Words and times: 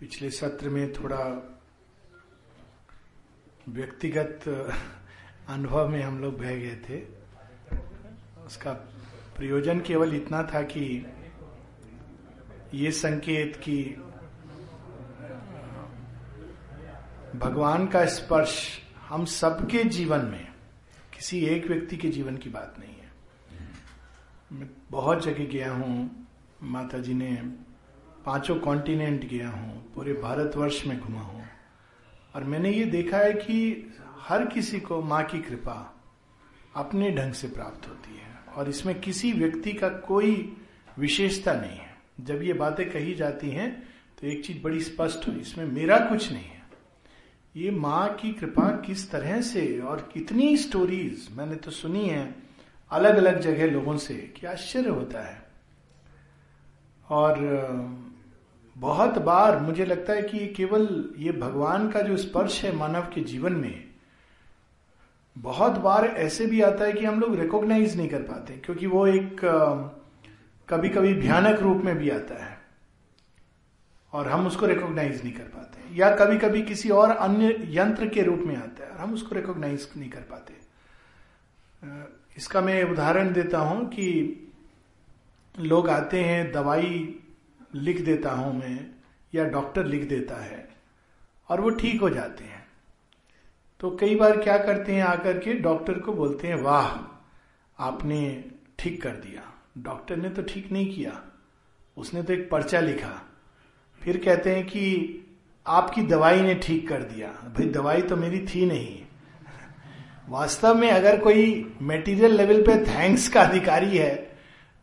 पिछले 0.00 0.30
सत्र 0.30 0.68
में 0.68 0.92
थोड़ा 0.92 1.22
व्यक्तिगत 3.68 4.44
अनुभव 5.48 5.88
में 5.88 6.02
हम 6.02 6.18
लोग 6.20 6.38
बह 6.38 6.54
गए 6.56 6.76
थे। 6.88 6.98
उसका 8.46 8.72
प्रयोजन 9.36 9.80
केवल 9.80 10.14
इतना 10.16 10.42
था 10.42 10.62
कि 10.62 10.84
ये 12.74 12.90
संकेत 12.92 13.56
कि 13.56 13.76
भगवान 17.36 17.86
का 17.86 18.04
स्पर्श 18.06 18.56
हम 19.00 19.24
सबके 19.24 19.84
जीवन 19.84 20.24
में, 20.24 20.46
किसी 21.14 21.40
एक 21.46 21.66
व्यक्ति 21.66 21.96
के 21.96 22.08
जीवन 22.08 22.36
की 22.36 22.50
बात 22.50 22.74
नहीं 22.78 22.94
है। 22.94 23.10
मैं 24.52 24.68
बहुत 24.90 25.24
जगह 25.24 25.44
गया 25.44 25.72
हूँ 25.72 26.26
माता 26.62 26.98
जी 26.98 27.14
ने 27.14 27.30
पाँचों 28.26 28.56
कॉन्टिनेंट 28.60 29.28
गया 29.28 29.48
हूँ, 29.50 29.92
पूरे 29.94 30.12
भारतवर्ष 30.12 30.82
में 30.86 30.98
घुमा 30.98 31.20
हूँ। 31.20 31.44
और 32.34 32.44
मैंने 32.44 32.70
ये 32.70 32.84
देखा 32.86 33.18
है 33.18 33.32
कि 33.34 33.92
हर 34.20 34.44
किसी 34.46 34.80
को 34.80 35.00
माँ 35.02 35.22
की 35.24 35.38
कृपा 35.40 35.74
अपने 36.76 37.10
ढंग 37.10 37.32
से 37.32 37.48
प्राप्त 37.48 37.88
होती 37.88 38.16
है 38.16 38.54
और 38.56 38.68
इसमें 38.68 38.98
किसी 39.00 39.32
व्यक्ति 39.32 39.72
का 39.72 39.88
कोई 39.88 40.32
विशेषता 40.98 41.52
नहीं 41.54 41.78
है। 41.78 41.94
जब 42.20 42.42
ये 42.42 42.52
बातें 42.54 42.88
कही 42.90 43.14
जाती 43.14 43.50
हैं 43.50 43.70
तो 44.20 44.26
एक 44.26 44.44
चीज़ 44.44 44.62
बड़ी 44.62 44.80
स्पष्ट 44.80 45.26
हुई, 45.28 45.36
इसमें 45.36 45.64
मेरा 45.66 45.98
कुछ 46.00 46.30
नहीं 46.32 46.42
है। 46.42 46.62
ये 47.54 47.70
माँ 47.70 48.08
की 48.14 48.32
कृपा 48.32 48.68
किस 48.86 49.10
तरह 49.10 49.40
से 49.42 49.78
और 49.80 50.08
कितनी 50.12 50.56
स्टोरीज 50.56 51.28
मैंने 51.36 51.56
तो 51.56 51.70
सुनी 51.70 52.04
है 52.08 52.34
अलग 52.90 53.16
अलग 53.16 53.40
जगह 53.40 53.70
लोगों 53.70 53.96
से, 53.98 54.14
कि 54.14 54.46
आश्चर्य 54.46 54.88
होता 54.88 55.26
है। 55.26 55.44
और 57.08 57.38
बहुत 58.76 59.18
बार 59.18 59.58
मुझे 59.60 59.84
लगता 59.84 60.12
है 60.12 60.22
कि 60.22 60.46
केवल 60.56 60.88
ये 61.18 61.32
भगवान 61.32 61.88
का 61.90 62.00
जो 62.00 62.16
स्पर्श 62.16 62.62
है 62.64 62.74
मानव 62.76 63.10
के 63.14 63.20
जीवन 63.24 63.52
में, 63.52 63.84
बहुत 65.36 65.78
बार 65.80 66.04
ऐसे 66.06 66.46
भी 66.46 66.60
आता 66.62 66.84
है 66.84 66.92
कि 66.92 67.04
हम 67.04 67.20
लोग 67.20 67.38
रिकॉग्नाइज 67.40 67.96
नहीं 67.96 68.08
कर 68.08 68.22
पाते, 68.22 68.56
क्योंकि 68.56 68.86
वो 68.86 69.06
एक 69.06 69.40
कभी 70.68 70.88
कभी 70.88 71.14
भयानक 71.14 71.60
रूप 71.62 71.82
में 71.84 71.96
भी 71.98 72.10
आता 72.10 72.44
है 72.44 72.56
और 74.12 74.28
हम 74.28 74.46
उसको 74.46 74.66
रिकॉग्नाइज 74.66 75.22
नहीं 75.24 75.32
कर 75.32 75.44
पाते। 75.44 75.96
या 75.96 76.14
कभी 76.16 76.38
कभी 76.38 76.62
किसी 76.62 76.90
और 76.90 77.10
अन्य 77.10 77.56
यंत्र 77.70 78.08
के 78.08 78.22
रूप 78.22 78.42
में 78.46 78.56
आता 78.56 78.84
है 78.84 78.90
और 78.90 78.98
हम 78.98 79.14
उसको 79.14 79.34
रिकॉग्नाइज 79.34 79.88
नहीं 79.96 80.10
कर 80.10 80.20
पाते। 80.20 80.54
इसका 82.36 82.60
मैं 82.60 82.82
उदाहरण 82.84 83.32
देता 83.32 83.58
हूँ 83.58 83.84
कि 83.88 84.08
लोग 85.54 85.88
आते 85.90 86.20
हैं, 86.20 86.50
दवाई 86.52 87.22
लिख 87.76 88.00
देता 88.00 88.30
हूँ 88.30 88.58
मैं, 88.58 88.90
या 89.34 89.44
डॉक्टर 89.44 89.84
लिख 89.86 90.08
देता 90.08 90.44
है, 90.44 90.68
और 91.48 91.60
वो 91.60 91.70
ठीक 91.70 92.00
हो 92.00 92.10
जाते 92.10 92.44
हैं। 92.44 92.66
तो 93.80 93.90
कई 93.90 94.14
बार 94.14 94.36
क्या 94.42 94.58
करते 94.58 94.94
हैं, 94.94 95.02
आकर 95.02 95.38
के 95.38 95.54
डॉक्टर 95.54 95.98
को 95.98 96.12
बोलते 96.12 96.48
हैं, 96.48 96.54
वाह, 96.54 96.98
आपने 97.78 98.44
ठीक 98.78 99.02
कर 99.02 99.10
दिया। 99.10 99.52
डॉक्टर 99.78 100.16
ने 100.16 100.28
तो 100.30 100.42
ठीक 100.42 100.72
नहीं 100.72 100.94
किया, 100.94 101.22
उसने 101.96 102.22
तो 102.22 102.32
एक 102.32 102.50
पर्चा 102.50 102.80
लिखा। 102.80 103.22
फिर 104.02 104.16
कहते 104.24 104.54
हैं 104.54 104.66
कि, 104.66 105.22
आपकी 105.66 106.02
दवाई 106.02 106.40
ने 106.40 106.54
ठीक 106.54 106.88
कर 106.88 107.02
दिया। 107.02 107.28
भाई, 107.28 107.66
दवाई 107.66 108.02
तो 108.02 108.16
मेरी 108.16 108.46
थी 108.46 108.66
नहीं। 108.66 109.02
वास्तव 110.28 110.74
में 110.74 110.90
अगर 110.90 111.20
कोई 111.20 111.76
मेटीरियल 111.82 112.32
लेवल 112.32 112.62
पे 112.62 112.84
थैंक्स 112.84 113.28
का 113.28 113.42
अधिकारी 113.42 113.98
है 113.98 114.35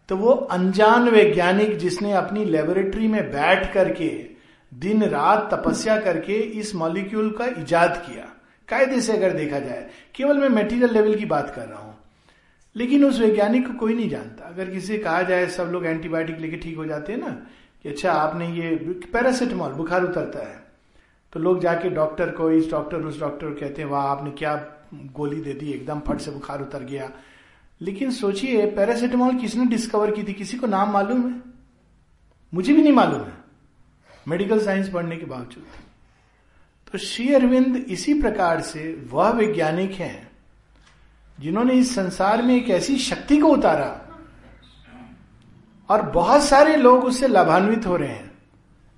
तो 0.10 0.18
वो 0.18 0.30
अनजान 0.30 1.10
वैज्ञानिक 1.10 1.78
जिसने 1.78 2.14
अपनी 2.14 2.46
लेबोरेटरी 2.46 3.08
में 3.08 3.32
बैठ 3.32 3.74
करके 3.74 4.26
दिन 4.74 5.04
रात 5.04 5.54
तपस्या 5.54 6.00
करके 6.00 6.34
इस 6.34 6.76
मॉलिक्यूल 6.76 7.32
का 7.32 7.46
इजाद 7.46 8.04
किया। 8.10 8.26
कायदे 8.70 9.02
से 9.02 9.14
अगर 9.14 9.34
देखा 9.34 9.60
जाए, 9.60 9.90
केवल 10.16 10.38
मैं 10.38 10.50
मेटीरियल 10.50 10.94
लेवल 10.94 11.16
की 11.16 11.26
बात 11.26 11.54
कर 11.56 11.66
रहा 11.66 11.80
हूँ। 11.80 11.98
लेकिन 12.76 13.06
उस 13.06 13.20
वैज्ञानिक 13.20 13.68
को 13.68 13.74
कोई 13.74 13.94
नहीं 13.94 14.10
जानता। 14.10 14.48
अगर 14.48 14.70
किसी 14.70 14.98
कहा 14.98 15.22
जाए, 15.22 15.48
सब 15.48 15.64
लोग 15.64 15.86
एंटीबायोटिक 15.86 16.40
लेके 16.40 16.58
ठीक 16.58 16.78
हो 16.78 16.86
जाते 16.86 17.14
हैं 17.14 17.20
ना, 17.20 17.48
कि 17.84 17.90
अच्छा 17.90 18.12
आपने 18.12 18.48
ये 18.48 18.76
पैरासिटामॉल 19.14 19.72
बुखार 19.72 20.04
उतरता 20.04 20.50
है। 20.50 20.64
तो 21.34 21.40
लोग 21.40 21.60
जाके 21.60 21.90
डॉक्टर 21.90 22.30
को, 22.30 22.52
इस 22.52 22.72
डॉक्टर 22.72 22.98
उस 22.98 23.20
डॉक्टर 23.20 23.48
को 23.48 23.54
कहते 23.54 23.82
हैं, 23.82 23.90
वाह, 23.90 24.06
आपने 24.06 24.32
क्या 24.32 24.56
गोली 24.94 25.42
दे 25.42 25.54
दी, 25.54 25.72
एकदम 25.72 26.00
फट 26.00 26.18
से 26.18 26.32
बुखार 26.32 26.62
उतर 26.62 26.84
गया। 26.84 27.12
लेकिन 27.82 28.12
सोचिए 28.12 28.66
पैरासिटामॉल 28.66 29.36
किसने 29.36 29.66
डिस्कवर 29.66 30.12
की 30.12 30.24
थी? 30.24 30.34
किसी 30.34 30.58
को 30.58 30.68
नाम 30.68 30.92
मालूम 30.92 31.34
है? 31.34 31.42
मुझे 32.54 32.74
भी 32.74 32.82
नहीं 32.82 32.94
मालूम 32.94 33.22
है। 33.22 33.34
मेडिकल 34.28 34.66
साइंस 34.66 34.90
पढ़ने 34.90 35.18
के 35.18 35.26
बावजूद। 35.26 35.66
तो 36.92 36.98
श्री 36.98 37.34
अरविंद 37.34 37.76
इसी 37.76 38.14
प्रकार 38.22 38.62
से 38.62 39.08
वह 39.12 39.30
वैज्ञानिक 39.30 39.92
हैं, 39.92 40.32
जिन्होंने 41.40 41.74
इस 41.74 41.96
संसार 41.96 42.42
में 42.42 42.56
एक 42.56 42.70
ऐसी 42.70 42.98
शक्ति 42.98 43.38
को 43.38 43.48
उतारा 43.48 44.02
और 45.90 46.02
बहुत 46.02 46.44
सारे 46.44 46.76
लोग 46.76 47.04
उससे 47.04 47.28
लाभान्वित 47.28 47.86
हो 47.86 47.96
रहे 47.96 48.10
हैं। 48.10 48.32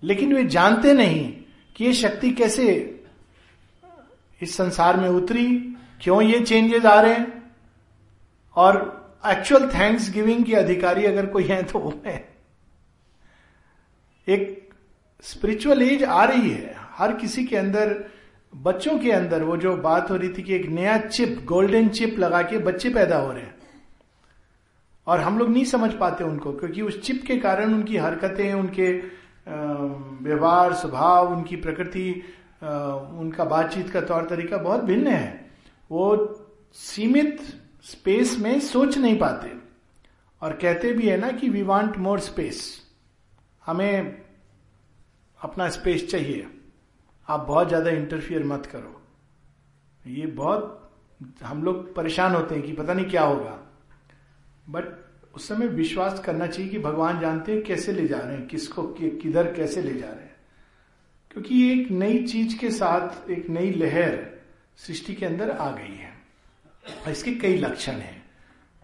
लेकिन 0.03 0.33
वे 0.33 0.45
जानते 0.45 0.93
नहीं 0.93 1.37
कि 1.75 1.85
ये 1.85 1.93
शक्ति 1.93 2.31
कैसे 2.31 2.91
इस 4.41 4.55
संसार 4.55 4.97
में 4.97 5.09
उतरी, 5.09 5.57
क्यों 6.01 6.21
ये 6.21 6.39
चेंजेस 6.39 6.85
आ 6.85 7.01
रहे 7.01 7.13
हैं। 7.13 7.34
और 8.55 8.75
एक्चुअल 9.27 9.67
थैंक्स 9.69 10.11
गिविंग 10.13 10.43
के 10.45 10.53
अधिकारी 10.53 11.05
अगर 11.05 11.25
कोई 11.25 11.43
है 11.43 11.61
तो 11.63 11.79
वो 11.79 11.93
है। 12.05 12.17
एक 14.27 14.69
स्पिरिचुअल 15.23 15.81
एज 15.81 16.03
आ 16.03 16.23
रही 16.23 16.49
है। 16.49 16.75
हर 16.91 17.13
किसी 17.13 17.43
के 17.45 17.57
अंदर, 17.57 18.03
बच्चों 18.53 18.97
के 18.99 19.11
अंदर 19.11 19.43
वो 19.43 19.57
जो 19.57 19.75
बात 19.77 20.11
हो 20.11 20.15
रही 20.15 20.29
थी 20.29 20.43
कि 20.43 20.55
एक 20.55 20.65
नया 20.65 20.97
चिप 20.97 21.41
गोल्डन 21.45 21.89
चिप 21.89 22.19
लगा 22.19 22.41
के 22.41 22.57
बच्चे 22.57 22.89
पैदा 22.89 23.17
हो 23.17 23.31
रहे 23.31 23.41
हैं। 23.41 23.53
और 25.07 25.19
हम 25.19 25.37
लोग 25.39 25.49
नहीं 25.49 25.65
समझ 25.65 25.91
पाते 25.93 26.23
उनको, 26.23 26.51
क्योंकि 26.53 26.81
उस 26.81 27.01
चिप 27.01 27.23
के 27.27 27.37
कारण 27.37 27.73
उनकी 27.73 27.97
हरकतें, 27.97 28.53
उनके 28.53 28.91
व्यवहार, 30.23 30.73
स्वभाव, 30.73 31.33
उनकी 31.33 31.55
प्रकृति 31.55 32.09
उनका 32.63 33.43
बातचीत 33.43 33.89
का 33.89 34.01
तौर 34.01 34.25
तरीका 34.25 34.57
बहुत 34.57 34.83
भिन्न 34.83 35.07
है। 35.07 35.51
वो 35.91 36.15
सीमित 36.73 37.41
स्पेस 37.85 38.37
में 38.39 38.59
सोच 38.59 38.97
नहीं 38.97 39.17
पाते। 39.19 39.51
और 40.41 40.53
कहते 40.53 40.91
भी 40.93 41.07
है 41.07 41.17
ना 41.17 41.31
कि 41.31 41.49
वी 41.49 41.61
वांट 41.63 41.97
मोर 41.97 42.19
स्पेस 42.19 42.61
हमें 43.65 44.23
अपना 45.39 45.69
स्पेस 45.69 46.09
चाहिए। 46.11 46.47
आप 47.27 47.45
बहुत 47.47 47.67
ज़्यादा 47.67 47.91
इंटरफियर 47.91 48.43
मत 48.43 48.65
करो। 48.65 49.01
ये 50.05 50.25
बहुत 50.27 50.81
हम 51.43 51.63
लोग 51.63 51.93
परेशान 51.95 52.35
होते 52.35 52.55
हैं 52.55 52.63
कि 52.63 52.73
पता 52.73 52.93
नहीं 52.93 53.05
क्या 53.05 53.23
होगा। 53.23 53.59
बट 54.69 55.35
उस 55.35 55.47
समय 55.47 55.67
विश्वास 55.67 56.19
करना 56.19 56.47
चाहिए 56.47 56.69
कि 56.71 56.79
भगवान 56.79 57.19
जानते 57.19 57.51
हैं 57.51 57.63
कैसे 57.63 57.93
ले 57.93 58.07
जा 58.07 58.17
रहे 58.17 58.35
हैं, 58.37 58.47
किसको 58.47 58.83
किधर 58.93 59.51
कैसे 59.53 59.81
ले 59.81 59.93
जा 59.93 60.07
रहे 60.07 60.23
हैं। 60.23 60.35
क्योंकि 61.31 61.71
एक 61.71 61.91
नई 61.91 62.23
चीज़ 62.25 62.57
के 62.59 62.69
साथ, 62.71 63.29
एक 63.29 63.49
नई 63.49 63.71
लहर 63.71 64.19
सृष्टि 64.77 65.13
के 65.13 65.25
अंदर 65.25 65.51
आ 65.51 65.71
गई 65.71 65.95
है। 65.95 66.14
और 66.87 67.11
इसके 67.11 67.31
कई 67.31 67.57
लक्षण 67.57 67.91
हैं, 67.91 68.25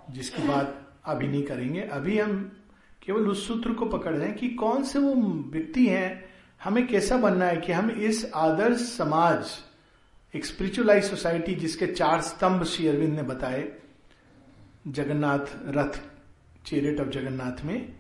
जिसकी 0.10 0.44
बात 0.44 0.96
अभी 1.06 1.28
नहीं 1.28 1.44
करेंगे। 1.44 1.82
अभी 1.82 2.20
हम 2.20 2.58
केवल 3.02 3.28
उस 3.28 3.48
सूत्र 3.48 3.74
को 3.74 3.86
पकड़ 3.86 4.16
रहे 4.16 4.28
हैं 4.28 4.38
कि 4.38 4.50
कौन 4.50 4.84
से 4.84 5.00
वो 5.00 5.14
व्यक्ति 5.52 5.88
हैं, 5.88 6.30
हमें 6.64 6.88
कैसा 6.88 7.18
बनना 7.18 7.46
है 7.46 7.58
कि 7.58 7.72
हम 7.72 7.92
इस 7.92 8.32
आदर्श 8.36 8.80
समाज, 8.80 9.46
एक 10.36 10.46
स्पिरिचुअलाइज 10.46 11.04
सोसाइटी 11.04 11.56
जिसके 11.56 11.88
चार 11.88 12.22
स्तंभ 12.22 12.64
श्री 12.64 12.88
अरविंद 12.88 13.16
ने 13.16 13.24
बताए, 13.24 13.72
जगन्नाथ 14.88 15.46
रथ 15.68 16.00
चेरेट 16.66 17.00
ऑफ़ 17.00 17.08
जगन्नाथ 17.08 17.66
में, 17.66 17.94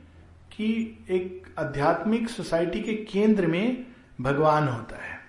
कि 0.53 0.97
एक 1.09 1.55
आध्यात्मिक 1.59 2.29
सोसाइटी 2.29 2.81
के 2.81 2.93
केंद्र 2.93 3.47
में 3.47 3.87
भगवान 4.21 4.67
होता 4.67 5.03
है। 5.03 5.19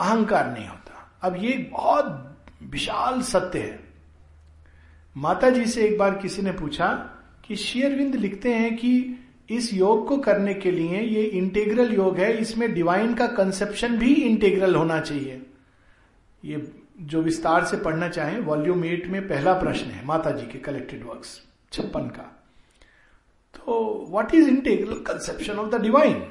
अहंकार 0.00 0.52
नहीं 0.52 0.68
होता। 0.68 1.18
अब 1.22 1.36
ये 1.36 1.70
बहुत 1.72 2.25
विशाल 2.70 3.20
सत्य 3.22 3.58
है। 3.58 3.78
माता 5.16 5.50
जी 5.50 5.66
से 5.66 5.84
एक 5.84 5.98
बार 5.98 6.18
किसी 6.18 6.42
ने 6.42 6.52
पूछा 6.52 6.88
कि 7.44 7.56
शेयरविंद 7.56 8.14
लिखते 8.14 8.52
हैं 8.54 8.76
कि 8.76 9.18
इस 9.50 9.72
योग 9.74 10.06
को 10.08 10.16
करने 10.18 10.54
के 10.54 10.70
लिए 10.70 11.00
ये 11.00 11.22
इंटेग्रल 11.22 11.92
योग 11.94 12.16
है, 12.18 12.36
इसमें 12.36 12.72
डिवाइन 12.74 13.14
का 13.14 13.26
कंसेप्शन 13.26 13.96
भी 13.98 14.12
इंटेग्रल 14.14 14.74
होना 14.74 15.00
चाहिए। 15.00 15.42
ये 16.42 16.72
जो 17.00 17.22
विस्तार 17.22 17.64
से 17.64 17.76
पढ़ना 17.76 18.08
चाहें 18.08 18.38
वॉल्यूम 18.40 18.84
एट 18.84 19.06
में 19.06 19.20
पहला 19.28 19.52
प्रश्न 19.54 19.90
है 19.90 20.04
माता 20.06 20.30
जी 20.30 20.46
के 20.46 20.58
कलेक्टेड 20.58 21.04
वर्क्स 21.04 21.40
छप्पन 21.72 22.08
का। 22.08 22.22
तो 23.54 24.06
what 24.10 24.34
is 24.34 24.48
integral 24.48 24.98
conception 25.06 25.58
of 25.58 25.70
the 25.70 25.80
divine 25.82 26.22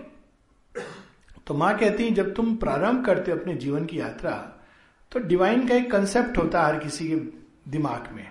तो 1.47 1.53
माँ 1.53 1.77
कहती 1.77 2.03
है, 2.03 2.11
जब 2.11 2.33
तुम 2.33 2.55
प्रारंभ 2.55 3.05
करते 3.05 3.31
हो 3.31 3.37
अपने 3.37 3.53
जीवन 3.55 3.85
की 3.85 3.99
यात्रा 3.99 4.31
तो 5.11 5.19
डिवाइन 5.19 5.67
का 5.67 5.75
एक 5.75 5.91
कंसेप्ट 5.91 6.37
होता 6.37 6.61
है 6.61 6.73
हर 6.73 6.79
किसी 6.79 7.07
के 7.07 7.15
दिमाग 7.71 8.09
में। 8.13 8.27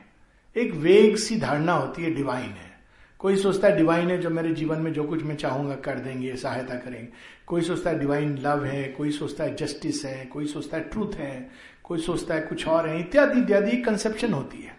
एक 0.56 0.72
वेग 0.74 1.16
सी 1.16 1.36
धारणा 1.36 1.72
होती 1.72 2.02
है 2.02 2.10
डिवाइन 2.10 2.50
है। 2.50 2.72
कोई 3.18 3.36
सोचता 3.36 3.68
है 3.68 3.76
डिवाइन 3.76 4.10
है, 4.10 4.18
जो 4.18 4.30
मेरे 4.30 4.54
जीवन 4.54 4.78
में 4.78 4.92
जो 4.92 5.04
कुछ 5.04 5.22
मैं 5.22 5.36
चाहूँगा 5.36 5.74
कर 5.74 5.98
देंगे, 5.98 6.36
सहायता 6.36 6.74
करेंगे। 6.74 7.08
कोई 7.46 7.62
सोचता 7.62 7.90
है 7.90 7.98
डिवाइन 7.98 8.38
लव 8.38 8.64
है, 8.64 8.84
कोई 8.88 9.10
सोचता 9.10 9.44
है 9.44 9.54
जस्टिस 9.56 10.04
है, 10.04 10.24
कोई 10.24 10.46
सोचता 10.46 10.76
है 10.76 10.82
ट्रूथ 10.84 11.14
है, 11.14 11.50
कोई 11.84 11.98
सोचता 11.98 12.34
है 12.34 12.40
कुछ 12.40 12.66
और 12.68 12.88
है, 12.88 13.00
इत्यादि 13.00 13.40
इत्यादि 13.40 13.76
कंसेप्शन 13.76 14.32
होती 14.32 14.62
है। 14.62 14.76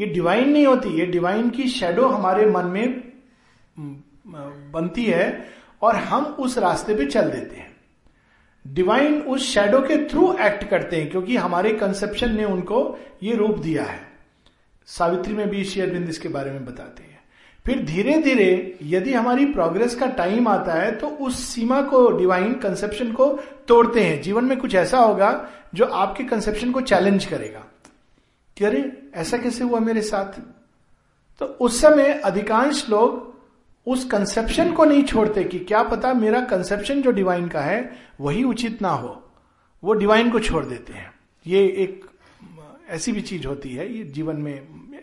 ये 0.00 0.06
डिवाइन 0.06 0.48
नहीं 0.48 0.66
होती, 0.66 0.88
ये 0.88 1.06
डिवाइन 1.06 1.50
की 1.50 1.68
शेडो 1.68 2.06
हमारे 2.06 2.46
मन 2.46 2.64
में 2.64 3.12
बनती 4.72 5.04
है 5.04 5.48
और 5.82 5.96
हम 5.96 6.24
उस 6.24 6.58
रास्ते 6.58 6.94
पे 6.94 7.06
चल 7.06 7.30
देते 7.30 7.56
हैं। 7.56 7.67
डिवाइन 8.68 9.20
उस 9.22 9.54
शेडो 9.54 9.80
के 9.80 10.08
थ्रू 10.08 10.36
एक्ट 10.40 10.64
करते 10.64 10.96
हैं, 10.96 11.10
क्योंकि 11.10 11.36
हमारे 11.36 11.72
कंसेप्शन 11.72 12.36
ने 12.36 12.44
उनको 12.44 12.98
ये 13.22 13.34
रूप 13.34 13.58
दिया 13.58 13.84
है। 13.84 14.00
सावित्री 14.86 15.34
में 15.34 15.48
भी 15.48 15.64
शेयरबिंद 15.64 16.08
इसके 16.08 16.28
बारे 16.28 16.50
में 16.50 16.66
बताते 16.66 17.02
हैं। 17.02 17.18
फिर 17.66 17.84
धीरे 17.84 18.18
धीरे 18.22 18.78
यदि 18.82 19.12
हमारी 19.12 19.46
प्रोग्रेस 19.46 19.94
का 19.94 20.06
टाइम 20.06 20.48
आता 20.48 20.72
है 20.72 20.96
तो 20.96 21.06
उस 21.06 21.40
सीमा 21.40 21.82
को 21.82 22.10
डिवाइन 22.10 22.54
कंसेप्शन 22.54 23.12
को 23.12 23.38
तोड़ते 23.68 24.00
हैं। 24.00 24.22
जीवन 24.22 24.44
में 24.44 24.58
कुछ 24.58 24.74
ऐसा 24.74 24.98
होगा 24.98 25.50
जो 25.74 25.84
आपके 25.84 26.24
कंसेप्शन 26.24 26.72
को 26.72 26.80
चैलेंज 26.80 27.24
करेगा। 27.24 27.64
कि 28.56 28.64
अरे, 28.64 29.02
ऐसा 29.14 29.38
कैसे 29.38 29.64
हुआ 29.64 29.78
मेरे 29.78 30.02
साथ? 30.02 30.40
तो 31.38 31.44
उस 31.44 31.80
समय 31.80 32.12
अधिकांश 32.12 32.88
लोग 32.90 33.37
उस 33.86 34.04
कंसेप्शन 34.04 34.72
को 34.72 34.84
नहीं 34.84 35.04
छोड़ते 35.04 35.44
कि 35.44 35.58
क्या 35.58 35.82
पता 35.82 36.14
मेरा 36.14 36.40
कंसेप्शन 36.40 37.02
जो 37.02 37.10
डिवाइन 37.10 37.48
का 37.48 37.60
है, 37.60 37.96
वही 38.20 38.44
उचित 38.44 38.82
ना 38.82 38.88
हो। 38.88 39.30
वो 39.84 39.92
डिवाइन 39.92 40.30
को 40.30 40.40
छोड़ 40.40 40.64
देते 40.66 40.92
हैं। 40.92 41.12
ये 41.46 41.64
एक, 41.66 42.04
ऐसी 42.88 43.12
भी 43.12 43.20
चीज़ 43.20 43.46
होती 43.46 43.68
है, 43.68 43.92
ये 43.92 44.04
जीवन 44.04 44.36
में 44.36 44.54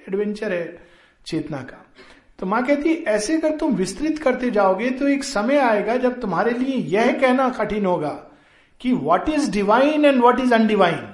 एडवेंचर 0.07 0.53
है 0.53 0.87
चेतना 1.25 1.57
का। 1.57 1.85
तो 2.39 2.45
माँ 2.45 2.65
कहती 2.65 2.89
है, 2.89 2.95
ऐसे 2.95 3.37
अगर 3.37 3.57
तुम 3.57 3.73
विस्तृत 3.73 4.19
करते 4.19 4.51
जाओगे 4.51 4.89
तो 4.89 5.07
एक 5.07 5.23
समय 5.23 5.57
आएगा 5.57 5.97
जब 5.97 6.21
तुम्हारे 6.21 6.51
लिए 6.51 6.75
यह 6.75 7.19
कहना 7.19 7.49
कठिन 7.49 7.85
होगा 7.85 8.09
कि 8.81 8.93
what 8.93 9.29
is 9.29 9.51
divine 9.51 10.05
and 10.05 10.21
what 10.21 10.39
is 10.39 10.53
undivine 10.53 11.13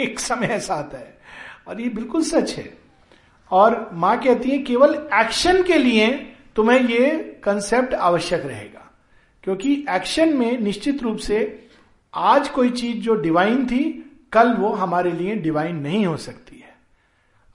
एक 0.00 0.20
समय 0.20 0.46
ऐसा 0.46 0.74
आता 0.74 0.98
है। 0.98 1.18
और 1.68 1.80
ये 1.80 1.88
बिल्कुल 1.88 2.22
सच 2.22 2.52
है। 2.52 2.79
और 3.50 3.90
माँ 3.92 4.20
कहती 4.20 4.50
है, 4.50 4.58
केवल 4.58 5.08
एक्शन 5.14 5.62
के 5.62 5.78
लिए 5.78 6.32
तुम्हें 6.56 6.80
ये 6.80 7.40
कंसेप्ट 7.44 7.94
आवश्यक 7.94 8.46
रहेगा। 8.46 8.90
क्योंकि 9.42 9.86
एक्शन 9.90 10.36
में 10.36 10.58
निश्चित 10.58 11.02
रूप 11.02 11.16
से 11.16 11.68
आज 12.14 12.48
कोई 12.48 12.70
चीज़ 12.70 12.96
जो 12.96 13.14
डिवाइन 13.14 13.66
थी, 13.66 14.12
कल 14.32 14.52
वो 14.52 14.72
हमारे 14.72 15.12
लिए 15.12 15.34
डिवाइन 15.34 15.76
नहीं 15.76 16.06
हो 16.06 16.16
सकती 16.16 16.58
है। 16.58 16.74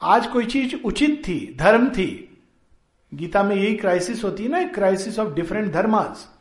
आज 0.01 0.27
कोई 0.27 0.45
चीज़ 0.45 0.75
उचित 0.85 1.23
थी, 1.27 1.55
धर्म 1.59 1.89
थी, 1.89 2.37
गीता 3.13 3.43
में 3.43 3.55
यही 3.55 3.75
क्राइसिस 3.75 4.23
होती 4.23 4.43
है 4.43 4.49
ना 4.49 4.63
क्राइसिस 4.63 5.19
ऑफ़ 5.19 5.33
डिफरेंट 5.33 5.73
धर्मास 5.73 6.33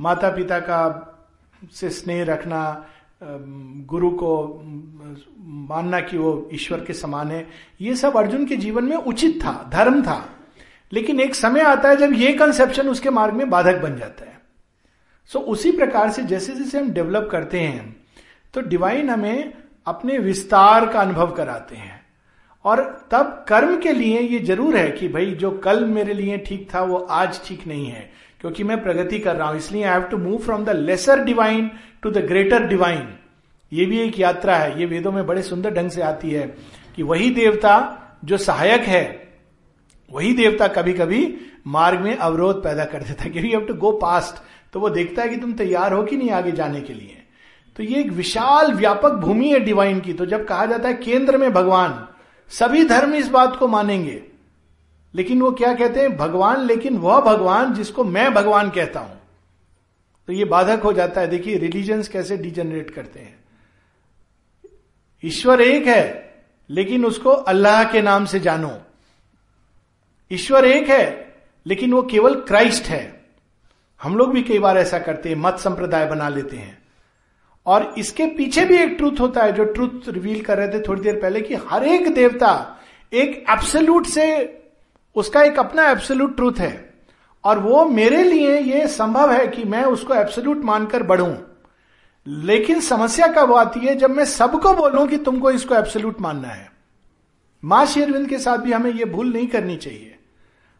माता 0.00 0.30
पिता 0.30 0.58
का 0.58 1.12
से 1.72 1.90
स्नेह 1.90 2.24
रखना 2.24 2.86
गुरु 3.20 4.10
को 4.12 4.32
मानना 5.68 6.00
कि 6.00 6.18
वो 6.18 6.48
ईश्वर 6.52 6.80
के 6.80 6.92
समान 6.92 7.30
है, 7.30 7.46
ये 7.80 7.94
सब 7.96 8.16
अर्जुन 8.16 8.44
के 8.46 8.56
जीवन 8.56 8.84
में 8.84 8.96
उचित 8.96 9.40
था, 9.44 9.70
धर्म 9.72 10.02
था। 10.02 10.24
लेकिन 10.92 11.20
एक 11.20 11.34
समय 11.34 11.60
आता 11.60 11.88
है 11.88 11.96
जब 11.96 12.12
ये 12.12 12.32
कंसेप्शन 12.32 12.88
उसके 12.88 13.10
मार्ग 13.10 13.34
में 13.34 13.48
बाधक 13.50 13.80
बन 13.82 13.96
जाता 13.96 14.24
है। 14.24 14.38
सो 15.30 15.38
उसी 15.40 15.72
प्रकार 15.72 16.10
से 16.10 16.22
जैसे 16.24 16.54
जैसे 16.54 16.78
हम 16.78 16.90
डेवलप 16.90 17.28
करते 17.32 17.60
हैं 17.60 17.94
तो 18.54 18.60
डिवाइन 18.62 19.10
हमें 19.10 19.52
अपने 19.86 20.18
विस्तार 20.18 20.86
का 20.86 21.00
अनुभव 21.00 21.30
कराते 21.30 21.76
हैं। 21.76 22.00
और 22.64 22.80
तब 23.10 23.44
कर्म 23.48 23.76
के 23.80 23.92
लिए 23.92 24.20
ये 24.20 24.38
ज़रूर 24.40 24.76
है 24.76 24.90
कि 24.90 25.08
भाई, 25.08 25.30
जो 25.32 25.50
कल 25.58 25.84
मेरे 25.86 26.14
लिए 26.14 26.38
ठीक 26.38 26.68
था, 26.74 26.82
वो 26.82 26.96
आज 26.98 27.40
ठीक 27.44 27.66
नहीं 27.66 27.86
है। 27.86 28.10
क्योंकि 28.46 28.64
मैं 28.64 28.82
प्रगति 28.82 29.18
कर 29.18 29.36
रहा 29.36 29.48
हूँ, 29.48 29.56
इसलिए 29.56 29.82
I 29.82 29.90
have 29.90 30.02
to 30.02 30.16
move 30.18 30.38
from 30.38 30.64
the 30.64 30.70
lesser 30.70 31.22
divine 31.24 31.70
to 32.02 32.10
the 32.10 32.18
greater 32.18 32.66
divine 32.66 33.08
ये 33.72 33.84
भी 33.86 33.98
एक 33.98 34.18
यात्रा 34.18 34.56
है, 34.56 34.78
ये 34.80 34.86
वेदों 34.86 35.12
में 35.12 35.26
बड़े 35.26 35.42
सुंदर 35.42 35.70
ढंग 35.70 35.90
से 35.90 36.02
आती 36.02 36.30
है 36.30 36.46
कि 36.96 37.02
वही 37.02 37.30
देवता 37.30 37.72
जो 38.24 38.36
सहायक 38.36 38.82
है, 38.82 39.02
वही 40.10 40.32
देवता 40.34 40.68
कभी 40.68 40.92
कभी 40.92 41.22
मार्ग 41.66 42.00
में 42.00 42.16
अवरोध 42.16 42.62
पैदा 42.64 42.84
कर 42.84 43.02
देता 43.02 43.24
है। 43.24 43.30
क्योंकि 43.30 43.66
टू 43.66 43.74
गो 43.74 43.92
पास्ट 43.98 44.42
तो 44.72 44.80
वो 44.80 44.90
देखता 44.90 45.22
है 45.22 45.28
कि 45.28 45.36
तुम 45.36 45.52
तैयार 45.54 45.92
हो 45.92 46.02
कि 46.02 46.16
नहीं 46.16 46.30
आगे 46.30 46.52
जाने 46.52 46.80
के 46.80 46.92
लिए। 46.92 47.22
तो 47.76 47.82
ये 47.82 48.00
एक 48.00 48.10
विशाल, 48.12 48.72
व्यापक 48.72 49.12
भूमि 49.16 49.50
है 49.50 49.60
डिवाइन 49.60 50.00
की। 50.00 50.12
तो 50.12 50.26
जब 50.26 50.46
कहा 50.46 50.66
जाता 50.66 50.88
है 50.88 50.94
केंद्र 50.94 51.38
में 51.38 51.52
भगवान, 51.52 52.06
सभी 52.50 52.84
धर्म 52.84 53.14
इस 53.14 53.28
बात 53.28 53.56
को 53.56 53.68
मानेंगे। 53.68 54.22
लेकिन 55.14 55.42
वो 55.42 55.50
क्या 55.50 55.74
कहते 55.74 56.00
हैं? 56.00 56.16
भगवान, 56.16 56.66
लेकिन 56.66 56.98
वह 56.98 57.20
भगवान 57.20 57.74
जिसको 57.74 58.04
मैं 58.04 58.34
भगवान 58.34 58.70
कहता 58.70 59.00
हूँ। 59.00 59.20
तो 60.26 60.32
ये 60.32 60.44
बाधक 60.44 60.82
हो 60.82 60.92
जाता 60.92 61.20
है। 61.20 61.26
देखिए, 61.26 61.58
रिलीजन्स 61.58 62.08
कैसे 62.08 62.36
डिजेनरेट 62.36 62.90
करते 62.90 63.20
हैं। 63.20 63.38
ईश्वर 65.24 65.60
एक 65.60 65.86
है, 65.86 66.34
लेकिन 66.70 67.04
उसको 67.04 67.30
अल्लाह 67.30 67.84
के 67.84 68.02
नाम 68.02 68.24
से 68.24 68.40
जानो। 68.40 68.78
ईश्वर 70.32 70.64
एक 70.64 70.88
है, 70.88 71.34
लेकिन 71.66 71.92
वो 71.92 72.02
केवल 72.02 72.34
क्राइस्ट 72.34 72.84
है। 72.84 73.24
हम 74.02 74.16
लोग 74.16 74.32
भी 74.32 74.42
कई 74.42 74.58
बार 74.58 74.78
ऐसा 74.78 74.98
करते 74.98 75.28
हैं, 75.28 75.36
मत 75.36 75.58
संप्रदाय 75.58 76.06
बना 76.06 76.28
लेते 76.28 76.56
हैं। 76.56 76.78
और 77.66 77.94
इसके 77.98 78.26
पीछे 78.26 78.64
भी 78.64 78.76
एक 78.76 78.88
ट्रूथ 78.88 79.20
होता 79.20 79.42
है, 79.42 79.52
जो 79.52 79.64
ट्रूथ 79.64 80.08
रिवील 80.08 80.42
कर 80.42 80.58
रहे 80.58 80.68
थे 80.68 80.80
थोड़ी 80.80 81.02
देर 81.02 81.16
पहले, 81.22 81.40
कि 81.40 81.54
हर 81.54 81.84
एक 81.84 82.14
देवता 82.14 82.80
एक 83.12 83.44
एब्सोल्यूट 83.50 84.06
से 84.06 84.58
उसका 85.16 85.42
एक 85.42 85.58
अपना 85.58 85.90
एब्सोल्यूट 85.90 86.36
ट्रूथ 86.36 86.52
है। 86.58 86.94
और 87.44 87.58
वो 87.58 87.84
मेरे 87.84 88.24
लिए 88.24 88.58
ये 88.58 88.88
संभव 88.88 89.32
है 89.32 89.46
कि 89.46 89.64
मैं 89.64 89.84
उसको 89.84 90.14
एब्सोल्यूट 90.14 90.64
मानकर 90.64 91.02
बढ़ूं। 91.02 91.36
लेकिन 92.26 92.80
समस्या 92.80 93.26
कब 93.26 93.54
आती 93.54 93.80
है 93.80 93.94
जब 93.94 94.10
मैं 94.10 94.24
सबको 94.24 94.72
बोलूँ 94.72 95.08
कि 95.08 95.16
तुमको 95.16 95.50
इसको 95.50 95.74
एब्सोल्यूट 95.74 96.20
मानना 96.20 96.48
है? 96.48 96.72
माँ 97.64 97.86
शेरविंद 97.86 98.28
के 98.28 98.38
साथ 98.38 98.58
भी 98.58 98.72
हमें 98.72 98.92
यह 98.92 99.04
भूल 99.04 99.32
नहीं 99.32 99.46
करनी 99.46 99.76
चाहिए। 99.76 100.18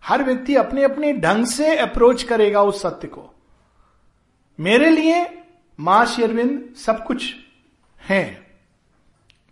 हर 0.05 0.23
व्यक्ति 0.23 0.55
अपने 0.55 0.83
अपने 0.83 1.13
ढंग 1.13 1.47
से 1.47 1.77
अप्रोच 1.77 2.23
करेगा 2.23 2.63
उस 2.63 2.83
सत्य 2.83 3.09
को। 3.09 3.35
मेरे 4.61 4.91
लिए 4.91 5.43
माँ 5.81 6.07
शेरविंद 6.07 6.75
सब 6.77 7.05
कुछ 7.05 7.35
है। 8.03 8.47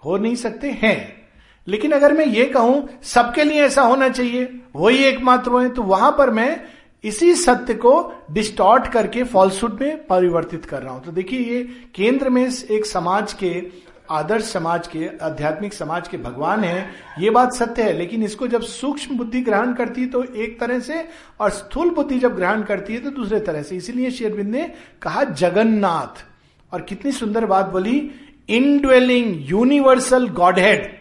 हो 0.05 0.17
नहीं 0.17 0.37
सकते 0.37 0.71
हैं। 0.71 1.24
लेकिन 1.67 1.93
अगर 1.93 2.13
मैं 2.13 2.27
ये 2.27 2.45
कहूँ, 2.47 2.89
सबके 3.05 3.45
लिए 3.45 3.63
ऐसा 3.63 3.83
होना 3.83 4.09
चाहिए, 4.09 4.49
वही 4.77 5.05
एकमात्र 5.05 5.51
हो 5.51 5.67
तो 5.69 5.83
वहाँ 5.85 6.11
पर 6.19 6.31
मैं 6.31 6.61
इसी 7.05 7.35
सत्य 7.35 7.75
को 7.75 8.13
डिस्टॉर्ट 8.33 8.87
करके 8.89 9.23
फॉल्सुड 9.25 9.81
में 9.81 10.07
परिवर्तित 10.07 10.65
कर 10.65 10.83
रहा 10.83 10.93
हूँ। 10.93 11.05
तो 11.05 11.13
देखिए, 11.13 11.41
ये 11.41 11.63
केंद्र 11.95 12.31
में 12.31 12.47
एक 12.47 12.87
समाज 12.87 13.33
के, 13.33 13.85
आदर्श 14.11 14.45
समाज 14.45 14.87
के, 14.87 15.09
आध्यात्मिक 15.23 15.75
समाज 15.75 16.09
के 16.09 16.17
भगवान 16.19 16.65
है, 16.65 16.87
ये 17.19 17.31
बात 17.31 17.53
सत्य 17.53 17.83
है। 17.83 17.93
लेकिन 17.93 18.23
इसको 18.23 18.47
जब 18.49 18.63
सूक्ष्म 18.63 19.17
बुद्धि 19.17 19.41
ग्रहण 19.41 19.73
करती 19.75 20.01
है 20.01 20.09
तो 20.09 20.23
एक 20.25 20.59
तरह 20.61 20.81
से, 20.81 21.05
और 21.41 21.51
स्थूल 21.51 21.91
बुद्धि 21.91 22.19
जब 22.19 22.37
ग्रहण 22.37 22.63
करती 22.63 22.95
है 22.95 23.01
तो 23.01 23.11
दूसरे 23.13 23.41
तरह 23.41 23.63
से। 23.63 23.77
इसीलिए 23.77 24.11
शेरविंद 24.11 24.51
ने 24.51 24.71
कहा, 25.03 25.25
जगन्नाथ। 25.25 26.25
और 26.73 26.83
कितनी 26.83 27.13
सुंदर 27.13 27.47
बात 27.47 27.67
बोली 27.67 28.11
इनड्वेलिंग 28.49 29.51
यूनिवर्सल 29.51 30.29
गॉडहेड 30.31 30.93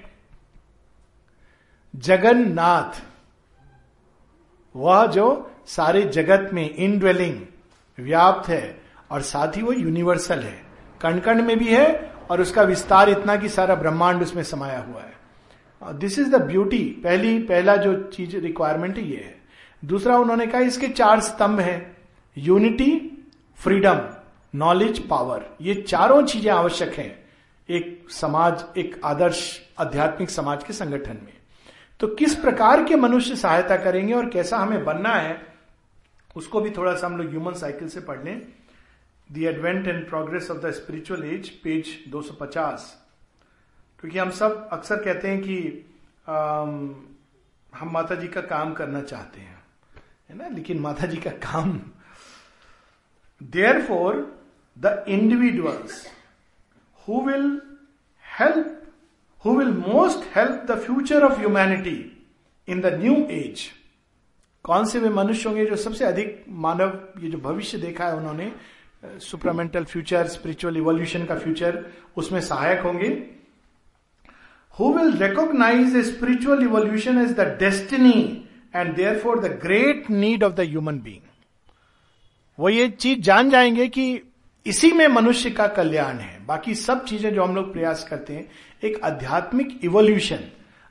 जगन्नाथ। 1.95 3.01
वह 4.75 5.05
जो 5.05 5.51
सारे 5.65 6.01
जगत 6.03 6.49
में 6.53 6.75
इनड्वेलिंग 6.75 7.39
व्याप्त 7.99 8.49
है, 8.49 8.81
और 9.11 9.21
साथ 9.21 9.57
ही 9.57 9.61
वो 9.61 9.71
यूनिवर्सल 9.71 10.39
है। 10.39 10.61
कण 11.01 11.19
कण 11.19 11.41
में 11.41 11.57
भी 11.59 11.67
है, 11.67 12.13
और 12.31 12.41
उसका 12.41 12.63
विस्तार 12.63 13.09
इतना 13.09 13.35
कि 13.35 13.49
सारा 13.49 13.75
ब्रह्मांड 13.75 14.21
उसमें 14.21 14.43
समाया 14.43 14.79
हुआ 14.79 15.01
है। 15.01 15.13
दिस 15.97 16.19
इज़ 16.19 16.29
द 16.29 16.41
ब्यूटी 16.41 16.83
पहली, 17.03 17.39
पहला 17.39 17.75
जो 17.75 18.03
चीज़ 18.03 18.37
रिक्वायरमेंट 18.37 18.97
ये 18.97 19.17
है। 19.17 19.41
दूसरा, 19.85 20.17
उन्होंने 20.17 20.47
कहा 20.47 20.61
इसके 20.61 20.87
चार 20.87 21.19
स्तंभ 21.19 21.59
हैं। 21.59 21.97
यूनिटी 22.37 23.25
फ्रीडम 23.57 23.99
नॉलेज 24.55 25.07
पावर 25.07 25.45
ये 25.61 25.73
चारों 25.75 26.21
चीज़ें 26.25 26.51
आवश्यक 26.51 26.93
हैं। 26.93 27.25
एक 27.69 28.07
समाज, 28.09 28.63
एक 28.77 29.01
आदर्श, 29.05 29.61
आध्यात्मिक 29.79 30.29
समाज 30.29 30.63
के 30.63 30.73
संगठन 30.73 31.17
में। 31.23 31.33
तो 32.03 32.07
किस 32.07 32.35
प्रकार 32.35 32.83
के 32.83 32.95
मनुष्य 32.95 33.35
सहायता 33.35 33.77
करेंगे 33.77 34.13
और 34.13 34.29
कैसा 34.29 34.57
हमें 34.57 34.85
बनना 34.85 35.09
है 35.09 35.47
उसको 36.35 36.61
भी 36.61 36.69
थोड़ा 36.69 36.95
सा 36.95 37.07
हम 37.07 37.17
लोग 37.17 37.29
ह्यूमन 37.29 37.53
साइकिल 37.53 37.89
से 37.89 38.01
पढ़ 38.01 38.23
लें। 38.23 38.47
The 39.31 39.37
advent 39.37 39.87
and 39.87 40.09
progress 40.09 40.51
of 40.51 40.57
the 40.57 40.71
spiritual 40.71 41.23
age 41.23 41.49
page 41.49 42.11
250 42.11 42.79
क्योंकि 43.99 44.19
हम 44.19 44.29
सब 44.29 44.69
अक्सर 44.71 44.95
कहते 45.03 45.27
हैं 45.27 45.41
कि 45.41 45.85
आम, 46.27 47.05
हम 47.75 47.89
माता 47.91 48.15
जी 48.15 48.27
का 48.27 48.41
काम 48.41 48.73
करना 48.73 49.01
चाहते 49.01 49.41
हैं 49.41 49.65
है 50.29 50.37
ना? 50.37 50.47
लेकिन 50.47 50.79
माता 50.79 51.05
जी 51.05 51.17
का 51.17 51.31
काम। 51.31 51.81
Therefore 53.85 54.41
the 54.79 55.05
individuals 55.07 56.07
who 57.07 57.21
will 57.21 57.61
help 58.39 58.82
who 59.45 59.55
will 59.57 59.71
most 59.87 60.35
help 60.35 60.65
the 60.67 60.79
future 60.79 61.23
of 61.23 61.39
humanity 61.39 61.97
in 62.67 62.81
the 62.81 62.93
new 63.01 63.15
age 63.31 63.69
कौन 64.65 64.85
से 64.85 64.99
वे 64.99 65.09
मनुष्य 65.09 65.49
होंगे 65.49 65.65
जो 65.65 65.75
सबसे 65.75 66.05
अधिक 66.05 66.45
मानव, 66.49 66.91
ये 67.21 67.29
जो 67.29 67.37
भविष्य 67.37 67.77
देखा 67.77 68.05
है 68.07 68.15
उन्होंने 68.15 68.51
सुपरामेंटल 69.21 69.83
फ्यूचर 69.83 70.27
स्पिरिचुअल 70.27 70.77
इवोल्यूशन 70.77 71.25
का 71.25 71.35
फ्यूचर 71.39 71.83
उसमें 72.17 72.39
सहायक 72.41 72.81
होंगे। 72.81 73.07
Who 74.79 74.93
will 74.93 75.11
recognise 75.17 75.97
spiritual 76.05 76.63
evolution 76.63 77.21
is 77.21 77.33
the 77.33 77.47
destiny 77.59 78.21
and 78.75 78.95
therefore 79.19 79.39
the 79.39 79.51
great 79.63 80.09
need 80.09 80.43
of 80.43 80.53
the 80.53 80.59
human 80.59 80.99
being 80.99 81.21
वो 82.59 82.69
ये 82.69 82.87
चीज़ 82.89 83.19
जान 83.21 83.49
जाएँगे 83.49 83.87
कि 83.87 84.05
इसी 84.65 84.91
में 84.91 85.07
मनुष्य 85.07 85.49
का 85.49 85.67
कल्याण 85.67 86.17
है। 86.17 86.45
बाकी 86.45 86.75
सब 86.75 87.03
चीज़ें 87.05 87.33
जो 87.33 87.43
हम 87.43 87.55
लोग 87.55 87.71
प्रयास 87.73 88.03
करते 88.03 88.33
हैं, 88.33 88.47
एक 88.83 88.99
आध्यात्मिक 89.03 89.79
इवोल्यूशन 89.83 90.39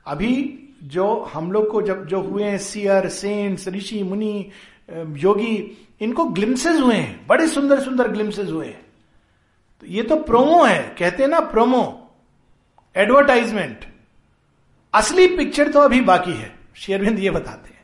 अभी 0.07 0.59
जो 0.85 1.07
हम 1.33 1.51
लोग 1.53 1.71
को 1.71 1.83
जब 1.83 2.07
जो 2.07 2.21
हुए 2.21 2.45
हैं 2.45 2.59
सियर 2.59 3.09
सेंट्स 3.09 3.69
ऋषि 3.69 4.03
मुनि 4.03 4.51
योगी 5.17 5.57
इनको 6.01 6.25
ग्लिम्सेस 6.27 6.81
हुए 6.81 6.95
हैं। 6.95 7.27
बड़े 7.27 7.47
सुंदर 7.49 7.81
सुंदर 7.81 8.09
ग्लिम्सेस 8.09 8.49
हुए 8.51 8.67
हैं। 8.67 8.81
तो 9.83 9.87
ये 9.87 10.03
तो 10.03 10.17
प्रोमो 10.17 10.63
है। 10.65 10.83
कहते 10.99 11.23
हैं 11.23 11.31
ना 11.31 11.41
प्रोमो 11.41 11.83
एडवर्टाइजमेंट 12.97 13.85
असली 14.95 15.27
पिक्चर 15.37 15.71
तो 15.73 15.81
अभी 15.81 16.01
बाकी 16.01 16.33
है। 16.33 16.53
शेरविंद 16.77 17.19
ये 17.19 17.31
बताते 17.31 17.71
हैं। 17.71 17.81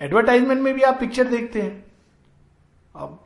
एडवर्टाइजमेंट 0.00 0.60
में 0.62 0.72
भी 0.74 0.82
आप 0.82 1.00
पिक्चर 1.00 1.24
देखते 1.26 1.62
हैं। 1.62 1.84
अब 2.94 3.18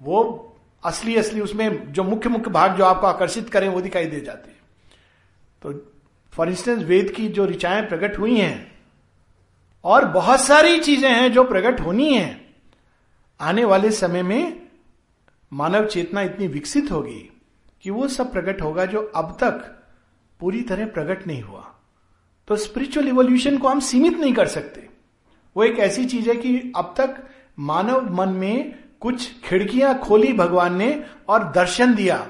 वो 0.00 0.47
असली 0.82 1.16
असली 1.16 1.40
उसमें 1.40 1.92
जो 1.92 2.02
मुख्य 2.04 2.28
मुख्य 2.28 2.50
भाग 2.50 2.76
जो 2.76 2.84
आपको 2.84 3.06
आकर्षित 3.06 3.48
करें 3.50 3.68
वो 3.68 3.80
दिखाई 3.80 4.06
दे 4.06 4.20
जाते 4.20 4.50
हैं। 4.50 4.58
तो 5.62 5.72
फॉर 6.32 6.48
इंस्टेंस 6.48 6.82
वेद 6.82 7.10
की 7.10 7.28
जो 7.28 7.46
ऋचाएँ 7.46 7.82
प्रकट 7.82 8.18
हुई 8.18 8.36
हैं, 8.36 8.72
और 9.84 10.04
बहुत 10.04 10.40
सारी 10.40 10.78
चीज़ें 10.80 11.10
हैं 11.10 11.32
जो 11.32 11.44
प्रकट 11.44 11.80
होनी 11.80 12.12
है, 12.14 12.40
आने 13.40 13.64
वाले 13.64 13.90
समय 13.90 14.22
में 14.22 14.68
मानव 15.52 15.86
चेतना 15.86 16.22
इतनी 16.22 16.46
विकसित 16.46 16.90
होगी 16.90 17.20
कि 17.82 17.90
वो 17.90 18.08
सब 18.08 18.32
प्रकट 18.32 18.62
होगा 18.62 18.84
जो 18.84 19.00
अब 19.16 19.36
तक 19.40 19.64
पूरी 20.40 20.60
तरह 20.62 20.86
प्रकट 20.86 21.26
नहीं 21.26 21.42
हुआ। 21.42 21.64
तो 22.48 22.56
स्पिरिचुअल 22.56 23.08
इवोल्यूशन 23.08 23.58
को 23.58 23.68
हम 23.68 23.80
सीमित 23.80 24.18
नहीं 24.18 24.32
कर 24.34 24.46
सकते। 24.48 24.88
वो 25.56 25.64
एक 25.64 25.78
ऐसी 25.78 26.04
चीज़ 26.04 26.28
है 26.30 26.36
कि 26.36 26.72
अब 26.76 26.94
तक 26.96 27.16
मानव 27.58 28.12
मन 28.14 28.28
में 28.28 28.74
कुछ 29.00 29.40
खिड़कियाँ 29.44 29.98
खोली 29.98 30.32
भगवान 30.32 30.76
ने 30.76 31.04
और 31.28 31.44
दर्शन 31.44 31.94
दिया। 31.94 32.28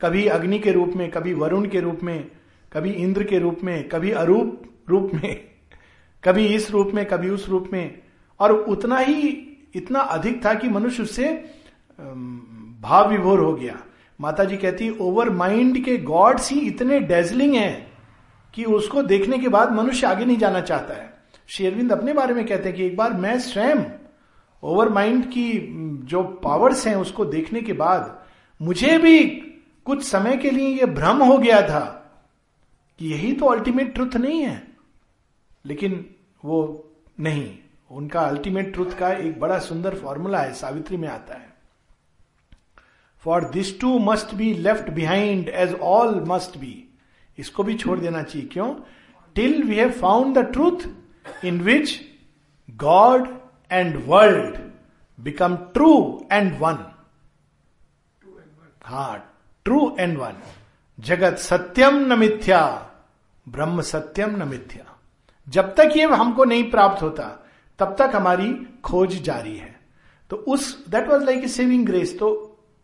कभी 0.00 0.26
अग्नि 0.26 0.58
के 0.58 0.72
रूप 0.72 0.92
में, 0.96 1.10
कभी 1.10 1.34
वरुण 1.34 1.68
के 1.68 1.80
रूप 1.80 2.00
में, 2.02 2.30
कभी 2.72 2.90
इंद्र 2.90 3.24
के 3.24 3.38
रूप 3.38 3.60
में, 3.64 3.88
कभी 3.88 4.10
अरूप 4.10 4.62
रूप 4.88 5.10
में, 5.14 5.44
कभी 6.24 6.46
इस 6.46 6.70
रूप 6.70 6.90
में, 6.94 7.06
कभी 7.06 7.30
उस 7.30 7.48
रूप 7.48 7.70
में। 7.72 8.02
और 8.40 8.52
उतना 8.52 8.98
ही, 8.98 9.18
इतना 9.74 10.00
अधिक 10.00 10.44
था 10.44 10.54
कि 10.54 10.68
मनुष्य 10.68 11.02
उससे 11.02 11.50
भाव 12.80 13.10
विभोर 13.10 13.40
हो 13.40 13.54
गया। 13.54 13.82
माता 14.20 14.44
जी 14.44 14.56
कहती 14.56 14.90
ओवर 14.90 15.30
माइंड 15.30 15.84
के 15.84 15.96
गॉड्स 15.96 16.50
ही 16.50 16.60
इतने 16.60 17.00
डेजलिंग 17.00 17.54
हैं 17.54 17.92
कि 18.54 18.64
उसको 18.64 19.02
देखने 19.02 19.38
के 19.38 19.48
बाद 19.48 19.72
मनुष्य 19.72 20.06
आगे 20.06 20.24
नहीं 20.24 20.38
जाना 20.38 20.60
चाहता 20.60 20.94
है। 20.94 21.14
शेरविंद 21.48 21.92
अपने 21.92 22.12
बारे 22.12 22.34
में 22.34 22.46
कहते 22.46 22.68
हैं 22.68 22.78
कि 22.78 22.86
एक 22.86 22.96
बार 22.96 23.12
मैं 23.12 23.38
स्वयं 23.38 24.01
ओवर 24.62 24.88
माइंड 24.88 25.24
की 25.26 25.52
जो 26.04 26.22
पावर्स 26.22 26.86
हैं 26.86 26.94
उसको 26.96 27.24
देखने 27.24 27.60
के 27.60 27.72
बाद 27.72 28.24
मुझे 28.60 28.98
भी 28.98 29.24
कुछ 29.84 30.02
समय 30.02 30.36
के 30.36 30.50
लिए 30.50 30.68
यह 30.68 30.86
भ्रम 30.86 31.22
हो 31.22 31.38
गया 31.38 31.60
था 31.62 31.80
कि 32.98 33.08
यही 33.08 33.32
तो 33.32 33.46
अल्टीमेट 33.46 33.94
ट्रुथ 33.94 34.16
नहीं 34.16 34.40
है। 34.40 34.62
लेकिन 35.66 36.04
वो 36.44 36.90
नहीं। 37.20 37.58
उनका 37.90 38.20
अल्टीमेट 38.20 38.72
ट्रुथ 38.72 38.98
का 38.98 39.12
एक 39.12 39.40
बड़ा 39.40 39.58
सुंदर 39.58 39.94
फॉर्मूला 39.94 40.40
है, 40.40 40.52
सावित्री 40.52 40.96
में 40.96 41.08
आता 41.08 41.34
है। 41.34 41.50
For 43.22 43.44
this 43.44 43.80
too 43.80 43.98
must 43.98 44.34
be 44.34 44.52
left 44.54 44.90
behind 44.90 45.48
as 45.48 45.74
all 45.74 46.24
must 46.28 46.58
be 46.58 46.88
इसको 47.38 47.62
भी 47.62 47.74
छोड़ 47.74 47.98
देना 47.98 48.22
चाहिए। 48.22 48.48
क्यों? 48.48 48.74
Till 49.34 49.62
we 49.62 49.76
have 49.76 49.90
found 49.90 50.38
the 50.38 50.52
truth 50.52 51.44
in 51.44 51.60
which 51.60 52.00
God 52.70 53.28
and 53.72 54.02
world 54.06 54.56
become 55.18 55.56
true 55.74 55.92
and 56.32 56.58
one 56.60 56.78
हा 58.84 59.14
ट्रू 59.66 59.80
एंड 60.00 60.16
वन 60.18 60.40
जगत 60.98 61.38
सत्यम 61.38 61.98
न 62.06 62.18
मिथ्या 62.18 62.62
ब्रह्म 63.46 63.80
सत्यम 63.82 64.36
न 64.36 64.48
मिथ्या। 64.48 64.84
जब 65.46 65.74
तक 65.74 65.96
ये 65.96 66.04
हमको 66.04 66.44
नहीं 66.44 66.70
प्राप्त 66.70 67.02
होता 67.02 67.28
तब 67.78 67.94
तक 67.98 68.14
हमारी 68.14 68.52
खोज 68.84 69.14
जारी 69.22 69.56
है। 69.56 69.74
तो 70.30 70.36
उस 70.36 70.88
that 70.88 71.08
was 71.08 71.24
like 71.24 71.44
a 71.44 71.48
saving 71.48 71.86
grace 71.86 72.18
तो 72.18 72.28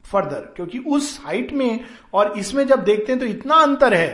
फर्दर 0.04 0.40
क्योंकि 0.56 0.78
उस 0.78 1.18
हाइट 1.24 1.52
में 1.52 1.84
और 2.14 2.32
इसमें 2.38 2.66
जब 2.66 2.82
देखते 2.84 3.12
हैं 3.12 3.20
तो 3.20 3.26
इतना 3.26 3.54
अंतर 3.62 3.94
है 3.94 4.08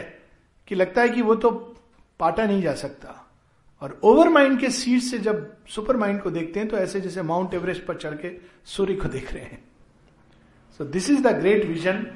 कि 0.69 0.75
लगता 0.75 1.03
है 1.03 1.09
कि 1.09 1.23
वो 1.23 1.35
तो 1.35 1.51
पाटा 2.21 2.45
नहीं 2.45 2.63
जा 2.63 2.75
सकता। 2.75 3.21
और 3.83 3.99
ओवर 4.05 4.29
माइंड 4.29 4.59
के 4.61 4.69
सीट 4.71 5.03
से 5.03 5.19
जब 5.19 5.47
सुपर 5.69 5.97
माइंड 5.97 6.21
को 6.23 6.31
देखते 6.31 6.61
हैं 6.61 6.69
तो 6.69 6.77
ऐसे 6.77 7.01
जैसे 7.01 7.23
माउंट 7.23 7.55
एवरेस्ट 7.55 7.85
पर 7.87 7.97
चढ़ 7.97 8.15
के 8.15 8.31
सूर्य 8.75 8.95
को 8.95 9.09
देख 9.09 9.33
रहे 9.33 9.43
हैं। 9.43 9.63
So 10.79 10.85
this 10.85 11.11
is 11.11 11.23
the 11.23 11.33
great 11.39 11.65
vision 11.65 12.07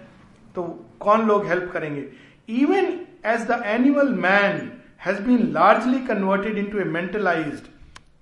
तो 0.55 0.63
कौन 1.01 1.27
लोग 1.29 1.47
हेल्प 1.47 1.71
करेंगे? 1.73 2.05
Even 2.49 2.87
as 3.27 3.43
the 3.51 3.63
animal 3.67 4.15
man 4.15 4.71
has 5.07 5.21
been 5.23 5.53
largely 5.53 6.01
converted 6.07 6.59
into 6.71 6.79
a 6.79 6.85
mentalised 6.85 7.63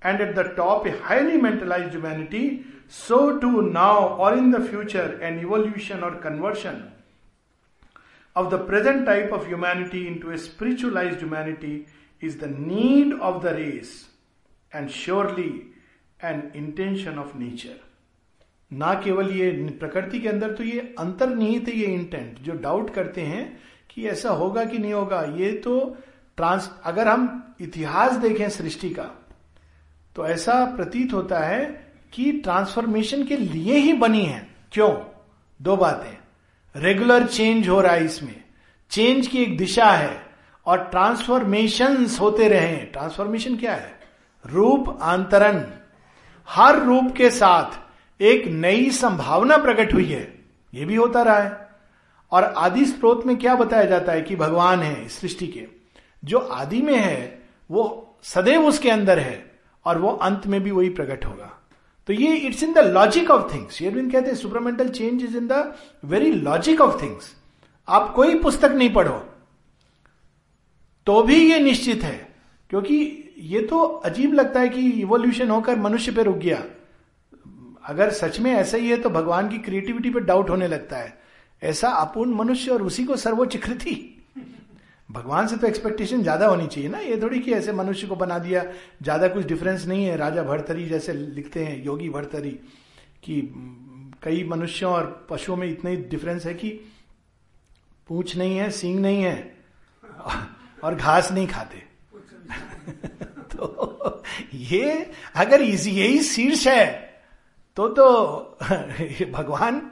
and 0.05 0.21
at 0.21 0.35
the 0.35 0.53
top 0.57 0.87
a 0.87 0.99
highly 1.03 1.41
mentalised 1.41 1.89
humanity 1.89 2.43
so 2.89 3.29
too 3.39 3.61
now 3.61 4.07
or 4.25 4.37
in 4.37 4.51
the 4.51 4.65
future 4.67 5.19
an 5.23 5.39
evolution 5.39 5.99
or 5.99 6.19
conversion 6.23 6.83
of 8.35 8.47
the 8.51 8.57
present 8.65 8.99
type 9.05 9.31
of 9.35 9.45
humanity 9.51 9.99
into 10.07 10.31
a 10.31 10.35
spiritualized 10.41 11.21
humanity 11.23 11.71
is 12.21 12.37
the 12.37 12.49
need 12.49 13.13
of 13.21 13.41
the 13.43 13.53
race 13.53 13.93
and 14.73 14.91
surely 14.91 15.51
an 16.19 16.41
intention 16.55 17.17
of 17.17 17.35
nature. 17.39 17.77
ना 18.71 18.93
केवल 18.93 19.29
ये 19.31 19.51
प्रकृति 19.79 20.19
के 20.19 20.29
अंदर 20.29 20.51
तो 20.51 20.63
ये 20.63 20.95
अंतर्निहित 20.99 21.67
है 21.67 21.75
ये 21.75 21.85
इंटेंट 21.85 22.39
जो 22.39 22.53
डाउट 22.53 22.93
करते 22.93 23.21
हैं 23.21 23.59
कि 23.89 24.07
ऐसा 24.07 24.29
होगा 24.29 24.65
कि 24.65 24.77
नहीं 24.77 24.93
होगा, 24.93 25.21
ये 25.21 25.51
तो 25.51 25.97
ट्रांस 26.37 26.69
अगर 26.83 27.07
हम 27.07 27.55
इतिहास 27.61 28.13
देखें 28.13 28.49
सृष्टि 28.49 28.89
का 28.89 29.03
तो 30.15 30.27
ऐसा 30.27 30.65
प्रतीत 30.75 31.13
होता 31.13 31.39
है 31.39 31.65
कि 32.13 32.31
ट्रांसफॉर्मेशन 32.31 33.23
के 33.25 33.37
लिए 33.37 33.75
ही 33.75 33.93
बनी 33.93 34.25
है। 34.25 34.47
क्यों? 34.71 34.91
दो 35.61 35.75
बातें। 35.77 36.81
रेगुलर 36.81 37.27
चेंज 37.27 37.69
हो 37.69 37.81
रहा 37.81 37.93
है 37.93 38.05
इसमें। 38.05 38.43
चेंज 38.89 39.27
की 39.27 39.41
एक 39.43 39.57
दिशा 39.57 39.91
है। 39.91 40.26
और 40.67 40.83
ट्रांसफॉर्मेशन 40.83 42.07
होते 42.21 42.47
रहे। 42.47 42.77
ट्रांसफॉर्मेशन 42.77 43.57
क्या 43.57 43.73
है? 43.73 43.99
रूप 44.51 44.99
आंतरण। 45.01 45.63
हर 46.49 46.83
रूप 46.83 47.13
के 47.17 47.29
साथ 47.29 47.79
एक 48.21 48.47
नई 48.47 48.89
संभावना 48.89 49.57
प्रकट 49.57 49.93
हुई 49.93 50.05
है। 50.05 50.45
यह 50.73 50.85
भी 50.85 50.95
होता 50.95 51.21
रहा 51.21 51.39
है। 51.39 51.69
और 52.31 52.43
आदि 52.43 52.85
स्त्रोत 52.85 53.25
में 53.25 53.37
क्या 53.37 53.55
बताया 53.55 53.83
जाता 53.83 54.11
है 54.11 54.21
कि 54.21 54.35
भगवान 54.35 54.79
है 54.79 55.07
सृष्टि 55.07 55.47
के। 55.47 55.67
जो 56.25 56.37
आदि 56.37 56.81
में 56.81 56.97
है, 56.97 57.41
वो 57.71 58.15
सदैव 58.23 58.65
उसके 58.65 58.89
अंदर 58.89 59.19
है 59.19 59.51
और 59.85 59.97
वो 59.97 60.09
अंत 60.09 60.47
में 60.47 60.63
भी 60.63 60.71
वही 60.71 60.89
प्रकट 60.89 61.25
होगा। 61.25 61.63
तो 62.07 62.13
ये 62.13 62.35
it's 62.35 62.63
in 62.63 62.73
the 62.73 62.77
logic 62.77 63.31
of 63.31 63.53
things 63.53 63.73
Sri Aurobindo 63.73 64.11
कहते 64.11 64.27
हैं 64.27 64.35
supermental 64.35 64.89
change 64.89 65.23
is 65.23 65.37
in 65.37 65.47
the 65.47 65.75
very 66.05 66.31
logic 66.31 66.81
of 66.81 67.01
things 67.01 67.35
आप 67.89 68.13
कोई 68.13 68.39
पुस्तक 68.39 68.71
नहीं 68.71 68.93
पढ़ो। 68.93 69.29
तो 71.07 71.21
भी 71.23 71.35
ये 71.51 71.59
निश्चित 71.59 72.03
है, 72.03 72.17
क्योंकि 72.69 72.95
ये 73.39 73.61
तो 73.61 73.79
अजीब 73.79 74.33
लगता 74.33 74.59
है 74.59 74.69
कि 74.69 74.89
इवोल्यूशन 74.91 75.49
होकर 75.49 75.79
मनुष्य 75.79 76.11
पे 76.11 76.23
रुक 76.23 76.37
गया। 76.37 76.63
अगर 77.83 78.09
सच 78.11 78.39
में 78.39 78.51
ऐसा 78.51 78.77
ही 78.77 78.89
है 78.89 78.97
तो 78.97 79.09
भगवान 79.09 79.49
की 79.49 79.57
क्रिएटिविटी 79.59 80.09
पे 80.09 80.19
डाउट 80.21 80.49
होने 80.49 80.67
लगता 80.67 80.97
है। 80.97 81.17
ऐसा 81.61 81.89
अपूर्ण 81.89 82.33
मनुष्य 82.35 82.71
और 82.71 82.81
उसी 82.83 83.03
को 83.05 83.15
सर्वोच्च 83.17 83.55
कृति। 83.57 83.95
भगवान 85.09 85.47
से 85.47 85.57
तो 85.57 85.67
एक्सपेक्टेशन 85.67 86.21
ज़्यादा 86.21 86.47
होनी 86.47 86.67
चाहिए 86.67 86.89
ना, 86.89 86.99
ये 86.99 87.19
थोड़ी 87.21 87.39
कि 87.39 87.51
ऐसे 87.53 87.73
मनुष्य 87.73 88.07
को 88.07 88.15
बना 88.15 88.39
दिया, 88.39 88.63
ज़्यादा 89.03 89.27
कुछ 89.27 89.45
डिफरेंस 89.45 89.85
नहीं 89.87 90.05
है। 90.05 90.17
राजा 90.17 90.43
भरतरी 90.43 90.85
जैसे 90.85 91.13
लिखते 91.13 91.63
हैं, 91.65 91.83
योगी 91.85 92.09
भरतरी, 92.09 92.49
कि 93.23 93.41
कई 94.23 94.43
मनुष्यों 94.43 94.91
और 94.93 95.27
पशुओं 95.29 95.55
में 95.55 95.67
इतना 95.69 95.89
ही 95.89 95.97
डिफरेंस 96.09 96.45
है 96.45 96.53
कि 96.53 96.69
पूछ 98.07 98.35
नहीं 98.37 98.57
है, 98.57 98.69
सींग 98.71 98.99
नहीं 98.99 99.23
है। 99.23 99.35
और 100.83 100.95
घास 100.95 101.31
नहीं 101.31 101.47
खाते। 101.47 101.77
तो 103.55 104.23
ये, 104.53 105.11
अगर 105.35 105.61
यही 105.61 106.19
शीर्ष 106.19 106.67
है 106.67 107.07
तो 107.75 107.87
तो 107.87 108.37
भगवान, 109.31 109.91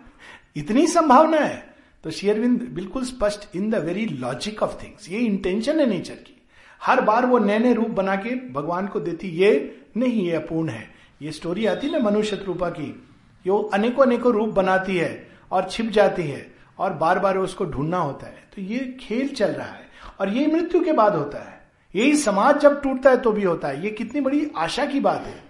इतनी 0.55 0.87
संभावना 0.87 1.37
है। 1.37 1.75
तो 2.03 2.11
शेयरविंद 2.11 2.61
बिल्कुल 2.61 3.03
स्पष्ट 3.03 3.55
in 3.55 3.69
the 3.69 3.75
very 3.75 4.05
logic 4.05 4.63
of 4.63 4.83
things. 4.83 5.09
ये 5.09 5.19
इंटेंशन 5.19 5.79
है 5.79 5.89
नेचर 5.89 6.13
की। 6.13 6.47
हर 6.81 7.01
बार 7.01 7.25
वो 7.25 7.39
नए 7.39 7.59
नए 7.59 7.73
रूप 7.73 7.87
बना 7.87 8.15
के 8.15 8.49
भगवान 8.49 8.87
को 8.87 8.99
देती, 8.99 9.27
ये 9.27 9.83
नहीं, 9.97 10.25
ये 10.25 10.35
अपूर्ण 10.35 10.69
है। 10.69 10.95
ये 11.21 11.31
स्टोरी 11.31 11.65
आती 11.65 11.89
ना 11.89 11.99
मनुष्य 11.99 12.35
रूपा 12.35 12.69
की 12.69 13.05
ये 13.47 13.69
अनेकों 13.73 14.05
अनेकों 14.05 14.33
रूप 14.33 14.49
बनाती 14.49 14.97
है 14.97 15.27
और 15.51 15.69
छिप 15.69 15.85
जाती 15.85 16.23
है 16.23 16.55
और 16.79 16.93
बार 16.93 17.19
बार 17.19 17.37
उसको 17.37 17.65
ढूंढना 17.65 17.97
होता 17.97 18.27
है। 18.27 18.43
तो 18.55 18.61
ये 18.61 18.97
खेल 18.99 19.29
चल 19.29 19.51
रहा 19.51 19.67
है। 19.67 19.84
और 20.19 20.29
ये 20.29 20.47
मृत्यु 20.47 20.83
के 20.83 20.91
बाद 20.91 21.15
होता 21.15 21.37
है। 21.39 21.71
यही 21.95 22.15
समाज 22.15 22.57
जब 22.57 22.81
टूटता 22.81 23.09
है 23.09 23.17
तो 23.17 23.31
भी 23.31 23.43
होता 23.43 23.67
है। 23.67 23.83
ये 23.83 23.89
कितनी 23.89 24.21
बड़ी 24.21 24.51
आशा 24.57 24.85
की 24.85 24.99
बात 24.99 25.21
है। 25.21 25.43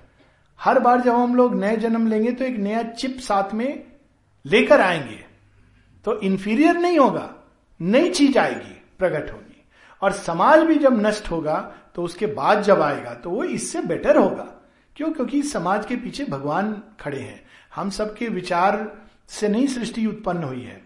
हर 0.60 0.80
बार 0.80 1.02
जब 1.02 1.16
हम 1.16 1.36
लोग 1.36 1.56
नए 1.56 1.78
जन्म 1.78 2.08
लेंगे 2.08 2.32
तो 2.32 2.46
एक 2.46 2.58
नया 2.58 2.84
चिप 2.84 3.18
साथ 3.20 3.54
में 3.54 3.84
लेकर 4.46 4.82
आएँगे। 4.82 5.26
तो 6.06 6.20
इंफीरियर 6.20 6.78
नहीं 6.78 7.00
होगा, 7.00 7.34
नई 7.82 8.10
चीज़ 8.10 8.38
आएगी, 8.38 8.82
प्रकट 9.00 9.32
होगी। 9.32 9.64
और 10.02 10.12
समाज 10.12 10.60
भी 10.60 10.76
जब 10.76 11.06
नष्ट 11.08 11.32
होगा 11.32 11.74
तो 11.96 12.04
उसके 12.04 12.26
बाद 12.26 12.62
जब 12.62 12.82
आएगा 12.82 13.14
तो 13.14 13.30
वो 13.30 13.44
इससे 13.44 13.82
बेटर 13.82 14.18
होगा। 14.18 14.52
क्यों? 14.96 15.12
क्योंकि 15.12 15.42
समाज 15.44 15.86
के 15.86 15.96
पीछे 15.96 16.26
भगवान 16.26 16.84
खड़े 17.00 17.20
हैं। 17.20 17.46
हम 17.76 17.90
सबके 17.90 18.28
विचार 18.28 18.92
से 19.28 19.48
नहीं 19.48 19.68
सृष्टि 19.68 20.06
उत्पन्न 20.06 20.44
हुई 20.44 20.62
है। 20.62 20.85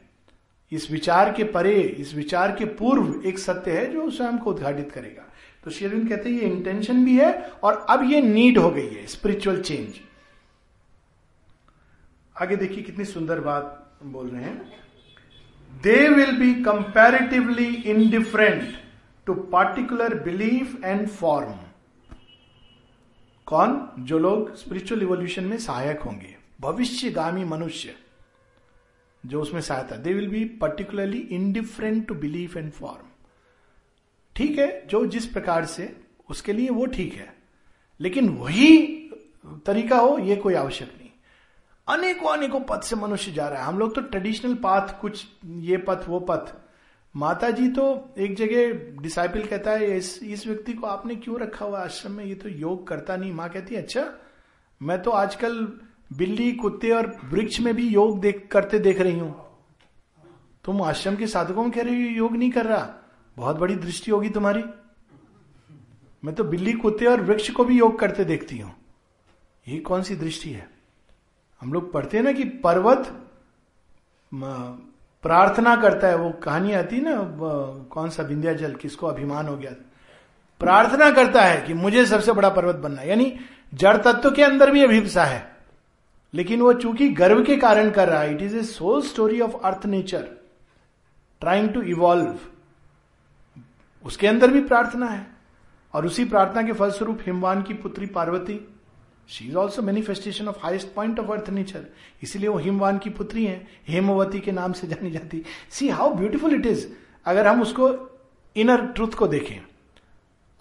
इस 0.71 0.89
विचार 0.91 1.33
के 1.33 1.43
परे, 1.43 1.79
इस 1.81 2.13
विचार 2.15 2.55
के 2.55 2.65
पूर्व 2.65 3.21
एक 3.25 3.39
सत्य 3.39 3.71
है 3.71 3.85
जो 3.93 4.09
स्वयं 4.09 4.37
को 4.37 4.49
उद्घाटित 4.49 4.91
करेगा। 4.91 5.25
तो 5.63 5.71
शेरविन 5.71 6.07
कहते 6.07 6.29
हैं, 6.29 6.41
ये 6.41 6.47
इंटेंशन 6.47 7.03
भी 7.05 7.17
है 7.17 7.31
और 7.63 7.85
अब 7.89 8.03
ये 8.11 8.21
नीड 8.21 8.57
हो 8.57 8.69
गई 8.69 8.87
है 8.87 9.05
स्पिरिचुअल 9.07 9.61
चेंज 9.61 9.99
आगे 12.35 12.55
देखिए 12.55 12.83
कितनी 12.83 13.05
सुंदर 13.05 13.39
बात 13.39 13.97
बोल 14.03 14.27
रहे 14.27 14.43
हैं। 14.43 14.57
They 15.71 16.07
will 16.09 16.31
be 16.31 16.53
comparatively 16.63 17.73
indifferent 17.85 18.63
to 19.27 19.33
particular 19.33 20.13
belief 20.19 20.83
and 20.85 21.07
form 21.07 21.53
कौन? 23.47 23.89
जो 23.99 24.19
लोग 24.19 24.55
स्पिरिचुअल 24.55 25.01
इवोल्यूशन 25.01 25.43
में 25.43 25.57
सहायक 25.57 25.99
होंगे। 25.99 26.35
भविष्यगामी 26.61 27.43
मनुष्य। 27.43 27.95
जो 29.23 29.41
उसमें 29.41 29.61
सहायता। 29.61 29.95
They 29.95 30.13
will 30.13 30.27
be 30.27 30.43
particularly 30.61 31.17
indifferent 31.17 32.07
to 32.07 32.15
belief 32.15 32.57
and 32.57 32.71
form 32.71 33.07
ठीक 34.35 34.57
है, 34.59 34.87
जो 34.87 35.05
जिस 35.05 35.25
प्रकार 35.25 35.65
से, 35.65 35.95
उसके 36.29 36.53
लिए 36.53 36.69
वो 36.69 36.85
ठीक 36.85 37.13
है। 37.13 37.33
लेकिन 37.99 38.29
वही 38.29 38.77
तरीका 39.65 39.97
हो, 39.97 40.17
ये 40.17 40.35
कोई 40.35 40.53
आवश्यक 40.53 40.93
नहीं। 40.97 41.09
अनेकों 41.87 42.29
अनेकों 42.29 42.59
पथ 42.59 42.81
से 42.81 42.95
मनुष्य 42.95 43.31
जा 43.31 43.47
रहा 43.47 43.59
है। 43.59 43.65
हम 43.65 43.79
लोग 43.79 43.95
तो 43.95 44.01
ट्रेडिशनल 44.01 44.53
पाथ 44.55 44.99
कुछ 45.01 45.25
ये 45.45 45.77
पथ, 45.77 46.07
वो 46.07 46.19
पथ। 46.19 46.53
माता 47.15 47.49
जी 47.51 47.67
तो 47.67 48.13
एक 48.17 48.35
जगह 48.35 49.01
डिसाइपल 49.01 49.43
कहता 49.43 49.71
है, 49.71 49.97
इस 49.97 50.23
इस 50.23 50.47
व्यक्ति 50.47 50.73
को 50.73 50.87
आपने 50.87 51.15
क्यों 51.15 51.39
रखा 51.39 51.65
हुआ 51.65 51.79
आश्रम 51.79 52.11
में? 52.11 52.23
ये 52.25 52.35
तो 52.35 52.49
योग 52.49 52.87
करता 52.87 53.15
नहीं। 53.15 53.31
माँ 53.33 53.49
कहती 53.49 53.75
है 53.75 53.81
अच्छा 53.81 54.13
मैं 54.81 55.01
तो 55.01 55.11
आजकल 55.11 55.55
बिल्ली, 56.11 56.51
कुत्ते 56.51 56.91
और 56.91 57.15
वृक्ष 57.25 57.59
में 57.59 57.73
भी 57.75 57.87
योग 57.87 58.19
देख, 58.19 58.47
करते 58.51 58.79
देख 58.79 59.01
रही 59.01 59.19
हूँ। 59.19 59.35
तुम 60.65 60.81
आश्रम 60.81 61.15
के 61.15 61.27
साधकों 61.27 61.63
में 61.63 61.71
कह 61.71 61.81
रही 61.81 62.03
हो 62.03 62.09
योग 62.09 62.35
नहीं 62.35 62.51
कर 62.51 62.65
रहा। 62.65 62.87
बहुत 63.37 63.57
बड़ी 63.57 63.75
दृष्टि 63.75 64.11
होगी 64.11 64.29
तुम्हारी। 64.29 64.63
मैं 66.23 66.35
तो 66.35 66.43
बिल्ली, 66.43 66.73
कुत्ते 66.73 67.05
और 67.05 67.21
वृक्ष 67.21 67.49
को 67.49 67.63
भी 67.65 67.77
योग 67.79 67.99
करते 67.99 68.23
देखती 68.25 68.57
हूँ। 68.57 68.73
ये 69.67 69.77
कौन 69.79 70.03
सी 70.03 70.15
दृष्टि 70.15 70.49
है? 70.49 70.67
हम 71.61 71.73
लोग 71.73 71.91
पढ़ते 71.93 72.17
हैं 72.17 72.23
ना 72.23 72.31
कि 72.31 72.43
पर्वत 72.43 73.07
प्रार्थना 75.23 75.75
करता 75.75 76.07
है। 76.07 76.15
वो 76.15 76.29
कहानी 76.43 76.73
आती 76.73 76.95
है 76.95 77.01
ना 77.03 77.15
कौन 77.91 78.09
सा 78.09 78.23
विंध्याचल 78.23 78.73
किसको 78.73 79.07
अभिमान 79.07 79.47
हो 79.47 79.55
गया। 79.57 79.71
प्रार्थना 80.61 81.09
करता 81.11 81.41
है 81.41 81.61
कि 81.61 81.73
मुझे 81.73 82.05
सबसे 82.05 82.31
बड़ा 82.31 82.49
पर्वत 82.49 82.75
बनना 82.75 83.01
यानी 83.01 83.33
जड़ 83.73 83.95
तत्व 83.97 84.31
के 84.31 84.43
अंदर 84.43 84.71
भी 84.71 84.83
अभिप्सा 84.83 85.23
है। 85.25 85.48
लेकिन 86.33 86.61
वो 86.61 86.73
चूँकि 86.73 87.07
गर्व 87.09 87.43
के 87.43 87.57
कारण 87.57 87.89
कर 87.91 88.09
रहा 88.09 88.21
है 88.21 88.33
it 88.33 88.41
is 88.41 88.55
a 88.57 88.63
soul 88.63 89.01
story 89.01 89.39
of 89.41 89.55
earth 89.57 89.85
nature 89.85 90.27
trying 91.41 91.69
to 91.69 91.81
evolve 91.81 92.35
उसके 94.05 94.27
अंदर 94.27 94.51
भी 94.51 94.61
प्रार्थना 94.61 95.05
है, 95.05 95.25
और 95.93 96.05
उसी 96.05 96.25
प्रार्थना 96.25 96.61
के 96.63 96.73
फलस्वरूप 96.73 97.19
हिमवान 97.25 97.61
की 97.63 97.73
पुत्री 97.75 98.05
Parvati 98.07 98.59
she 99.29 99.45
is 99.47 99.55
also 99.55 99.81
manifestation 99.81 100.47
of 100.47 100.59
highest 100.59 100.93
point 100.93 101.19
of 101.19 101.31
earth 101.31 101.49
nature 101.49 101.85
इसीलिए 102.23 102.49
वो 102.49 102.57
हिमवान 102.57 102.97
की 102.97 103.09
पुत्री 103.11 103.45
है, 103.45 103.67
हेमवती 103.87 104.39
के 104.39 104.51
नाम 104.51 104.73
से 104.73 104.87
जानी 104.87 105.11
जाती। 105.11 105.43
See 105.71 105.89
how 105.89 106.13
beautiful 106.13 106.53
it 106.55 106.65
is 106.65 106.87
अगर 107.25 107.47
हम 107.47 107.61
उसको 107.61 107.89
इनर 108.55 108.85
ट्रूथ 108.85 109.13
को 109.13 109.27
देखें। 109.27 109.59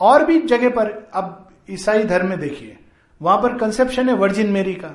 और 0.00 0.24
भी 0.24 0.40
जगह 0.40 0.70
पर, 0.70 0.90
अब 1.14 1.48
ईसाई 1.70 2.04
धर्म 2.04 2.28
में 2.28 2.38
देखिए, 2.40 2.76
वहाँ 3.20 3.38
पर 3.42 3.56
कंसेप्शन 3.58 4.08
है 4.08 4.14
वर्जिन 4.16 4.50
मेरी 4.52 4.74
का। 4.74 4.94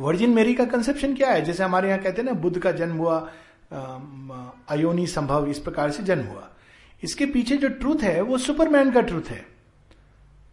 वर्जिन 0.00 0.30
मेरी 0.30 0.54
का 0.54 0.64
कंसेप्शन 0.64 1.14
क्या 1.14 1.30
है? 1.30 1.44
जैसे 1.44 1.64
हमारे 1.64 1.88
यहाँ 1.88 2.00
कहते 2.00 2.22
हैं 2.22 2.28
ना, 2.28 2.40
बुद्ध 2.40 2.58
का 2.58 2.72
जन्म 2.72 2.96
हुआ 2.96 3.30
अयोनी 4.70 5.06
संभव 5.06 5.46
इस 5.46 5.58
प्रकार 5.58 5.90
से 5.90 6.02
जन्म 6.02 6.24
हुआ। 6.24 6.48
इसके 7.04 7.26
पीछे 7.26 7.56
जो 7.56 7.68
ट्रूथ 7.68 8.02
है, 8.02 8.20
वो 8.20 8.38
सुपरमैन 8.38 8.90
का 8.90 9.00
ट्रूथ 9.00 9.30
है। 9.30 9.44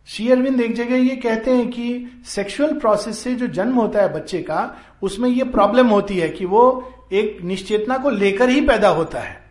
श्री 0.07 0.29
अरविंद 0.31 0.61
एक 0.61 0.75
जगह 0.75 0.95
ये 0.95 1.15
कहते 1.15 1.51
हैं 1.51 1.69
कि 1.69 2.21
सेक्सुअल 2.25 2.73
प्रोसेस 2.73 3.19
से 3.19 3.35
जो 3.35 3.47
जन्म 3.47 3.75
होता 3.75 4.01
है 4.01 4.13
बच्चे 4.13 4.41
का, 4.41 4.75
उसमें 5.01 5.29
ये 5.29 5.43
प्रॉब्लम 5.43 5.87
होती 5.87 6.17
है 6.17 6.29
कि 6.29 6.45
वो 6.45 6.93
एक 7.13 7.41
निश्चेतना 7.43 7.97
को 7.97 8.09
लेकर 8.09 8.49
ही 8.49 8.61
पैदा 8.61 8.89
होता 8.89 9.19
है। 9.19 9.41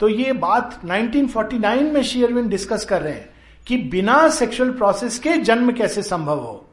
तो 0.00 0.08
ये 0.08 0.32
बात 0.32 0.80
1949 0.84 1.92
में 1.92 2.02
श्री 2.02 2.24
अरविंद 2.24 2.50
डिस्कस 2.50 2.84
कर 2.84 3.02
रहे 3.02 3.12
हैं 3.12 3.28
कि 3.66 3.76
बिना 3.76 4.28
सेक्सुअल 4.28 4.70
प्रोसेस 4.70 5.18
के 5.18 5.36
जन्म 5.36 5.72
कैसे 5.72 6.02
संभव 6.02 6.38
हो। 6.38 6.68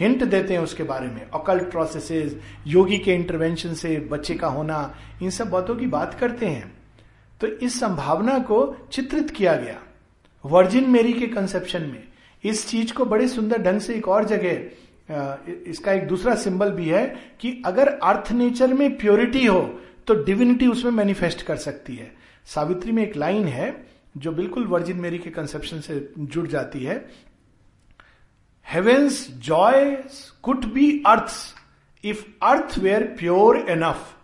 हिंट 0.00 0.24
देते 0.24 0.54
हैं 0.54 0.60
उसके 0.60 0.82
बारे 0.82 1.06
में। 1.06 1.20
अकल्ट 1.24 1.70
प्रोसेसेस 1.70 2.36
योगी 2.66 2.98
के 2.98 3.14
इंटरवेंशन 3.14 3.74
से 3.74 3.96
बच्चे 4.10 4.34
का 4.34 4.48
होना, 4.48 4.94
इन 5.22 5.30
सब 5.30 5.50
बातों 5.50 5.76
की 5.76 5.86
बात 5.86 6.14
करते 6.14 6.46
हैं। 6.46 6.72
तो 7.40 7.46
इस 7.46 7.78
संभावना 7.80 8.38
को 8.38 8.76
चित्रित 8.92 9.30
किया 9.30 9.54
गया। 9.56 9.78
वर्जिन 10.44 10.90
मेरी 10.90 11.12
के 11.12 11.26
कंसेप्शन 11.26 11.82
में। 11.82 12.02
इस 12.44 12.66
चीज़ 12.68 12.92
को 12.92 13.04
बड़े 13.04 13.28
सुंदर 13.28 13.62
ढंग 13.62 13.80
से 13.80 13.94
एक 13.94 14.08
और 14.08 14.24
जगह 14.24 15.64
इसका 15.66 15.92
एक 15.92 16.06
दूसरा 16.08 16.34
सिंबल 16.34 16.70
भी 16.70 16.88
है 16.88 17.06
कि 17.40 17.62
अगर 17.66 17.88
अर्थ 17.88 18.30
नेचर 18.32 18.72
में 18.74 18.96
प्योरिटी 18.98 19.44
हो 19.46 19.60
तो 20.06 20.14
डिविनिटी 20.24 20.66
उसमें 20.66 20.92
मैनिफेस्ट 20.92 21.42
कर 21.42 21.56
सकती 21.56 21.96
है। 21.96 22.10
सावित्री 22.46 22.92
में 22.92 23.02
एक 23.02 23.16
लाइन 23.16 23.44
है 23.44 23.74
जो 24.16 24.32
बिल्कुल 24.32 24.64
वर्जिन 24.64 24.96
मेरी 24.96 25.18
के 25.18 25.30
कंसेप्शन 25.30 25.80
से 25.80 26.08
जुड़ 26.18 26.46
जाती 26.46 26.82
है। 26.84 26.96
Heaven's 28.66 29.26
joy 29.44 29.84
could 30.42 30.64
be 30.74 31.02
earth 31.06 31.30
if 32.04 32.24
earth 32.42 32.78
were 32.78 33.02
pure 33.18 33.56
enough 33.70 34.14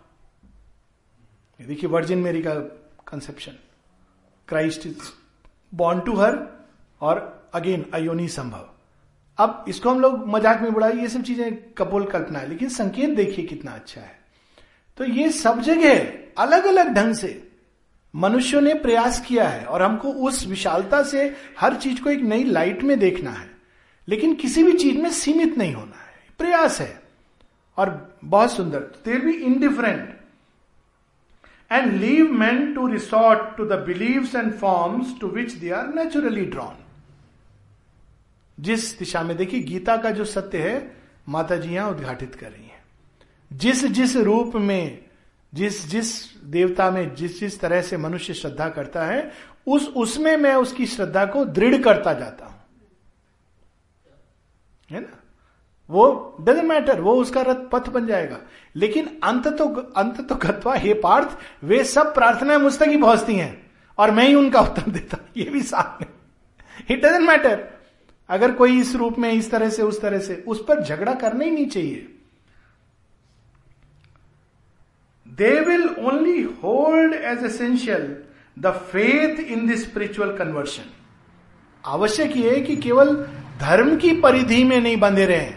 देखिए 1.59 1.89
वर्जिन 1.89 2.19
मेरी 2.19 2.41
का 2.41 2.53
conception 3.07 3.51
Christ 4.47 4.85
is 4.87 5.09
born 5.73 5.99
to 5.99 6.15
her 6.15 6.37
और 7.01 7.21
अगेन 7.53 7.85
अयोनी 7.93 8.27
संभव. 8.27 8.67
अब 9.37 9.65
इसको 9.67 9.89
हम 9.89 10.01
लोग 10.01 10.27
मज़ाक 10.27 10.61
में 10.61 10.73
बुढ़ाई 10.73 10.97
ये 10.97 11.07
सब 11.09 11.23
चीज़ें 11.23 11.73
कपोल 11.73 12.05
कल्पना 12.05 12.39
है, 12.39 12.49
लेकिन 12.49 12.69
संकेत 12.69 13.15
देखिए 13.15 13.45
कितना 13.45 13.71
अच्छा 13.71 14.01
है। 14.01 14.19
तो 14.97 15.05
ये 15.05 15.29
सब 15.31 15.61
जगह 15.61 16.43
अलग 16.43 16.65
अलग 16.65 16.93
ढंग 16.95 17.13
से 17.15 17.31
मनुष्यों 18.13 18.61
ने 18.61 18.73
प्रयास 18.75 19.23
किया 19.27 19.47
है 19.47 19.65
और 19.65 19.81
हमको 19.81 20.11
उस 20.27 20.45
विशालता 20.47 21.01
से 21.03 21.25
हर 21.59 21.75
चीज़ 21.77 22.01
को 22.01 22.09
एक 22.09 22.21
नई 22.23 22.43
लाइट 22.43 22.83
में 22.83 22.97
देखना 22.99 23.31
है। 23.31 23.51
लेकिन 24.09 24.33
किसी 24.33 24.63
भी 24.63 24.73
चीज़ 24.73 24.97
में 24.97 25.09
सीमित 25.09 25.57
नहीं 25.57 25.73
होना 25.73 25.95
है। 25.95 26.13
प्रयास 26.37 26.81
है। 26.81 27.03
और 27.77 28.17
बहुत 28.23 28.51
सुंदर। 28.51 28.79
There 28.79 29.25
be 29.25 29.31
indifferent 29.31 30.19
and 31.71 31.93
leave 31.93 32.31
man 32.31 32.73
to 32.73 32.87
resort 32.87 33.57
to 33.57 33.65
the 33.65 33.71
believe 33.71 34.29
and 34.35 34.53
forms 34.53 35.19
to 35.21 35.27
which 35.27 35.53
they 35.53 35.69
are 35.69 35.93
naturally 35.93 36.45
drawn 36.45 36.75
जिस 38.59 38.99
दिशा 38.99 39.21
में 39.21 39.37
देखिए, 39.37 39.59
गीता 39.59 39.97
का 39.97 40.11
जो 40.11 40.25
सत्य 40.25 40.57
है 40.57 40.97
माता 41.29 41.55
जी 41.55 41.69
यहाँ 41.69 41.91
उद्घाटित 41.91 42.35
कर 42.35 42.51
रही 42.51 42.63
हैं। 42.63 42.83
जिस 43.53 43.85
जिस 43.85 44.15
रूप 44.15 44.55
में, 44.55 45.05
जिस 45.53 45.87
जिस 45.87 46.37
देवता 46.43 46.91
में, 46.91 47.15
जिस 47.15 47.39
जिस 47.39 47.59
तरह 47.59 47.81
से 47.81 47.97
मनुष्य 47.97 48.33
श्रद्धा 48.33 48.69
करता 48.69 49.05
है, 49.05 49.31
उस, 49.67 49.87
उसमें 49.87 50.37
मैं 50.37 50.55
उसकी 50.55 50.85
श्रद्धा 50.85 51.25
को 51.25 51.45
दृढ़ 51.45 51.81
करता 51.81 52.13
जाता 52.13 52.45
हूँ। 52.45 52.52
है 54.93 55.01
ना? 55.01 55.19
वो 55.89 56.37
डजेंट 56.41 56.65
मैटर 56.65 57.01
वो 57.01 57.13
उसका 57.15 57.41
रथ 57.41 57.67
पथ 57.71 57.89
बन 57.89 58.05
जाएगा। 58.07 58.37
लेकिन 58.75 59.09
अंत 59.23 59.47
तो 59.47 59.65
अंत 59.67 60.21
तो 60.29 60.35
गत्वा, 60.37 60.73
हे 60.73 60.93
पार्थ, 60.93 61.37
वे 61.63 61.83
सब 61.83 62.13
प्रार्थनाएँ 62.13 62.59
मुझ 62.59 62.77
तक 62.79 62.87
ही 62.87 62.97
पहुँचती 62.97 63.35
हैं, 63.35 63.71
और 63.97 64.11
मैं 64.11 64.27
ही 64.27 64.35
उनका 64.35 64.61
उत्तर 64.61 64.91
देता 64.91 65.17
ये 65.37 65.49
भी 65.49 65.61
साथ 65.63 66.01
में 66.01 66.07
इट 66.91 67.05
डजेंट 67.05 67.27
मैटर 67.27 67.67
अगर 68.29 68.51
कोई 68.51 68.79
इस 68.79 68.95
रूप 68.95 69.17
में, 69.19 69.31
इस 69.31 69.51
तरह 69.51 69.69
से, 69.69 69.81
उस 69.81 70.01
तरह 70.01 70.19
से, 70.19 70.43
उस 70.47 70.63
पर 70.67 70.83
झगड़ा 70.83 71.13
करना 71.13 71.43
ही 71.43 71.51
नहीं 71.51 71.67
चाहिए। 71.67 72.09
They 75.27 75.59
will 75.59 75.87
only 75.99 76.41
hold 76.63 77.13
as 77.13 77.43
essential 77.45 78.15
the 78.59 78.71
faith 78.91 79.39
in 79.39 79.67
this 79.67 79.83
spiritual 79.83 80.37
conversion 80.37 80.89
आवश्यक 81.85 82.37
ये 82.37 82.55
है 82.55 82.61
कि 82.61 82.77
केवल 82.77 83.29
धर्म 83.59 83.97
की 83.97 84.21
परिधि 84.21 84.63
में 84.63 84.81
नहीं 84.81 84.97
बंधे 84.97 85.25
रहे। 85.25 85.51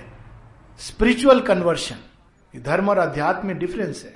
स्पिरिचुअल 0.79 1.41
कन्वर्शन 1.41 1.97
धर्म 2.61 2.89
और 2.89 2.99
अध्यात्म 2.99 3.49
में 3.49 3.59
डिफरेंस 3.59 4.05
है। 4.05 4.15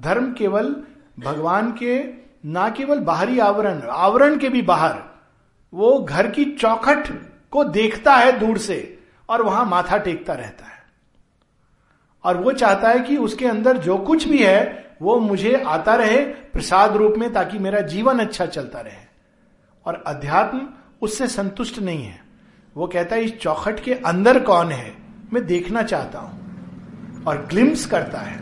धर्म 0.00 0.32
केवल 0.32 0.76
भगवान 1.20 1.72
के, 1.72 2.04
ना 2.48 2.70
केवल 2.70 2.98
बाहरी 2.98 3.38
आवरण 3.38 3.80
आवरण 3.80 4.38
के 4.38 4.48
भी 4.48 4.62
बाहर। 4.62 4.98
वो 5.74 5.98
घर 5.98 6.30
की 6.30 6.44
चौखट 6.44 7.30
को 7.50 7.64
देखता 7.64 8.14
है 8.14 8.38
दूर 8.38 8.58
से 8.58 8.98
और 9.28 9.42
वहाँ 9.42 9.64
माथा 9.64 9.96
टेकता 9.96 10.32
रहता 10.32 10.66
है। 10.66 10.82
और 12.24 12.36
वो 12.36 12.52
चाहता 12.52 12.88
है 12.88 13.00
कि 13.00 13.16
उसके 13.16 13.46
अंदर 13.46 13.76
जो 13.76 13.98
कुछ 13.98 14.28
भी 14.28 14.38
है, 14.38 14.90
वो 15.02 15.18
मुझे 15.18 15.62
आता 15.66 15.94
रहे 15.94 16.18
प्रसाद 16.24 16.96
रूप 16.96 17.14
में 17.18 17.32
ताकि 17.32 17.58
मेरा 17.58 17.80
जीवन 17.80 18.18
अच्छा 18.18 18.46
चलता 18.46 18.80
रहे। 18.80 19.06
और 19.86 20.04
अध्यात्म 20.06 20.68
उससे 21.02 21.28
संतुष्ट 21.28 21.78
नहीं 21.78 22.04
है। 22.04 22.24
वो 22.76 22.86
कहता 22.86 23.16
है, 23.16 23.24
इस 23.24 23.38
चौखट 23.38 23.80
के 23.80 23.94
अंदर 23.94 24.42
कौन 24.42 24.72
है? 24.72 24.96
मैं 25.32 25.46
देखना 25.46 25.82
चाहता 25.82 26.18
हूँ। 26.18 26.46
और 27.24 27.46
ग्लिम्स 27.46 27.86
करता 27.86 28.18
है। 28.18 28.40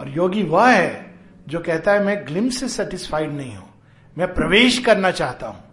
और 0.00 0.08
योगी 0.08 0.42
वह 0.42 0.70
है 0.70 1.14
जो 1.48 1.60
कहता 1.60 1.92
है, 1.92 2.04
मैं 2.04 2.26
ग्लिम्स 2.26 2.60
से 2.60 2.68
सेटिस्फाइड 2.68 3.32
नहीं 3.32 3.56
हूँ। 3.56 3.70
मैं 4.18 4.34
प्रवेश 4.34 4.78
करना 4.78 5.10
चाहता 5.10 5.46
हूँ। 5.46 5.64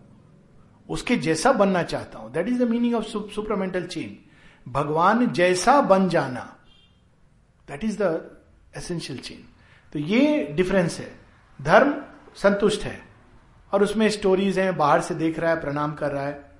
उसके 0.89 1.15
जैसा 1.15 1.52
बनना 1.52 1.84
चाहता 1.84 2.20
हूँ। 2.20 2.32
That 2.32 2.48
is 2.48 2.63
the 2.63 2.67
meaning 2.67 2.96
of 2.96 3.06
supermental 3.06 3.86
change 3.86 4.12
भगवान 4.72 5.32
जैसा 5.32 5.82
बन 5.82 6.10
जाना। 6.10 6.58
That 7.67 7.84
is 7.84 7.98
the 8.02 8.32
essential 8.78 9.20
change 9.20 9.39
तो 9.94 10.00
ये 10.00 10.44
डिफरेंस 10.52 11.00
है। 11.00 11.20
धर्म 11.62 12.02
संतुष्ट 12.36 12.84
है। 12.84 13.11
और 13.74 13.84
उसमें 13.84 14.10
स्टोरीज 14.10 14.60
हैं, 14.60 14.78
बाहर 14.78 15.02
से 15.02 15.16
देख 15.16 15.40
रहा 15.40 15.52
है, 15.52 15.62
प्रणाम 15.62 15.94
कर 15.94 16.12
रहा 16.12 16.26
है। 16.26 16.52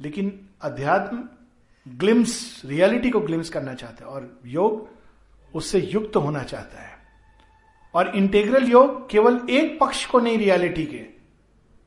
लेकिन 0.00 0.48
अध्यात्म 0.62 1.24
ग्लिम्स 1.88 2.62
रियलिटी 2.64 3.10
को 3.10 3.20
ग्लिम्स 3.20 3.48
करना 3.48 3.74
चाहता 3.74 4.04
है 4.04 4.10
और 4.10 4.40
योग 4.46 4.88
उससे 5.54 5.80
युक्त 5.80 6.16
होना 6.16 6.42
चाहता 6.42 6.82
है। 6.82 6.98
और 7.94 8.16
इंटेग्रल 8.16 8.64
योग 8.64 9.10
केवल 9.10 9.46
एक 9.50 9.78
पक्ष 9.80 10.06
को 10.06 10.20
नहीं 10.20 10.38
रियलिटी 10.38 10.84
के। 10.84 11.18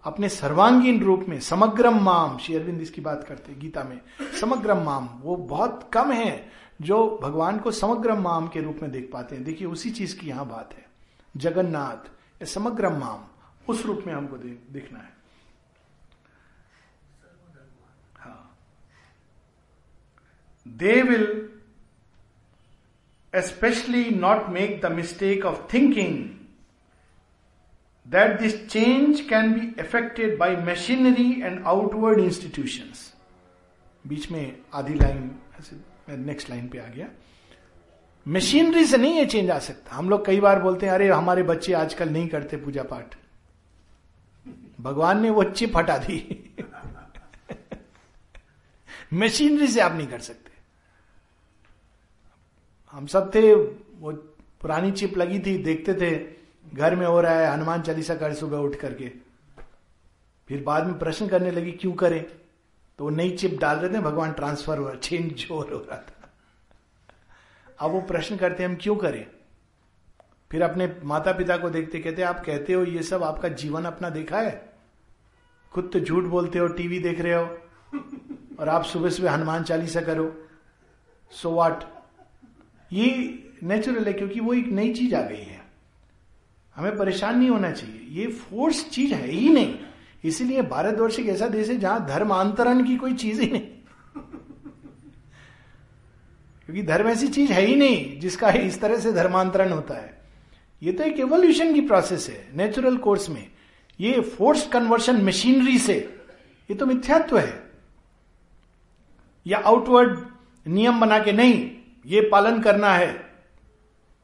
अपने 0.03 0.29
सर्वांगीण 0.29 1.03
रूप 1.03 1.25
में, 1.29 1.39
समग्रम 1.39 1.99
माम, 1.99 2.37
श्री 2.37 2.55
अरविंद 2.55 2.81
इसकी 2.81 3.01
बात 3.01 3.23
करते 3.23 3.55
गीता 3.55 3.83
में, 3.83 4.01
समग्रम 4.41 4.77
माम, 4.77 5.09
वो 5.21 5.35
बहुत 5.35 5.89
कम 5.93 6.11
है 6.11 6.49
जो 6.81 7.19
भगवान 7.23 7.57
को 7.57 7.71
समग्र 7.71 8.13
माम 8.13 8.47
के 8.47 8.61
रूप 8.61 8.79
में 8.81 8.91
देख 8.91 9.09
पाते 9.13 9.35
हैं। 9.35 9.43
देखिए, 9.43 9.67
उसी 9.67 9.91
चीज़ 9.91 10.19
की 10.19 10.27
यहाँ 10.27 10.45
बात 10.45 10.69
है। 10.73 10.85
जगन्नाथ, 11.37 12.07
या 12.11 12.45
समग्र 12.45 12.89
माम। 12.89 13.30
उस 13.69 13.85
रूप 13.85 14.03
में 14.07 14.13
हमको 14.13 14.37
देखना 14.37 14.99
है। 14.99 15.09
हाँ। 18.17 18.57
They 20.65 21.01
will 21.01 21.49
especially 23.33 24.09
not 24.09 24.49
make 24.49 24.81
the 24.81 24.91
mistake 24.91 25.45
of 25.45 25.61
thinking 25.73 26.17
that 28.05 28.39
this 28.39 28.67
change 28.67 29.21
can 29.21 29.53
be 29.53 29.73
effected 29.81 30.37
by 30.37 30.55
machinery 30.65 31.31
and 31.41 31.63
outward 31.67 32.19
institution 32.19 32.93
बीच 34.05 34.31
में 34.31 34.57
आधी 34.73 34.93
लाइन 34.93 35.31
नेक्स्ट 36.09 36.49
लाइन 36.49 36.67
पे 36.69 36.77
आ 36.79 36.87
गया। 36.87 37.07
मशीनरी 38.25 38.85
से 38.85 38.97
नहीं 38.97 39.13
ये 39.13 39.25
चेंज 39.25 39.49
आ 39.51 39.57
सकता। 39.59 39.95
हम 39.95 40.09
लोग 40.09 40.25
कई 40.25 40.39
बार 40.39 40.61
बोलते 40.61 40.85
हैं, 40.85 40.93
अरे 40.93 41.07
हमारे 41.09 41.43
बच्चे 41.43 41.73
आजकल 41.73 42.09
नहीं 42.09 42.27
करते 42.27 42.57
पूजा 42.57 42.83
पाठ। 42.83 43.15
भगवान 44.81 45.21
ने 45.21 45.29
वो 45.29 45.43
चिप 45.43 45.77
हटा 45.77 45.97
दी। 45.97 46.47
मशीनरी 49.13 49.67
से 49.67 49.79
आप 49.79 49.91
नहीं 49.91 50.07
कर 50.07 50.19
सकते। 50.19 50.51
हम 52.91 53.05
सब 53.05 53.35
थे, 53.35 53.55
वो 53.55 54.11
पुरानी 54.61 54.91
चिप 54.91 55.17
लगी 55.17 55.39
थी, 55.39 55.57
देखते 55.57 55.93
थे, 55.93 56.35
घर 56.73 56.95
में 56.95 57.07
हो 57.07 57.21
रहा 57.21 57.33
है, 57.33 57.53
हनुमान 57.53 57.81
चालीसा 57.81 58.15
कर 58.15 58.33
सुबह 58.33 58.57
उठ 58.57 58.75
करके। 58.75 59.11
फिर 60.47 60.63
बाद 60.63 60.85
में 60.85 60.99
प्रश्न 60.99 61.27
करने 61.27 61.51
लगी, 61.51 61.71
क्यों 61.71 61.93
करें? 61.93 62.25
तो 62.97 63.09
नई 63.09 63.31
चिप 63.31 63.59
डाल 63.59 63.77
रहे 63.77 63.93
थे, 63.93 63.99
भगवान 63.99 64.31
ट्रांसफ़र 64.31 64.77
हो 64.77 64.87
रहा 64.87 64.95
चेंज 64.95 65.47
हो 65.51 65.61
रहा 65.63 65.97
था। 65.97 66.33
अब 67.79 67.91
वो 67.91 68.01
प्रश्न 68.01 68.37
करते, 68.37 68.63
हम 68.63 68.77
क्यों 68.81 68.95
करें? 68.95 69.27
फिर 70.51 70.61
अपने 70.61 70.95
माता 71.03 71.31
पिता 71.31 71.57
को 71.57 71.69
देखते 71.69 71.99
कहते 71.99 72.21
आप 72.21 72.45
कहते 72.45 72.73
हो, 72.73 72.83
ये 72.83 73.03
सब 73.03 73.23
आपका 73.23 73.47
जीवन 73.47 73.85
अपना 73.85 74.09
देखा 74.09 74.39
है? 74.39 74.70
खुद 75.71 75.89
तो 75.93 75.99
झूठ 75.99 76.23
बोलते 76.23 76.59
हो, 76.59 76.67
टीवी 76.67 76.99
देख 76.99 77.19
रहे 77.19 77.33
हो, 77.33 77.57
और 78.59 78.69
आप 78.69 78.83
सुबह 78.83 79.09
सुबह 79.09 79.31
हनुमान 79.31 79.63
चालीसा 79.63 80.01
करो। 80.01 80.47
सो 81.31 81.49
so 81.49 81.55
वाट 81.55 81.83
ये 82.93 83.39
नेचुरल 83.63 84.05
है, 84.05 84.13
क्योंकि 84.13 84.39
वो 84.39 84.53
एक 84.53 84.67
नई 84.67 84.93
चीज़ 84.93 85.15
आ 85.15 85.21
गई 85.21 85.43
है। 85.43 85.61
हमें 86.75 86.97
परेशान 86.97 87.39
नहीं 87.39 87.49
होना 87.49 87.71
चाहिए। 87.71 88.07
ये 88.09 88.27
फोर्स 88.27 88.89
चीज़ 88.89 89.13
है 89.13 89.27
ही 89.27 89.49
नहीं। 89.49 89.79
इसीलिए 90.23 90.61
भारतवर्ष 90.61 91.19
एक 91.19 91.27
ऐसा 91.27 91.47
देश 91.47 91.69
है 91.69 91.77
जहाँ 91.77 92.05
धर्मांतरण 92.05 92.83
की 92.83 92.97
कोई 92.97 93.13
चीज़ 93.13 93.41
ही 93.41 93.51
नहीं। 93.51 93.67
क्योंकि 96.65 96.83
धर्म 96.83 97.07
ऐसी 97.07 97.27
चीज़ 97.27 97.51
है 97.51 97.61
ही 97.61 97.75
नहीं, 97.75 98.19
जिसका 98.19 98.49
इस 98.49 98.81
तरह 98.81 98.97
से 98.97 99.13
धर्मांतरण 99.13 99.71
होता 99.71 99.93
है। 99.93 100.21
ये 100.83 100.91
तो 100.91 101.03
एक 101.03 101.19
एवोल्यूशन 101.19 101.73
की 101.73 101.81
प्रोसेस 101.81 102.29
है 102.29 102.57
नेचुरल 102.57 102.97
कोर्स 102.97 103.29
में। 103.29 103.51
ये 103.99 104.21
फोर्स 104.21 104.67
कन्वर्शन 104.67 105.21
मशीनरी 105.21 105.79
से, 105.79 106.23
ये 106.71 106.75
तो 106.75 106.85
मिथ्यात्व 106.85 107.37
है। 107.37 107.71
या 109.47 109.59
आउटवर्ड 109.59 110.19
नियम 110.67 110.99
बना 110.99 111.19
के 111.19 111.31
नहीं, 111.31 111.71
ये 112.05 112.21
पालन 112.21 112.61
करना 112.61 112.93
है। 112.93 113.13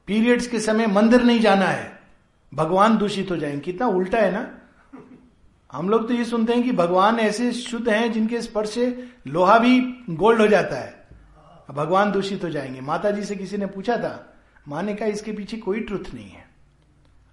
पीरियड्स 0.07 0.47
के 0.47 0.59
समय 0.59 0.87
मंदिर 0.87 1.23
नहीं 1.23 1.39
जाना 1.39 1.65
है। 1.65 1.99
भगवान 2.53 2.97
दूषित 2.97 3.31
हो 3.31 3.37
जाएँगे। 3.37 3.59
कितना 3.59 3.87
उल्टा 3.87 4.17
है 4.17 4.31
ना? 4.31 4.57
हम 5.71 5.89
लोग 5.89 6.07
तो 6.07 6.13
ये 6.13 6.25
सुनते 6.25 6.53
हैं 6.53 6.63
कि 6.63 6.71
भगवान 6.71 7.19
ऐसे 7.19 7.51
शुद्ध 7.51 7.89
हैं 7.89 8.11
जिनके 8.11 8.41
स्पर्श 8.41 8.69
से 8.69 9.11
लोहा 9.27 9.59
भी 9.59 9.79
गोल्ड 10.09 10.41
हो 10.41 10.47
जाता 10.47 10.75
है। 10.75 11.07
भगवान 11.71 12.11
दूषित 12.11 12.43
हो 12.43 12.49
जाएँगे। 12.49 12.81
माता 12.81 13.11
जी 13.11 13.23
से 13.23 13.35
किसी 13.35 13.57
ने 13.57 13.65
पूछा 13.65 13.97
था, 13.97 14.33
माँ 14.67 14.83
ने 14.83 14.95
कहा, 14.95 15.07
इसके 15.07 15.31
पीछे 15.31 15.57
कोई 15.57 15.79
ट्रुथ 15.79 16.13
नहीं 16.13 16.29
है। 16.29 16.45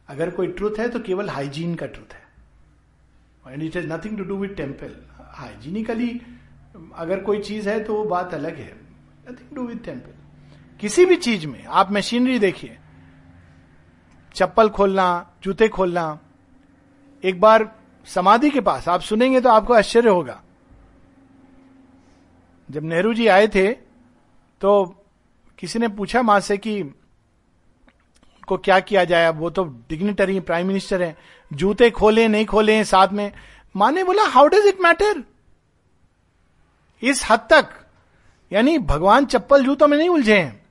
अगर 0.08 0.30
कोई 0.30 0.46
ट्रुथ 0.46 0.70
है 0.78 0.88
तो 0.88 1.00
केवल 1.00 1.28
हाइजीन 1.28 1.74
का 1.74 1.86
ट्रुथ 1.86 2.14
है। 2.14 2.23
And 3.46 3.62
it 3.62 3.76
has 3.76 3.86
nothing 3.86 4.16
to 4.18 4.24
do 4.24 4.36
with 4.36 4.54
temple 4.56 4.96
hygienically 5.34 6.10
अगर 6.94 7.20
कोई 7.20 7.40
चीज़ 7.40 7.68
है 7.68 7.82
तो 7.84 7.94
वो 7.94 8.04
बात 8.06 8.34
अलग 8.34 8.56
है। 8.56 8.72
नथिंग 9.24 9.54
डू 9.56 9.62
विथ 9.62 9.84
टेंपल 9.84 10.12
किसी 10.80 11.04
भी 11.06 11.16
चीज़ 11.18 11.46
में, 11.46 11.64
आप 11.64 11.92
मशीनरी 11.92 12.38
देखिए। 12.38 12.76
चप्पल 14.34 14.68
खोलना, 14.68 15.34
जूते 15.42 15.68
खोलना, 15.68 16.18
एक 17.24 17.40
बार 17.40 17.70
समाधि 18.06 18.50
के 18.50 18.60
पास, 18.60 18.88
आप 18.88 19.00
सुनेंगे 19.02 19.40
तो 19.40 19.48
आपको 19.48 19.74
आश्चर्य 19.74 20.08
होगा। 20.08 20.40
जब 22.68 22.84
नेहरू 22.84 23.14
जी 23.14 23.26
आए 23.28 23.46
थे 23.48 23.72
तो 24.60 24.84
किसी 25.58 25.78
ने 25.78 25.88
पूछा 25.90 26.22
माँ 26.22 26.38
से 26.40 26.56
कि 26.58 26.80
उनको 26.80 28.56
क्या 28.58 28.78
किया 28.80 29.04
जाए, 29.04 29.26
अब 29.26 29.38
वो 29.38 29.50
तो 29.50 29.64
डिग्निटरी 29.88 30.40
प्राइम 30.40 30.66
मिनिस्टर 30.66 31.02
है। 31.02 31.16
जूते 31.50 31.90
खोले, 31.90 32.26
नहीं 32.28 32.46
खोले 32.46 32.84
साथ 32.84 33.08
में। 33.08 33.32
माँ 33.74 33.90
ने 33.92 34.04
बोला 34.04 34.24
हाउ 34.24 34.46
डज 34.46 34.66
इट 34.66 34.80
मैटर 34.80 35.22
इस 37.02 37.24
हद 37.30 37.46
तक, 37.50 37.68
यानी 38.52 38.78
भगवान 38.78 39.24
चप्पल 39.26 39.64
जूतों 39.64 39.88
में 39.88 39.96
नहीं 39.98 40.08
उलझे 40.08 40.38
हैं। 40.38 40.62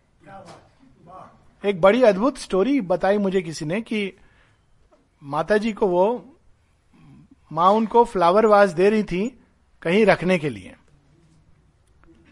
एक 1.63 1.81
बड़ी 1.81 2.03
अद्भुत 2.03 2.37
स्टोरी 2.37 2.79
बताई 2.81 3.17
मुझे 3.17 3.41
किसी 3.41 3.65
ने 3.65 3.81
कि 3.81 4.11
माता 5.23 5.57
जी 5.57 5.73
को 5.73 5.87
वो 5.87 6.05
माँ 7.51 7.69
उनको 7.71 8.03
फ्लावर 8.03 8.45
वाज 8.45 8.73
दे 8.73 8.89
रही 8.89 9.03
थी 9.03 9.27
कहीं 9.81 10.05
रखने 10.05 10.37
के 10.39 10.49
लिए। 10.49 10.75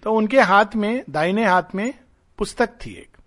तो 0.04 0.14
उनके 0.14 0.40
हाथ 0.40 0.76
में, 0.76 1.04
दाहिने 1.10 1.46
हाथ 1.46 1.76
में 1.76 1.94
पुस्तक 2.40 2.70
थी 2.86 2.94
एक। 2.94 3.18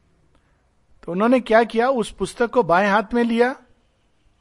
तो 1.02 1.12
उन्होंने 1.12 1.40
क्या 1.40 1.62
किया? 1.64 1.88
उस 1.88 2.10
पुस्तक 2.10 2.50
को 2.50 2.62
बाएँ 2.62 2.88
हाथ 2.88 3.14
में 3.14 3.22
लिया 3.24 3.54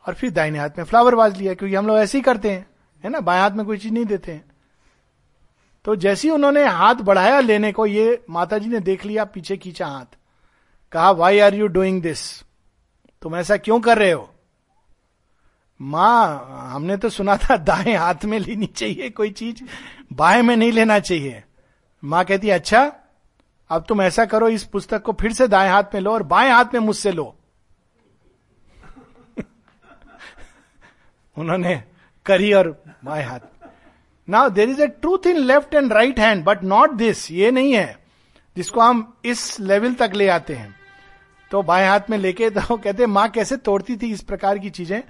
और 0.07 0.13
फिर 0.13 0.31
दाहिने 0.31 0.59
हाथ 0.59 0.69
में 0.77 0.85
फ्लावर 0.85 1.15
वाज 1.15 1.37
लिया, 1.37 1.53
क्योंकि 1.53 1.75
हम 1.75 1.87
लोग 1.87 1.97
ऐसे 1.97 2.17
ही 2.17 2.21
करते 2.21 2.51
हैं, 2.51 2.65
है 3.03 3.09
ना? 3.09 3.19
बाएँ 3.19 3.41
हाथ 3.41 3.51
में 3.51 3.65
कोई 3.65 3.77
चीज़ 3.77 3.93
नहीं 3.93 4.05
देते 4.05 4.31
हैं। 4.31 4.45
तो 5.85 5.95
जैसे 5.95 6.27
ही 6.27 6.33
उन्होंने 6.33 6.65
हाथ 6.65 6.95
बढ़ाया 6.95 7.39
लेने 7.39 7.71
को, 7.71 7.85
ये 7.85 8.23
माता 8.29 8.57
जी 8.57 8.69
ने 8.69 8.79
देख 8.79 9.05
लिया, 9.05 9.23
पीछे 9.25 9.57
खींचा 9.57 9.87
हाथ। 9.87 10.17
कहा 10.91 11.11
why 11.11 11.39
are 11.39 11.53
you 11.53 11.67
doing 11.67 12.01
this 12.01 12.43
तुम 13.21 13.35
ऐसा 13.35 13.57
क्यों 13.57 13.79
कर 13.79 13.97
रहे 13.97 14.11
हो? 14.11 14.29
माँ, 15.81 16.69
हमने 16.73 16.97
तो 16.97 17.09
सुना 17.09 17.37
था, 17.37 17.57
दाएँ 17.57 17.95
हाथ 17.95 18.25
में 18.25 18.39
लेनी 18.39 18.65
चाहिए, 18.65 19.09
कोई 19.09 19.29
चीज़ 19.29 19.63
बाएँ 20.13 20.41
में 20.41 20.55
नहीं 20.55 20.71
लेना 20.71 20.99
चाहिए। 20.99 21.43
माँ 22.03 22.25
कहती 22.25 22.49
अच्छा 22.49 22.91
अब 23.69 23.85
तुम 23.89 24.01
ऐसा 24.01 24.25
करो, 24.25 24.49
इस 24.49 24.63
पुस्तक 24.63 25.01
को 25.01 25.13
फिर 25.13 25.33
से 25.33 25.47
दाएँ 25.47 25.69
हाथ 25.69 25.83
में 25.93 26.01
लो 26.01 26.11
और 26.11 26.23
बाएँ 26.23 26.51
हाथ 26.51 26.73
में 26.73 26.79
मुझसे 26.79 27.11
लो। 27.11 27.35
उन्होंने 31.38 31.82
करी 32.26 32.52
और 32.54 32.69
बाएँ 33.06 33.24
हाथ। 33.24 33.39
Now 34.28 34.50
there 34.50 34.69
is 34.69 34.82
a 34.82 34.88
truth 34.88 35.28
in 35.28 35.38
left 35.38 35.74
and 35.76 35.93
right 35.93 36.19
hand 36.19 36.43
but 36.46 36.63
not 36.63 36.91
this 36.91 37.30
ये 37.32 37.52
नहीं 37.52 37.74
है। 37.74 37.98
जिसको 38.56 38.82
हम 38.82 39.13
इस 39.26 39.60
लेवल 39.60 39.93
तक 39.93 40.12
ले 40.15 40.28
आते 40.28 40.54
हैं। 40.54 40.76
तो 41.52 41.62
बाएँ 41.63 41.88
हाथ 41.88 42.10
में 42.10 42.17
लेके 42.17 42.50
तो 42.50 42.76
कहते 42.78 43.06
माँ 43.06 43.28
कैसे 43.30 43.58
तोड़ती 43.58 43.96
थी 43.98 44.12
इस 44.12 44.22
प्रकार 44.22 44.60
की 44.60 44.69
चीज़ें? 44.69 45.02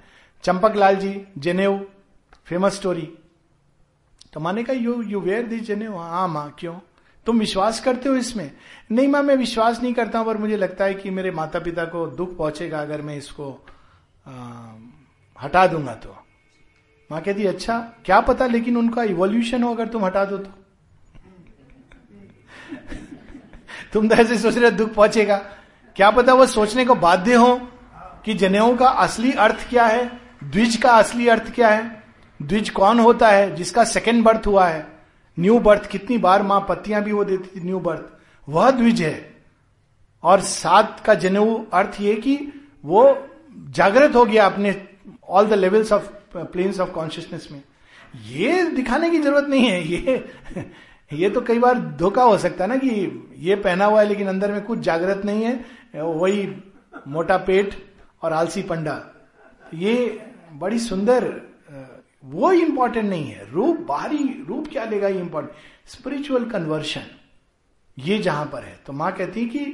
चंपक 0.44 0.76
लाल 0.76 0.96
जी 0.96 1.20
जेनेव 1.38 1.86
फ़ेमस 2.46 2.74
स्टोरी 2.74 3.08
तो 4.32 4.40
माने 4.40 4.62
का 4.64 4.72
यू 4.72 5.00
यू 5.02 5.20
वेयर 5.20 5.46
दिस 5.46 5.62
जेनेव 5.62 5.96
हाँ 5.96 6.26
माँ 6.28 6.54
क्यों? 6.58 6.74
तुम 7.26 7.38
विश्वास 7.38 7.80
करते 7.80 8.08
हो 8.08 8.14
इसमें? 8.14 8.50
नहीं 8.92 9.08
माँ 9.08 9.22
मैं 9.22 9.36
विश्वास 9.36 9.82
नहीं 9.82 9.92
करता 9.94 10.18
हूँ 10.18 10.26
पर 10.26 10.38
मुझे 10.38 10.56
लगता 10.56 10.84
है 10.84 10.94
कि 10.94 11.10
मेरे 11.10 11.30
माता 11.30 11.58
पिता 11.58 11.84
को 11.84 12.06
दुख 12.06 12.36
पहुंचेगा 12.36 12.80
अगर 12.80 13.02
मैं 13.02 13.16
इसको 13.16 13.50
आ, 14.26 14.32
हटा 15.42 15.66
दूँगा 15.66 15.94
तो। 15.94 16.16
माँ 17.10 17.20
कहती 17.20 17.44
अच्छा 17.44 17.78
क्या 18.04 18.20
पता, 18.20 18.46
लेकिन 18.46 18.76
उनका 18.76 19.02
इवोल्यूशन 19.02 19.62
हो 19.62 19.74
अगर 19.74 19.88
तुम 19.88 20.04
हटा 20.04 20.24
दो 20.24 20.38
तो। 20.38 20.50
तुम 23.92 24.08
तो 24.08 24.14
ऐसे 24.14 24.38
सोच 24.38 24.58
रहे 24.58 24.70
दुख 24.70 24.94
पहुंचेगा। 24.94 25.36
क्या 25.96 26.10
पता 26.10 26.34
वो 26.34 26.46
सोचने 26.46 26.84
को 26.84 26.94
बाध्य 26.94 27.34
हो 27.34 27.70
कि 28.24 28.34
जनेऊ 28.34 28.76
का 28.76 28.88
असली 28.88 29.32
अर्थ 29.32 29.70
क्या 29.70 29.86
है, 29.86 30.20
द्विज 30.44 30.76
का 30.76 30.90
असली 30.90 31.28
अर्थ 31.28 31.54
क्या 31.54 31.68
है, 31.68 32.04
द्विज 32.42 32.70
कौन 32.70 33.00
होता 33.00 33.28
है, 33.28 33.54
जिसका 33.54 33.84
सेकेंड 33.84 34.24
बर्थ 34.24 34.46
हुआ 34.46 34.68
है। 34.68 34.86
न्यू 35.38 35.58
बर्थ 35.58 35.86
कितनी 35.86 36.18
बार 36.18 36.42
माँ 36.42 36.66
पत्तियाँ 36.68 37.02
भी 37.02 37.12
वो 37.12 37.24
देती 37.24 37.60
थी 37.60 37.64
न्यू 37.64 37.80
बर्थ 37.80 38.04
वह 38.48 38.70
द्विज 38.70 39.02
है। 39.02 39.34
और 40.22 40.40
सात 40.40 41.00
का 41.00 41.14
जनेऊ 41.14 41.64
अर्थ 41.72 42.00
ये 42.00 42.14
कि 42.14 42.52
वो 42.84 43.28
जागृत 43.70 44.14
हो 44.14 44.24
गया 44.24 44.46
अपने 44.46 44.93
all 45.28 45.46
the 45.46 45.52
levels 45.52 45.92
of 45.92 46.08
planes 46.36 46.80
of 46.80 46.90
consciousness 46.90 47.48
में। 47.52 47.62
ये 48.28 48.62
दिखाने 48.70 49.10
की 49.10 49.18
ज़रूरत 49.18 49.48
नहीं 49.48 49.66
है। 49.66 49.82
ये 49.84 50.24
ये 51.12 51.30
तो 51.30 51.40
कई 51.40 51.58
बार 51.58 51.78
धोखा 51.98 52.22
हो 52.22 52.36
सकता 52.38 52.64
है 52.64 52.68
ना 52.70 52.76
कि 52.76 52.90
ये 53.38 53.56
पहना 53.56 53.84
हुआ 53.84 54.00
है 54.00 54.08
लेकिन 54.08 54.28
अंदर 54.28 54.52
में 54.52 54.60
कुछ 54.64 54.78
जागृत 54.78 55.24
नहीं 55.24 55.44
है। 55.44 56.02
वही 56.02 56.48
मोटा 57.08 57.36
पेट 57.38 57.74
और 58.22 58.32
आलसी 58.32 58.62
पंडा। 58.62 59.02
ये 59.74 60.20
बड़ी 60.52 60.78
सुंदर 60.78 61.30
वो 62.24 62.52
इंपॉर्टेंट 62.52 63.08
नहीं 63.08 63.24
है। 63.24 63.50
रूप, 63.52 63.78
बाहरी 63.78 64.44
रूप 64.48 64.68
क्या 64.68 64.84
लेगा 64.84 65.08
ये 65.08 65.20
इंपॉर्टेंट 65.20 65.90
स्पिरिचुअल 65.90 66.44
कन्वर्शन 66.50 67.06
ये 67.98 68.18
जहाँ 68.18 68.44
पर 68.46 68.62
है। 68.62 68.78
तो 68.86 68.92
माँ 68.92 69.12
कहती 69.12 69.46
कि 69.46 69.66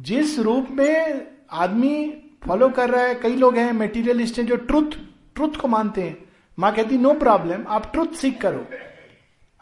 जिस 0.00 0.38
रूप 0.38 0.68
में 0.70 1.26
आदमी 1.52 2.06
फॉलो 2.42 2.68
कर 2.68 2.90
रहा 2.90 3.02
है, 3.02 3.14
कई 3.14 3.36
लोग 3.36 3.56
हैं 3.56 3.72
मेटीरियलिस्ट 3.72 4.38
हैं 4.38 4.46
जो 4.46 4.56
ट्रुथ 4.56 4.90
ट्रुथ 5.34 5.56
को 5.56 5.68
मानते 5.68 6.02
हैं। 6.02 6.16
माँ 6.58 6.74
कहती 6.74 6.98
नो 6.98 7.14
प्रॉब्लम 7.14 7.64
आप 7.68 7.92
ट्रुथ 7.92 8.06
सीख 8.06 8.40
करो। 8.40 8.66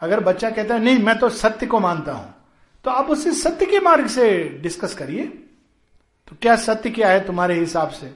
अगर 0.01 0.19
बच्चा 0.19 0.49
कहता 0.49 0.75
है, 0.75 0.83
नहीं, 0.83 0.99
मैं 0.99 1.17
तो 1.19 1.29
सत्य 1.29 1.65
को 1.65 1.79
मानता 1.79 2.13
हूँ। 2.13 2.33
तो 2.83 2.91
आप 2.91 3.09
उससे 3.09 3.31
सत्य 3.31 3.65
के 3.65 3.79
मार्ग 3.79 4.07
से 4.07 4.43
डिस्कस 4.61 4.93
करिए। 4.93 5.25
तो 6.27 6.35
क्या 6.41 6.55
सत्य 6.55 6.89
क्या 6.89 7.09
है 7.09 7.25
तुम्हारे 7.25 7.59
हिसाब 7.59 7.89
से? 7.89 8.07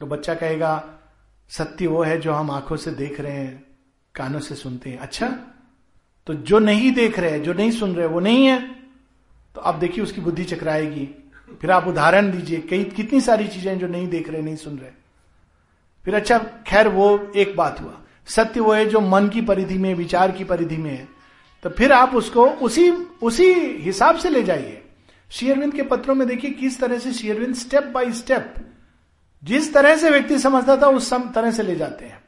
तो 0.00 0.06
बच्चा 0.06 0.34
कहेगा, 0.34 0.98
सत्य 1.48 1.86
वो 1.86 2.02
है 2.02 2.20
जो 2.20 2.32
हम 2.32 2.50
आँखों 2.50 2.76
से 2.76 2.90
देख 2.90 3.20
रहे 3.20 3.32
हैं, 3.32 3.66
कानों 4.14 4.40
से 4.40 4.54
सुनते 4.54 4.90
हैं। 4.90 4.98
अच्छा 4.98 5.28
तो 6.26 6.34
जो 6.34 6.58
नहीं 6.58 6.92
देख 6.92 7.18
रहे 7.18 7.30
हैं, 7.30 7.42
जो 7.42 7.52
नहीं 7.52 7.70
सुन 7.70 7.94
रहे 7.94 8.06
वो 8.06 8.20
नहीं 8.20 8.46
है। 8.46 8.60
तो 9.54 9.60
आप 9.60 9.74
देखिए, 9.74 10.04
उसकी 10.04 10.20
बुद्धि 10.20 10.44
चकराएगी। 10.44 11.29
फिर 11.60 11.70
आप 11.70 11.86
उदाहरण 11.86 12.30
दीजिए, 12.30 12.60
कई, 12.60 12.84
कितनी 12.84 13.20
सारी 13.20 13.48
चीज़ें 13.48 13.78
जो 13.78 13.86
नहीं 13.86 14.08
देख 14.08 14.28
रहे, 14.28 14.42
नहीं 14.42 14.56
सुन 14.56 14.78
रहे। 14.78 14.90
फिर 16.04 16.14
अच्छा 16.14 16.38
खैर, 16.66 16.88
वो 16.88 17.32
एक 17.36 17.56
बात 17.56 17.80
हुआ। 17.80 18.00
सत्य 18.26 18.60
वो 18.60 18.72
है 18.72 18.84
जो 18.86 19.00
मन 19.00 19.28
की 19.28 19.40
परिधि 19.40 19.78
में, 19.78 19.94
विचार 19.94 20.30
की 20.30 20.44
परिधि 20.44 20.76
में 20.76 20.90
है। 20.90 21.08
तो 21.62 21.70
फिर 21.70 21.92
आप 21.92 22.14
उसको 22.14 22.46
उसी 22.46 22.90
उसी 23.22 23.54
हिसाब 23.78 24.16
से 24.16 24.30
ले 24.30 24.42
जाइए। 24.42 24.82
शेयरविंद 25.30 25.74
के 25.74 25.82
पत्रों 25.82 26.14
में 26.14 26.28
देखिए 26.28 26.50
किस 26.50 26.80
तरह 26.80 26.98
से 26.98 27.12
शेयरविंद 27.12 27.54
स्टेप 27.54 27.84
बाय 27.84 28.12
स्टेप 28.12 28.54
जिस 29.44 29.74
तरह 29.74 29.96
से 29.96 30.10
व्यक्ति 30.10 30.38
समझता 30.38 30.76
था, 30.76 30.86
उस 30.86 31.10
सम, 31.10 31.30
तरह 31.30 31.50
से 31.50 31.62
ले 31.62 31.76
जाते 31.76 32.04
हैं। 32.04 32.24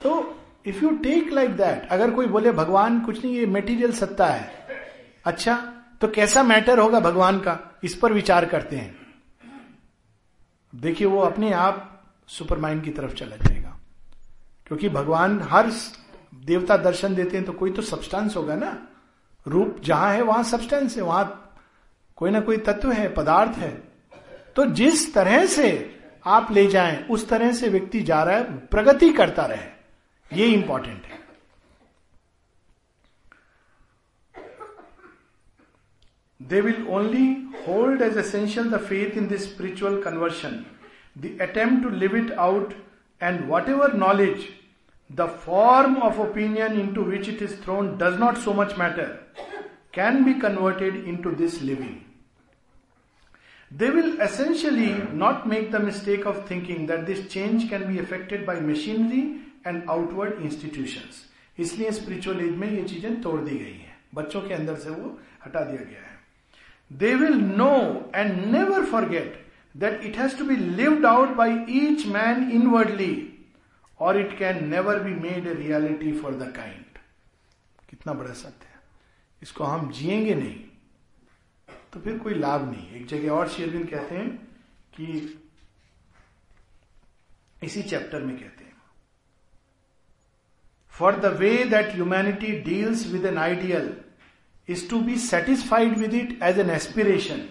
तो 0.00 0.40
if 0.66 0.84
you 0.84 0.90
take 0.90 1.32
like 1.32 1.50
that 1.50 1.88
अगर 1.90 2.10
कोई 2.10 2.26
बोले, 2.26 2.52
भगवान, 2.52 3.00
कुछ 3.00 3.24
नहीं, 3.24 3.36
ये 3.36 3.46
मेटीरियल 3.46 3.92
सत्ता 3.92 4.26
है। 4.26 4.50
अच्छा 5.24 5.77
तो 6.00 6.08
कैसा 6.08 6.42
मैटर 6.42 6.78
होगा 6.78 7.00
भगवान 7.00 7.38
का? 7.38 7.78
इस 7.84 7.94
पर 7.94 8.12
विचार 8.12 8.46
करते 8.46 8.76
हैं। 8.76 8.96
देखिए, 10.74 11.06
वो 11.06 11.20
अपने 11.20 11.52
आप 11.52 12.04
सुपर 12.28 12.58
माइंड 12.58 12.84
की 12.84 12.90
तरफ़ 12.90 13.14
चला 13.14 13.36
जाएगा। 13.36 13.78
क्योंकि 14.66 14.88
भगवान 14.88 15.40
हर 15.42 15.72
देवता 16.34 16.76
दर्शन 16.76 17.14
देते 17.14 17.36
हैं 17.36 17.46
तो 17.46 17.52
कोई 17.52 17.70
तो 17.70 17.82
सब्सटेंस 17.82 18.36
होगा 18.36 18.54
ना? 18.54 18.88
रूप 19.48 19.80
जहाँ 19.84 20.14
है, 20.14 20.22
वहाँ 20.22 20.42
सब्सटेंस 20.42 20.96
है, 20.96 21.02
वहाँ 21.02 21.56
कोई 22.16 22.30
ना 22.30 22.40
कोई 22.40 22.56
तत्व 22.56 22.92
है, 22.92 23.14
पदार्थ 23.14 23.58
है। 23.58 23.82
तो 24.56 24.66
जिस 24.66 25.14
तरह 25.14 25.46
से 25.46 25.98
आप 26.26 26.52
ले 26.52 26.66
जाएँ, 26.66 27.08
उस 27.08 27.28
तरह 27.28 27.52
से 27.52 27.68
व्यक्ति 27.68 28.00
जा 28.00 28.22
रहा 28.22 28.36
है, 28.36 28.66
प्रगति 28.66 29.12
करता 29.12 29.46
रहे। 29.46 29.78
ये 30.32 30.46
इंपॉर्टेंट 30.46 31.04
है। 31.04 31.27
They 36.39 36.61
will 36.61 36.85
only 36.89 37.27
hold 37.67 38.01
as 38.01 38.17
essential 38.17 38.69
the 38.71 38.77
faith 38.87 39.17
in 39.17 39.27
this 39.27 39.53
spiritual 39.53 40.01
conversion 40.03 40.63
the 41.15 41.37
attempt 41.39 41.83
to 41.83 41.89
live 41.89 42.15
it 42.15 42.31
out, 42.31 42.73
and 43.21 43.47
whatever 43.47 43.93
knowledge, 43.93 44.51
the 45.09 45.27
form 45.27 45.97
of 45.97 46.19
opinion 46.19 46.79
into 46.79 47.03
which 47.03 47.27
it 47.27 47.41
is 47.41 47.53
thrown 47.57 47.97
does 47.97 48.17
not 48.19 48.37
so 48.37 48.53
much 48.53 48.75
matter, 48.77 49.19
can 49.91 50.23
be 50.25 50.39
converted 50.39 50.95
into 51.05 51.31
this 51.31 51.61
living. 51.61 52.05
They 53.71 53.89
will 53.89 54.19
essentially 54.21 54.93
not 55.13 55.47
make 55.47 55.71
the 55.71 55.79
mistake 55.79 56.25
of 56.25 56.47
thinking 56.47 56.85
that 56.87 57.05
this 57.05 57.27
change 57.31 57.69
can 57.69 57.87
be 57.91 57.99
effected 57.99 58.45
by 58.45 58.59
machinery 58.59 59.41
and 59.65 59.89
outward 59.89 60.41
institutions. 60.41 61.29
इसलिए 61.59 61.91
spiritual 61.91 62.39
age 62.41 62.55
में 62.57 62.69
ये 62.69 62.83
चीजें 62.83 63.21
तोड़ 63.21 63.39
दी 63.41 63.57
गई 63.57 63.73
हैं 63.73 63.95
बच्चों 64.15 64.41
के 64.41 64.53
अंदर 64.53 64.75
से 64.75 64.89
वो 64.89 65.17
हटा 65.45 65.63
दिया 65.63 65.83
गया 65.83 66.01
है 66.01 66.06
they 66.92 67.14
will 67.14 67.34
know 67.34 67.76
and 68.14 68.44
never 68.44 68.84
forget 68.84 69.48
that 69.78 70.00
it 70.00 70.12
has 70.12 70.32
to 70.34 70.42
be 70.42 70.54
lived 70.54 71.04
out 71.04 71.28
by 71.28 71.48
each 71.68 72.04
man 72.04 72.50
inwardly, 72.52 73.12
or 74.02 74.12
it 74.14 74.30
can 74.30 74.62
never 74.72 74.94
be 74.94 75.12
made 75.20 75.46
a 75.46 75.56
reality 75.56 76.12
for 76.22 76.30
the 76.30 76.48
kind. 76.48 76.88
कितना 77.90 78.12
बड़ा 78.12 78.32
सत्य 78.32 78.66
है। 78.66 78.80
इसको 79.42 79.64
हम 79.64 79.92
जिएँगे 79.92 80.34
नहीं। 80.34 80.64
तो 81.92 82.00
फिर 82.00 82.18
कोई 82.18 82.34
लाभ 82.34 82.70
नहीं। 82.70 82.90
एक 82.90 83.06
जगह 83.06 83.30
और 83.30 83.48
शेरविन 83.48 83.84
कहते 83.84 84.14
हैं 84.14 84.28
कि 84.94 85.38
इसी 87.62 87.82
चैप्टर 87.82 88.22
में 88.22 88.40
कहते 88.40 88.64
हैं। 88.64 88.76
For 90.88 91.16
the 91.16 91.26
way 91.26 91.64
that 91.64 91.86
humanity 91.86 92.60
deals 92.60 93.06
with 93.06 93.24
an 93.24 93.38
ideal 93.38 94.00
is 94.68 94.90
to 94.90 95.00
be 95.00 95.16
satisfied 95.16 95.98
with 95.98 96.14
it 96.14 96.38
as 96.42 96.58
an 96.58 96.70
aspiration 96.70 97.48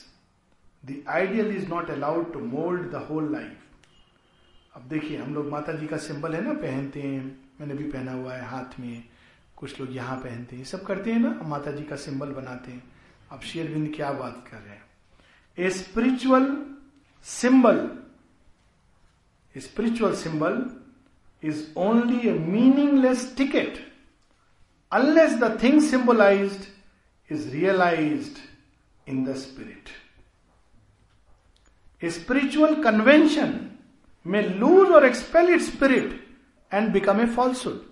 The 0.89 0.95
ideal 1.15 1.51
is 1.59 1.67
not 1.69 1.89
allowed 1.89 2.33
to 2.33 2.41
mold 2.53 2.79
the 2.79 3.01
whole 3.11 3.27
life. 3.29 3.59
अब 4.75 4.81
देखिए 4.89 5.17
हम 5.17 5.33
लोग 5.33 5.49
माता 5.49 5.73
जी 5.73 5.87
का 5.87 5.97
सिंबल 5.97 6.33
है 6.33 6.41
ना 6.41 6.53
पहनते 6.53 7.01
हैं। 7.01 7.39
मैंने 7.59 7.73
भी 7.73 7.83
पहना 7.83 8.11
हुआ 8.11 8.33
है 8.33 8.45
हाथ 8.45 8.79
में। 8.79 9.03
कुछ 9.55 9.79
लोग 9.79 9.95
यहाँ 9.95 10.17
पहनते 10.17 10.55
हैं। 10.55 10.63
सब 10.63 10.85
करते 10.85 11.11
हैं 11.11 11.19
ना 11.19 11.39
माता 11.43 11.71
जी 11.71 11.83
का 11.83 11.95
सिंबल 11.95 12.29
बनाते 12.29 12.71
हैं। 12.71 12.83
अब 13.31 13.41
शेरविंद 13.41 13.95
क्या 13.95 14.11
बात 14.11 14.47
कर 14.51 14.57
रहे 14.57 14.69
हैं? 14.69 14.83
A 15.59 15.69
spiritual 15.69 16.65
symbol 17.23 17.98
spiritual 19.55 20.15
symbol 20.15 20.65
is 21.43 21.63
only 21.77 22.29
a 22.29 22.33
meaningless 22.33 23.33
ticket 23.37 23.87
unless 24.91 25.33
the 25.33 25.59
thing 25.63 25.81
symbolise 25.81 26.67
is 27.31 27.49
realise 27.49 28.29
in 29.07 29.23
the 29.25 29.35
spirit 29.35 29.89
spiritual 32.01 32.83
convention 32.83 33.59
में 34.25 34.55
लूज 34.55 34.89
और 34.89 35.05
expel 35.05 35.49
it 35.49 35.61
spirit 35.61 36.27
and 36.73 36.89
become 36.89 37.21
a 37.21 37.25
falsehood 37.25 37.85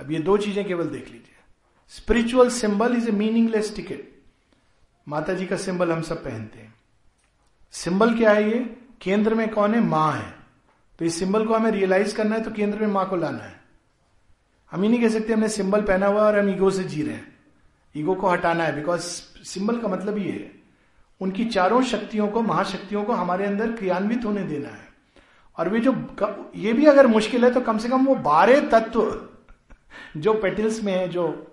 अब 0.00 0.10
ये 0.12 0.18
दो 0.18 0.36
चीज़ें 0.36 0.64
केवल 0.64 0.84
देख 0.84 1.06
लीजिए। 1.06 1.34
Spiritual 1.88 2.50
symbol 2.50 2.96
is 2.96 3.08
a 3.08 3.12
meaningless 3.12 3.76
ticket 3.76 4.22
माता 5.08 5.34
जी 5.34 5.46
का 5.46 5.56
सिंबल 5.56 5.92
हम 5.92 6.02
सब 6.02 6.24
पहनते 6.24 6.58
हैं। 6.58 6.74
सिंबल 7.72 8.16
क्या 8.16 8.32
है 8.32 8.50
ये? 8.50 8.58
केंद्र 9.02 9.34
में 9.34 9.48
कौन 9.48 9.74
है? 9.74 9.80
माँ 9.80 10.12
है। 10.12 10.35
तो 10.98 11.04
इस 11.04 11.18
सिंबल 11.18 11.44
को 11.46 11.54
हमें 11.54 11.70
रियलाइज़ 11.70 12.14
करना 12.16 12.36
है 12.36 12.42
तो 12.42 12.50
केंद्र 12.50 12.78
में 12.78 12.86
माँ 12.88 13.08
को 13.08 13.16
लाना 13.16 13.44
है। 13.44 13.54
हम 14.72 14.82
ही 14.82 14.88
नहीं 14.88 15.00
कह 15.00 15.08
सकते 15.08 15.32
हमने 15.32 15.48
सिंबल 15.48 15.82
पहना 15.82 16.06
हुआ 16.06 16.22
और 16.22 16.38
हम 16.38 16.48
ईगो 16.50 16.70
से 16.70 16.84
जी 16.84 17.02
रहे 17.02 17.14
हैं। 17.14 17.34
ईगो 17.94 18.14
को 18.14 18.28
हटाना 18.28 18.64
है 18.64 18.74
बिकॉज़ 18.76 19.02
सिंबल 19.44 19.78
का 19.78 19.88
मतलब 19.88 20.18
ये 20.18 20.30
है, 20.30 20.50
उनकी 21.20 21.44
चारों 21.46 21.82
शक्तियों 21.82 22.28
को, 22.28 22.42
महाशक्तियों 22.42 23.04
को 23.04 23.12
हमारे 23.12 23.46
अंदर 23.46 23.72
क्रियान्वित 23.72 24.24
होने 24.24 24.42
देना 24.44 24.68
है। 24.68 24.84
और 25.58 25.68
वे 25.68 25.80
जो 25.80 25.92
ये 26.56 26.72
भी 26.72 26.86
अगर 26.86 27.06
मुश्किल 27.06 27.44
है 27.44 27.50
तो 27.50 27.60
कम 27.60 27.78
से 27.78 27.88
कम 27.88 28.06
वो 28.06 28.14
बारह 28.14 28.68
तत्व 28.70 29.28
जो 30.16 30.34
पेटिल्स 30.34 30.82
में 30.84 30.92
है, 30.92 31.08
जो 31.08 31.52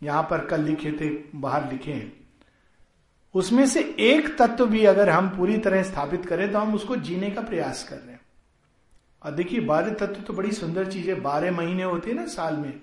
यहाँ 0.00 0.22
पर 0.22 0.44
कल 0.46 0.60
लिखे 0.60 0.92
थे, 0.92 1.08
बाहर 1.34 1.70
लिखे 1.72 1.92
हैं, 1.92 2.12
उसमें 3.34 3.66
से 3.66 3.80
एक 4.00 4.36
तत्व 4.38 4.66
भी 4.66 4.84
अगर 4.84 5.10
हम 5.10 5.28
पूरी 5.28 5.56
तरह 5.58 5.82
स्थापित 5.82 6.26
करें 6.26 6.50
तो 6.52 6.58
हम 6.58 6.74
उसको 6.74 6.96
जीने 6.98 7.30
का 7.30 7.40
प्रयास 7.42 7.82
कर 7.88 7.96
रहे 7.96 8.12
हैं। 8.12 8.13
देखिए 9.30 9.60
बारह 9.60 9.90
तत्व 9.90 10.22
तो 10.22 10.32
बड़ी 10.32 10.52
सुंदर 10.52 10.90
चीज़ 10.92 11.08
है। 11.08 11.20
बारह 11.20 11.52
महीने 11.52 11.82
होते 11.82 12.10
हैं 12.10 12.16
ना 12.16 12.26
साल 12.26 12.56
में। 12.56 12.80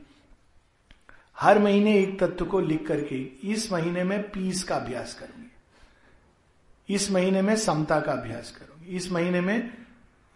हर 1.39 1.59
महीने 1.59 1.97
एक 1.99 2.19
तत्व 2.19 2.45
को 2.45 2.59
लिख 2.59 2.87
करके 2.87 3.15
इस 3.51 3.71
महीने 3.71 4.03
में 4.03 4.21
पीस 4.21 4.63
का 4.63 4.75
अभ्यास 4.75 5.13
करूँगी। 5.13 6.95
इस 6.95 7.11
महीने 7.11 7.41
में 7.41 7.55
समता 7.55 7.99
का 7.99 8.11
अभ्यास 8.11 8.51
करूँगी। 8.51 8.95
इस 8.95 9.11
महीने 9.11 9.41
में 9.41 9.73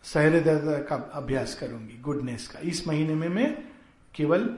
सहृदयता 0.03 0.77
का 0.81 1.11
अभ्यास 1.13 1.55
करूँगी 1.55 1.97
गुडनेस 2.01 2.47
का। 2.47 2.59
इस 2.59 2.87
महीने 2.87 3.15
में 3.15 3.29
मैं 3.29 3.63
केवल 4.15 4.49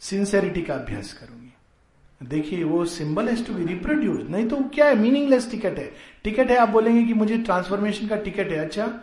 सिंसेरिटी 0.00 0.62
का 0.62 0.74
अभ्यास 0.74 1.12
करूँगी। 1.12 1.52
देखिए, 2.22 2.64
वो 2.64 2.84
symbol 2.84 3.28
has 3.28 3.46
to 3.46 3.54
be 3.54 3.64
reproduce 3.64 4.28
नहीं 4.28 4.48
तो 4.48 4.56
क्या 4.56 4.86
है? 4.86 4.94
मीनिंगलेस 4.94 5.50
टिकट 5.50 5.78
है। 5.78 5.92
टिकट 6.24 6.50
है, 6.50 6.56
आप 6.56 6.68
बोलेंगे 6.68 7.04
कि 7.04 7.14
मुझे 7.14 7.38
ट्रांसफॉर्मेशन 7.38 8.08
का 8.08 8.16
टिकट 8.16 8.50
है। 8.50 8.58
अच्छा 8.58 9.00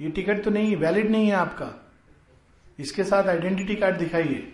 ये 0.00 0.08
टिकट 0.08 0.44
तो 0.44 0.50
नहीं 0.50 0.76
वैलिड 0.76 1.10
नहीं 1.10 1.26
है 1.26 1.34
आपका। 1.34 1.92
इसके 2.78 3.04
साथ 3.04 3.28
आइडेंटिटी 3.28 3.76
कार्ड 3.76 3.96
दिखाइए। 3.96 4.52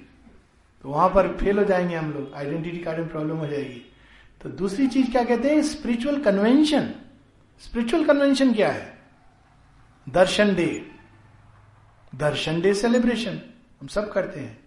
तो 0.83 0.88
वहाँ 0.88 1.09
पर 1.09 1.37
फेल 1.37 1.59
हो 1.59 1.64
जाएँगे 1.64 1.96
हम 1.96 2.12
लोग। 2.12 2.35
आइडेंटिटी 2.35 2.79
कार्ड 2.79 2.98
में 2.98 3.09
प्रॉब्लम 3.09 3.37
हो 3.37 3.46
जाएगी। 3.46 3.92
तो 4.42 4.48
दूसरी 4.48 4.87
चीज़ 4.87 5.11
क्या 5.11 5.24
कहते 5.24 5.50
हैं? 5.50 5.62
स्पिरिचुअल 5.62 6.20
कन्वेंशन 6.20 6.94
स्पिरिचुअल 7.61 8.05
कन्वेंशन 8.05 8.55
क्या 8.55 8.72
है? 8.72 8.98
Darshan 10.09 10.55
day. 10.55 10.90
Darshan 12.14 12.61
day 12.61 12.74
celebration 12.74 13.40
हम 13.81 13.87
सब 13.87 14.12
करते 14.12 14.40
हैं। 14.40 14.59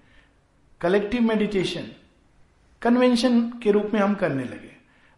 कलेक्टिव 0.82 1.22
मेडिटेशन 1.22 1.88
कन्वेंशन 2.82 3.42
के 3.42 3.72
रूप 3.72 3.92
में 3.94 4.02
हम 4.02 4.14
करने 4.14 4.44
लगे। 4.44 4.74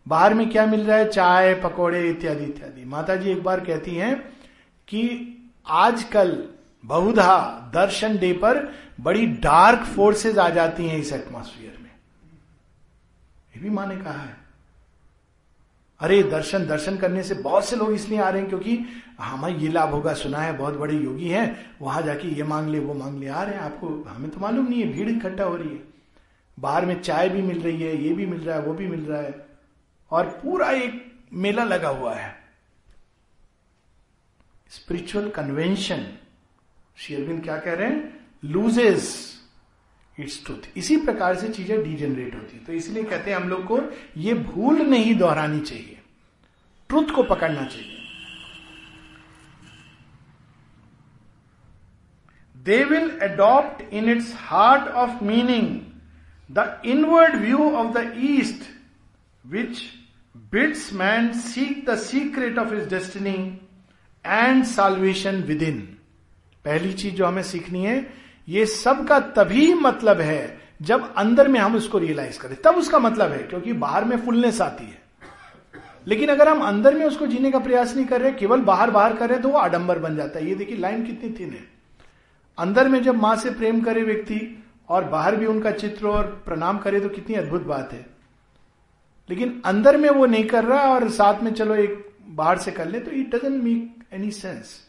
बाहर 0.07 0.33
में 0.33 0.49
क्या 0.49 0.65
मिल 0.65 0.81
रहा 0.81 0.97
है? 0.97 1.09
चाय, 1.09 1.55
पकौड़े 1.55 2.09
इत्यादि 2.09 2.43
इत्यादि। 2.43 2.85
माता 2.85 3.15
जी 3.15 3.31
एक 3.31 3.43
बार 3.43 3.59
कहती 3.59 3.95
हैं 3.95 4.19
कि 4.87 5.31
आजकल 5.67 6.47
बहुधा 6.85 7.59
दर्शन 7.73 8.17
डे 8.17 8.33
पर 8.33 8.73
बड़ी 9.01 9.27
डार्क 9.27 9.79
फोर्सेस 9.79 10.37
आ 10.37 10.49
जाती 10.49 10.87
हैं 10.87 10.97
इस 10.97 11.13
एटमोस्फियर 11.13 11.77
में। 11.83 11.91
ये 13.55 13.61
भी 13.61 13.69
माँ 13.69 13.87
ने 13.87 13.97
कहा 13.97 14.21
है। 14.21 14.37
अरे, 15.99 16.23
दर्शन 16.23 16.65
दर्शन 16.65 16.97
करने 16.97 17.23
से 17.23 17.35
बहुत 17.35 17.65
से 17.65 17.75
लोग 17.75 17.91
इसलिए 17.91 18.21
आ 18.21 18.29
रहे 18.29 18.41
हैं 18.41 18.49
क्योंकि 18.49 18.85
हमें 19.21 19.57
ये 19.57 19.69
लाभ 19.69 19.89
होगा, 19.89 20.13
सुना 20.13 20.37
है, 20.37 20.57
बहुत 20.57 20.73
बड़े 20.73 20.95
योगी 20.95 21.29
हैं, 21.29 21.75
वहाँ 21.81 22.01
जाके 22.01 22.27
ये 22.27 22.43
मांग 22.43 22.69
ले, 22.69 22.79
वो 22.79 22.93
मांग 22.93 23.19
ले, 23.19 23.27
आ 23.27 23.43
रहे 23.43 23.53
हैं 23.53 23.61
आपको, 23.61 24.05
हमें 24.09 24.29
तो 24.29 24.39
मालूम 24.39 24.67
नहीं 24.67 24.81
है, 24.81 24.93
भीड़ 24.93 25.09
इकट्ठा 25.09 25.43
हो 25.43 25.55
रही 25.55 25.69
है। 25.69 25.83
बाहर 26.59 26.85
में 26.85 27.01
चाय 27.01 27.29
भी 27.29 27.41
मिल 27.41 27.61
रही 27.61 27.81
है, 27.81 28.03
ये 28.03 28.13
भी 28.13 28.25
मिल 28.25 28.39
रहा 28.39 28.55
है, 28.55 28.61
वो 28.61 28.73
भी 28.73 28.87
मिल 28.87 29.05
रहा 29.05 29.21
है, 29.21 29.45
और 30.11 30.25
पूरा 30.25 30.69
एक 30.69 31.19
मेला 31.33 31.63
लगा 31.63 31.89
हुआ 31.89 32.15
है। 32.15 32.44
स्पिरिचुअल 34.75 35.29
कन्वेंशन 35.29 36.05
शेयरबिन 36.97 37.39
क्या 37.41 37.57
कह 37.57 37.73
रहे 37.73 37.89
हैं 37.89 38.51
लूजेस 38.51 39.07
इट्स 40.17 40.43
ट्रूथ 40.45 40.67
इसी 40.77 40.97
प्रकार 40.97 41.35
से 41.35 41.47
चीज़ें 41.49 41.83
डीजेनरेट 41.83 42.35
होती 42.35 42.57
है। 42.57 42.63
तो 42.65 42.73
इसलिए 42.73 43.03
कहते 43.03 43.31
हैं 43.31 43.37
हम 43.37 43.49
लोग 43.49 43.65
को 43.65 43.79
ये 44.17 44.33
भूल 44.33 44.81
नहीं 44.81 45.15
दोहरानी 45.15 45.59
चाहिए। 45.59 45.97
ट्रुथ 46.89 47.11
को 47.15 47.23
पकड़ना 47.23 47.65
चाहिए। 47.65 47.97
They 52.55 52.83
will 52.83 53.09
adopt 53.23 53.93
in 53.93 54.09
its 54.09 54.33
heart 54.37 54.87
of 54.93 55.23
meaning 55.23 55.67
the 56.49 56.81
inward 56.85 57.35
view 57.41 57.69
of 57.71 57.93
the 57.97 58.13
East 58.29 58.63
which 59.43 59.83
bids 60.35 60.91
man 60.93 61.31
seek 61.41 61.85
the 61.89 61.97
secret 61.99 62.57
of 62.57 62.73
is 62.73 62.89
destiny 62.89 63.37
and 64.25 64.63
salvation 64.63 65.41
within 65.63 65.79
पहली 66.65 66.93
चीज़ 66.93 67.15
जो 67.15 67.25
हमें 67.25 67.43
सीखनी 67.43 67.83
है, 67.83 68.13
ये 68.47 68.65
सब 68.65 69.07
का 69.07 69.19
तभी 69.19 69.73
मतलब 69.73 70.21
है 70.21 70.57
जब 70.81 71.13
अंदर 71.15 71.47
में 71.47 71.59
हम 71.59 71.75
उसको 71.75 71.97
रियलाइज़ 71.97 72.39
करें। 72.39 72.55
तब 72.55 72.75
उसका 72.75 72.99
मतलब 72.99 73.31
है, 73.31 73.37
क्योंकि 73.37 73.73
बाहर 73.73 74.05
में 74.05 74.17
फुलनेस 74.17 74.61
आती 74.61 74.85
है। 74.85 75.01
लेकिन 76.07 76.29
अगर 76.29 76.49
हम 76.49 76.61
अंदर 76.61 76.95
में 76.95 77.05
उसको 77.05 77.27
जीने 77.27 77.51
का 77.51 77.59
प्रयास 77.59 77.95
नहीं 77.95 78.05
कर 78.05 78.21
रहे, 78.21 78.31
केवल 78.31 78.61
बाहर 78.61 78.91
बाहर 78.91 79.15
कर 79.15 79.29
रहे 79.29 79.39
तो 79.39 79.49
वो 79.49 79.57
आडंबर 79.57 79.99
बन 79.99 80.15
जाता 80.15 80.39
है। 80.39 80.49
ये 80.49 80.55
देखिए 80.55 80.77
लाइन 80.77 81.03
कितनी 81.03 81.29
थिन 81.29 81.49
है। 81.49 81.63
अंदर 82.57 82.89
में 82.89 83.01
जब 83.03 83.15
माँ 83.15 83.35
से 83.35 83.49
प्रेम 83.49 83.81
करे 83.81 84.03
व्यक्ति, 84.03 84.63
और 84.89 85.03
बाहर 85.03 85.35
भी 85.35 85.45
उनका 85.45 85.71
चित्र 85.71 86.07
और 86.07 86.23
प्रणाम 86.45 86.77
करे 86.77 86.99
तो 86.99 87.09
कितनी 87.09 87.35
अद्भुत 87.35 87.63
बात 87.63 87.93
है। 87.93 88.05
लेकिन 89.29 89.61
अंदर 89.65 89.97
में 89.97 90.09
वो 90.09 90.25
नहीं 90.25 90.45
कर 90.45 90.63
रहा, 90.63 90.81
और 90.81 91.09
साथ 91.09 91.43
में 91.43 91.51
चलो 91.53 91.75
एक 91.75 92.15
बाहर 92.27 92.57
से 92.57 92.71
कर 92.71 92.87
ले 92.87 92.99
तो 92.99 93.11
it 93.11 93.35
doesn't 93.35 93.63
make 93.63 94.04
any 94.15 94.31
sense 94.31 94.79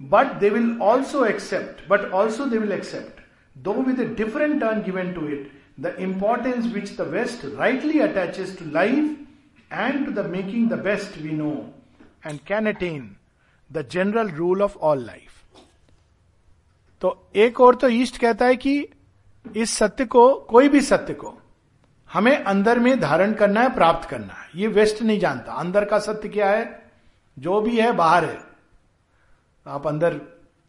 but 0.00 0.32
they 0.40 0.48
will 0.50 0.78
also 0.82 1.24
accept 1.24 1.88
but 1.88 2.10
also 2.20 2.46
they 2.46 2.58
will 2.58 2.72
accept 2.72 3.20
though 3.56 3.72
with 3.82 4.00
a 4.00 4.04
different 4.22 4.60
turn 4.60 4.82
given 4.82 5.12
to 5.12 5.28
it 5.28 5.50
the 5.80 5.94
importance 6.00 6.72
which 6.74 6.96
the 6.96 7.08
West 7.10 7.44
rightly 7.58 8.00
attaches 8.00 8.56
to 8.58 8.70
life 8.70 9.16
and 9.72 10.04
to 10.06 10.12
the 10.22 10.26
making 10.30 10.68
the 10.70 10.78
best 10.84 11.18
we 11.22 11.30
know 11.32 11.52
and 12.26 12.40
can 12.46 12.68
attain 12.68 13.14
the 13.70 13.88
general 13.92 14.30
rule 14.36 14.62
of 14.62 14.76
all 14.78 15.04
life 15.06 15.30
तो 17.02 17.16
एक 17.36 17.60
और 17.60 17.74
तो 17.74 17.88
east 17.88 18.18
कहता 18.18 18.46
है 18.46 18.56
कि 18.56 18.74
इस 19.56 19.70
सत्य 19.70 20.04
को, 20.04 20.34
कोई 20.34 20.68
भी 20.68 20.80
सत्य 20.80 21.14
को, 21.14 21.32
हमें 22.10 22.36
अंदर 22.36 22.78
में 22.78 23.00
धारण 23.00 23.32
करना 23.34 23.60
है, 23.60 23.74
प्राप्त 23.74 24.08
करना 24.08 24.34
है। 24.34 24.43
ये 24.56 24.66
वेस्ट 24.66 25.02
नहीं 25.02 25.18
जानता। 25.20 25.52
अंदर 25.52 25.84
का 25.84 25.98
सत्य 25.98 26.28
क्या 26.28 26.50
है? 26.50 26.90
जो 27.38 27.60
भी 27.60 27.80
है, 27.80 27.92
बाहर 27.92 28.24
है। 28.24 28.38
आप 29.66 29.86
अंदर, 29.86 30.20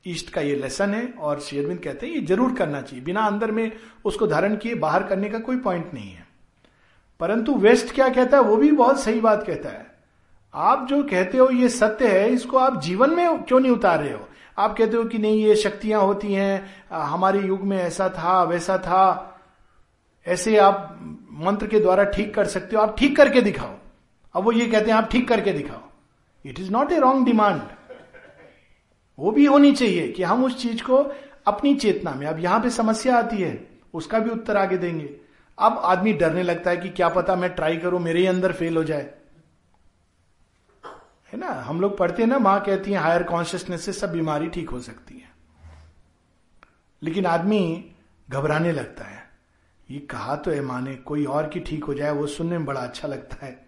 ईस्ट 0.08 0.30
का 0.30 0.42
ये 0.42 0.56
लेसन 0.56 0.94
है 0.94 1.14
और 1.20 1.40
शेरविंद 1.40 1.80
कहते 1.80 2.08
हैं, 2.08 2.14
ये 2.14 2.22
ज़रूर 2.22 2.54
करना 2.56 2.82
चाहिए। 2.82 3.06
बिना 3.06 3.22
अंदर 3.22 3.52
में 3.52 3.72
उसको 4.06 4.28
धारण 4.28 4.56
किए 4.56 4.76
बाहर 4.76 5.04
करने 5.04 5.30
का 5.30 5.40
कोई 5.40 5.58
पॉइंट 5.58 5.94
नहीं 5.94 6.12
है। 6.12 6.28
परंतु 7.20 7.54
वेस्ट 7.54 7.96
क्या 7.96 8.10
कहता 8.10 8.38
है? 8.38 8.44
वो 8.44 8.58
भी 8.58 8.72
बहुत 8.72 9.00
सही 9.00 9.22
बात 9.22 9.44
कहता 9.48 9.70
है। 9.70 9.96
आप 10.54 10.88
जो 10.88 11.04
कहते 11.04 11.38
हो, 11.38 11.50
ये 11.50 11.70
सत्य 11.70 12.08
है, 12.08 12.30
इसको 12.30 12.58
आप 12.58 12.82
जीवन 12.82 13.10
में 13.10 13.44
क्यों 13.44 13.60
नहीं 13.60 13.72
उतार 13.72 14.00
रहे 14.00 14.14
हो? 14.14 14.30
आप 14.58 14.78
कहते 14.78 14.98
हो 14.98 15.04
कि 15.04 15.18
नहीं, 15.18 15.44
ये 15.46 15.56
शक्तियाँ 15.56 16.02
होती 16.02 16.34
हैं, 16.34 16.86
हमारे 16.92 17.40
युग 17.40 17.62
में 17.62 17.78
ऐसा 17.78 18.10
था, 18.10 18.44
वैसा 18.44 18.78
था। 18.78 19.32
ऐसे 20.28 20.58
आप 20.58 21.00
मंत्र 21.36 21.68
के 21.68 21.80
द्वारा 21.80 22.04
ठीक 22.04 22.34
कर 22.36 22.46
सकते 22.46 22.76
हो, 22.76 22.82
आप 22.82 22.98
ठीक 23.00 23.18
करके 23.18 23.42
दिखाओ। 23.42 23.76
अब 24.36 24.44
वो 24.44 24.52
ये 24.52 24.68
कहते 24.68 24.92
हैं, 24.92 24.98
आप 24.98 25.10
ठीक 25.12 25.28
करके 25.28 25.52
दिखाओ। 25.52 25.82
It 26.46 26.60
is 26.60 26.72
not 26.72 26.92
a 26.92 27.00
wrong 27.00 27.26
demand 27.26 27.62
वो 29.20 29.32
भी 29.32 29.46
होनी 29.46 29.72
चाहिए 29.72 30.12
कि 30.12 30.24
हम 30.24 30.46
उस 30.46 30.62
चीज़ 30.62 30.84
को 30.84 30.98
अपनी 31.48 31.76
चेतना 31.76 32.12
में, 32.12 32.28
अब 32.28 32.40
यहाँ 32.40 32.60
पे 32.60 32.70
समस्या 32.70 33.18
आती 33.18 33.38
है, 33.38 33.68
उसका 33.94 34.20
भी 34.20 34.30
उत्तर 34.30 34.58
आगे 34.58 34.78
देंगे। 34.78 35.16
अब 35.60 35.78
आदमी 35.78 36.14
डरने 36.14 36.44
लगता 36.44 36.72
है 36.72 36.78
कि 36.78 36.90
क्या 36.90 37.10
पता 37.10 37.36
मैं 37.36 37.50
ट्राई 37.50 37.78
करूँ, 37.78 38.00
मेरे 38.00 38.20
ही 38.20 38.26
अंदर 38.26 38.52
फेल 38.52 38.78
हो 38.78 38.84
जाए। 38.84 39.14
है 41.34 41.40
ना? 41.40 41.48
हम 41.48 41.82
लोग 41.82 41.98
पढ़ते 41.98 42.22
हैं 42.22 42.30
ना, 42.30 42.40
माँ 42.40 42.64
कहती 42.64 42.92
है 42.92 42.98
हायर 42.98 43.24
कॉन्शियसनेस 43.24 43.86
से 43.86 43.94
सब 43.94 44.12
बीमारी 44.12 44.48
ठीक 44.48 44.70
हो 44.70 44.80
सकती 44.80 45.14
है। 45.14 45.30
लेकिन 47.02 47.26
आदमी 47.26 47.92
घबराने 48.30 48.72
लगता 48.72 49.06
है। 49.06 49.25
ये 49.90 50.00
कहा 50.02 50.36
तो 50.36 50.52
है 50.52 50.62
माने 50.62 50.96
कोई 50.96 51.26
और 51.26 51.48
की 51.50 51.60
ठीक 51.60 51.84
हो 51.84 51.94
जाए, 51.94 52.12
वो 52.12 52.28
सुनने 52.28 52.58
में 52.58 52.66
बड़ा 52.66 52.82
अच्छा 52.82 53.08
लगता 53.08 53.46
है। 53.46 53.66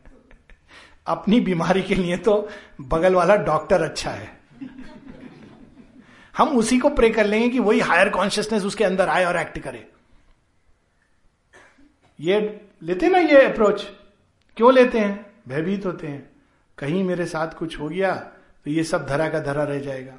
अपनी 1.08 1.40
बीमारी 1.40 1.82
के 1.82 1.96
लिए 1.96 2.18
तो 2.18 2.50
बगल 2.82 3.16
वाला 3.16 3.36
डॉक्टर 3.36 3.82
अच्छा 3.82 4.12
है। 4.12 4.30
हम 6.36 6.58
उसी 6.58 6.80
को 6.80 6.90
प्रे 6.90 7.10
कर 7.10 7.26
लेंगे 7.26 7.50
कि 7.50 7.60
वही 7.60 7.80
हायर 7.80 8.10
कॉन्शियसनेस 8.10 8.64
उसके 8.64 8.84
अंदर 8.84 9.10
आए 9.10 9.26
और 9.26 9.38
एक्ट 9.38 9.60
करे। 9.60 9.88
ये 12.20 12.40
लेते 12.84 13.10
ना 13.10 13.18
ये 13.18 13.42
अप्रोच 13.44 13.86
क्यों 14.58 14.74
लेते 14.74 15.00
हैं? 15.00 15.26
भयभीत 15.48 15.86
होते 15.86 16.08
हैं। 16.08 16.30
कहीं 16.78 17.04
मेरे 17.04 17.26
साथ 17.26 17.54
कुछ 17.54 17.80
हो 17.80 17.90
गया 17.90 18.14
तो 18.66 18.72
ये 18.72 18.84
सब 18.84 19.06
धरा 19.08 19.30
का 19.30 19.40
धरा 19.40 19.64
रह 19.64 19.80
जाएगा। 19.80 20.18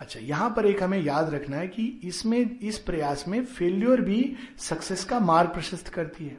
अच्छा 0.00 0.20
यहाँ 0.20 0.50
पर 0.50 0.66
एक 0.66 0.82
हमें 0.82 1.02
याद 1.02 1.34
रखना 1.34 1.56
है 1.56 1.68
कि 1.68 2.00
इसमें, 2.04 2.58
इस 2.58 2.78
प्रयास 2.78 3.24
में 3.28 3.44
फेल्योर 3.44 4.00
भी 4.00 4.36
सक्सेस 4.58 5.04
का 5.04 5.20
मार्ग 5.20 5.50
प्रशस्त 5.50 5.88
करती 5.88 6.26
है। 6.26 6.38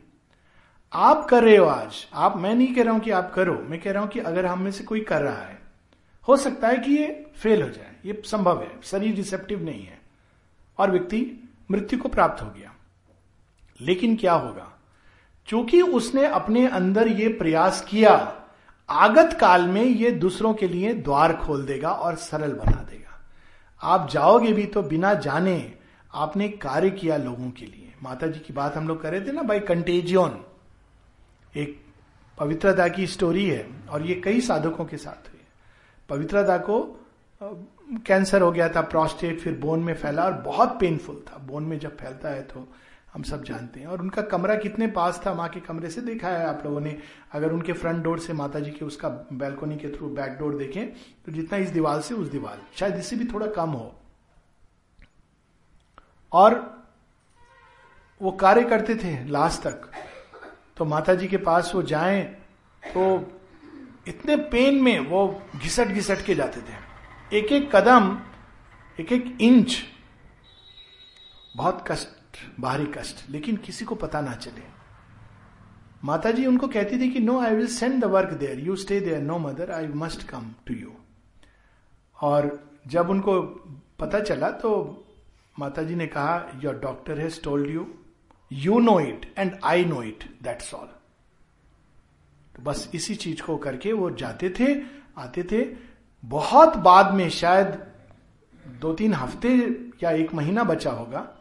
आप 0.93 1.25
कर 1.25 1.43
रहे 1.43 1.55
हो 1.57 1.65
आज, 1.65 2.07
आप, 2.13 2.37
मैं 2.37 2.55
नहीं 2.55 2.75
कह 2.75 2.83
रहा 2.83 2.93
हूँ 2.93 3.01
कि 3.01 3.11
आप 3.11 3.31
करो, 3.33 3.53
मैं 3.53 3.81
कह 3.81 3.91
रहा 3.91 4.03
हूँ 4.03 4.09
कि 4.09 4.19
अगर 4.19 4.45
हम 4.45 4.61
में 4.61 4.71
से 4.71 4.83
कोई 4.83 5.01
कर 5.01 5.21
रहा 5.21 5.41
है, 5.41 5.59
हो 6.27 6.37
सकता 6.37 6.67
है 6.67 6.77
कि 6.77 6.91
ये 6.91 7.25
फेल 7.35 7.61
हो 7.61 7.69
जाए, 7.69 7.95
ये 8.05 8.21
संभव 8.25 8.61
है, 8.61 8.71
शरीर 8.83 9.15
रिसेप्टिव 9.15 9.63
नहीं 9.63 9.85
है, 9.85 9.99
और 10.77 10.91
व्यक्ति 10.91 11.49
मृत्यु 11.71 11.99
को 11.99 12.09
प्राप्त 12.09 12.41
हो 12.41 12.49
गया। 12.49 12.73
लेकिन 13.81 14.15
क्या 14.15 14.33
होगा? 14.33 14.73
क्योंकि 15.45 15.81
उसने 15.81 16.25
अपने 16.25 16.67
अंदर 16.67 17.07
ये 17.07 17.27
प्रयास 17.27 17.85
किया, 17.89 18.41
आगत 18.89 19.37
काल 19.39 19.67
में 19.67 19.83
ये 19.83 20.11
दूसरों 20.11 20.53
के 20.53 20.67
लिए 20.67 20.93
द्वार 20.93 21.33
खोल 21.35 21.65
देगा 21.65 21.91
और 21.91 22.15
सरल 22.15 22.51
बना 22.51 22.83
देगा। 22.83 23.06
आप 23.81 24.09
जाओगे 24.09 24.51
भी 24.53 24.65
तो 24.65 24.81
बिना 24.83 25.13
जाने 25.13 25.73
आपने 26.13 26.47
कार्य 26.49 26.89
किया 26.89 27.17
लोगों 27.17 27.49
के 27.51 27.65
लिए। 27.65 27.93
माता 28.03 28.27
जी 28.27 28.39
की 28.39 28.53
बात 28.53 28.75
हम 28.77 28.87
लोग 28.87 29.01
कर 29.01 29.11
रहे 29.11 29.21
थे 29.21 29.31
ना 29.31 29.41
बाई 29.41 29.59
कंटेजियन 29.59 30.43
एक 31.55 31.79
पवित्रता 32.37 32.87
की 32.87 33.07
स्टोरी 33.07 33.47
है 33.49 33.65
और 33.89 34.05
ये 34.05 34.15
कई 34.15 34.41
साधकों 34.41 34.85
के 34.85 34.97
साथ 34.97 35.29
हुई 35.29 35.41
पवित्रता 36.09 36.57
को 36.57 36.79
कैंसर 38.05 38.41
हो 38.41 38.51
गया 38.51 38.67
था 38.69 38.81
प्रोस्टेट 38.81 39.39
फिर 39.39 39.57
बोन 39.57 39.83
में 39.83 39.93
फैला 39.93 40.23
और 40.23 40.33
बहुत 40.41 40.77
पेनफुल 40.79 41.23
था। 41.27 41.37
बोन 41.37 41.63
में 41.63 41.77
जब 41.79 41.97
फैलता 41.97 42.29
है 42.29 42.41
तो 42.43 42.67
हम 43.17 43.23
सब 43.23 43.43
जानते 43.43 43.79
हैं। 43.79 43.87
और 43.87 44.01
उनका 44.01 44.21
कमरा 44.21 44.55
कितने 44.55 44.87
पास 44.87 45.21
था, 45.25 45.33
माँ 45.33 45.47
के 45.49 45.59
कमरे 45.59 45.89
से 45.89 46.01
देखा 46.01 46.29
है 46.29 46.45
आप 46.45 46.61
लोगों 46.65 46.79
ने। 46.79 46.97
अगर 47.31 47.51
उनके 47.51 47.73
फ्रंट 47.73 48.03
डोर 48.03 48.19
से 48.19 48.33
माता 48.33 48.59
जी 48.59 48.71
के 48.71 48.85
उसका 48.85 49.09
बैल्कोनी 49.33 49.77
के 49.77 49.89
थ्रू 49.89 50.09
बैक 50.09 50.37
डोर 50.39 50.57
देखें 50.57 50.91
तो 51.25 51.31
जितना 51.31 51.57
इस 51.57 51.69
दीवार 51.69 52.01
से 52.01 52.15
उस 52.15 52.27
दीवार 52.31 52.61
शायद 52.75 52.95
इससे 52.95 53.15
भी 53.15 53.25
थोड़ा 53.25 53.47
कम 53.47 53.69
हो। 53.69 53.93
और 56.31 56.55
वो 58.21 58.31
कार्य 58.33 58.63
करते 58.63 58.95
थे 58.95 59.13
लास्ट 59.27 59.61
तक। 59.61 59.89
तो 60.77 60.85
माता 60.85 61.13
जी 61.13 61.27
के 61.27 61.37
पास 61.39 61.71
वो 61.75 61.81
जाए 61.83 62.21
तो 62.83 63.05
इतने 64.07 64.35
पेन 64.47 64.81
में 64.83 64.99
वो 64.99 65.27
घिसट 65.55 65.87
घिसट 65.87 66.25
के 66.25 66.35
जाते 66.35 66.61
थे। 66.61 67.37
एक 67.37 67.51
एक 67.51 67.69
कदम, 67.75 68.17
एक 68.99 69.11
एक 69.11 69.37
इंच 69.41 69.77
बहुत 71.55 71.83
कष्ट 71.87 72.15
बाहरी 72.59 72.85
कष्ट। 72.85 73.29
लेकिन 73.29 73.57
किसी 73.57 73.85
को 73.85 73.95
पता 73.95 74.21
ना 74.21 74.33
चले। 74.33 74.77
माता 76.03 76.31
जी 76.31 76.45
उनको 76.45 76.67
कहती 76.67 76.99
थी 76.99 77.11
कि 77.11 77.19
no 77.19 77.39
I 77.39 77.55
will 77.55 77.67
send 77.67 78.01
the 78.01 78.05
work 78.05 78.29
there 78.29 78.59
you 78.59 78.75
stay 78.75 78.99
there 78.99 79.21
no 79.21 79.37
mother 79.37 79.71
I 79.71 79.87
must 79.87 80.23
come 80.23 80.51
to 80.65 80.73
you 80.73 80.93
और 82.21 82.69
जब 82.87 83.09
उनको 83.09 83.41
पता 83.99 84.19
चला 84.19 84.51
तो 84.51 85.03
माता 85.59 85.83
जी 85.83 85.95
ने 85.95 86.07
कहा 86.07 86.51
your 86.63 86.75
doctor 86.75 87.19
has 87.19 87.43
told 87.43 87.69
you 87.69 87.93
you 88.51 88.79
know 88.79 88.99
it 88.99 89.33
and 89.37 89.59
I 89.63 89.85
know 89.85 90.03
it 90.03 90.37
that's 90.43 90.73
all 90.73 90.87
तो 92.55 92.63
बस 92.63 92.91
इसी 92.93 93.15
चीज़ 93.15 93.41
को 93.41 93.57
करके 93.57 93.93
वो 93.93 94.11
जाते 94.11 94.49
थे, 94.49 94.81
आते 95.17 95.43
थे। 95.43 95.75
बहुत 96.25 96.77
बाद 96.77 97.13
में 97.13 97.29
शायद 97.29 97.91
दो 98.67 98.93
तीन 98.93 99.13
हफ़्ते 99.13 99.49
या 100.03 100.11
एक 100.11 100.33
महीना 100.33 100.63
बचा 100.63 100.91
होगा 100.91 101.36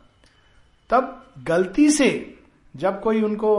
तब 0.90 1.26
गलती 1.46 1.90
से 1.90 2.08
जब 2.74 3.00
कोई 3.00 3.22
उनको 3.22 3.52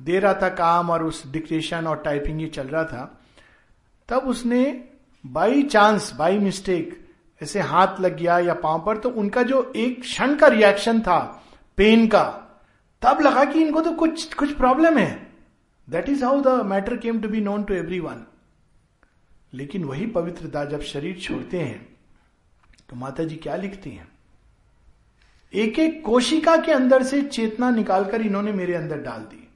दे 0.00 0.18
रहा 0.18 0.34
था 0.34 0.48
काम 0.48 0.90
और 0.90 1.04
उस 1.04 1.26
डिक्टेशन 1.32 1.86
और 1.86 2.02
टाइपिंग 2.04 2.40
ये 2.40 2.46
चल 2.48 2.66
रहा 2.66 2.84
था, 2.84 3.04
तब 4.08 4.28
उसने 4.28 4.62
बाई 5.24 5.62
चांस, 5.62 6.12
बाई 6.14 6.38
मिस्टेक, 6.38 7.00
ऐसे 7.40 7.60
हाथ 7.60 8.00
लग 8.00 8.16
गया 8.16 8.38
या 8.38 8.54
पाँव 8.54 8.82
पर 8.86 8.96
तो 8.96 9.10
उनका 9.10 9.42
जो 9.42 9.72
एक 9.76 10.00
क्षण 10.00 10.34
का 10.36 10.46
रिएक्शन 10.46 11.00
था, 11.00 11.18
पेन 11.78 12.06
का, 12.06 12.24
तब 13.02 13.20
लगा 13.20 13.44
कि 13.44 13.62
इनको 13.62 13.80
तो 13.80 13.92
कुछ 13.92 14.34
कुछ 14.34 14.52
प्रॉब्लम 14.56 14.98
है। 14.98 15.12
That 15.88 16.08
is 16.08 16.24
how 16.24 16.40
the 16.42 16.48
matter 16.66 16.96
came 16.96 17.20
to 17.20 17.28
be 17.28 17.40
known 17.40 17.64
to 17.64 17.74
everyone 18.00 18.24
लेकिन 19.52 19.84
वही 19.84 20.06
पवित्रता 20.06 20.64
जब 20.64 20.82
शरीर 20.82 21.18
छोड़ते 21.20 21.58
हैं 21.58 21.96
तो 22.90 22.96
माता 22.96 23.24
जी 23.24 23.36
क्या 23.36 23.56
लिखती 23.56 23.90
हैं? 23.90 24.08
एक 25.54 25.78
एक 25.78 26.02
कोशिका 26.04 26.56
के 26.56 26.72
अंदर 26.72 27.02
से 27.02 27.22
चेतना 27.22 27.70
निकालकर 27.70 28.22
इन्होंने 28.22 28.52
मेरे 28.52 28.74
अंदर 28.74 28.98
डाल 28.98 29.20
दी। 29.20 29.48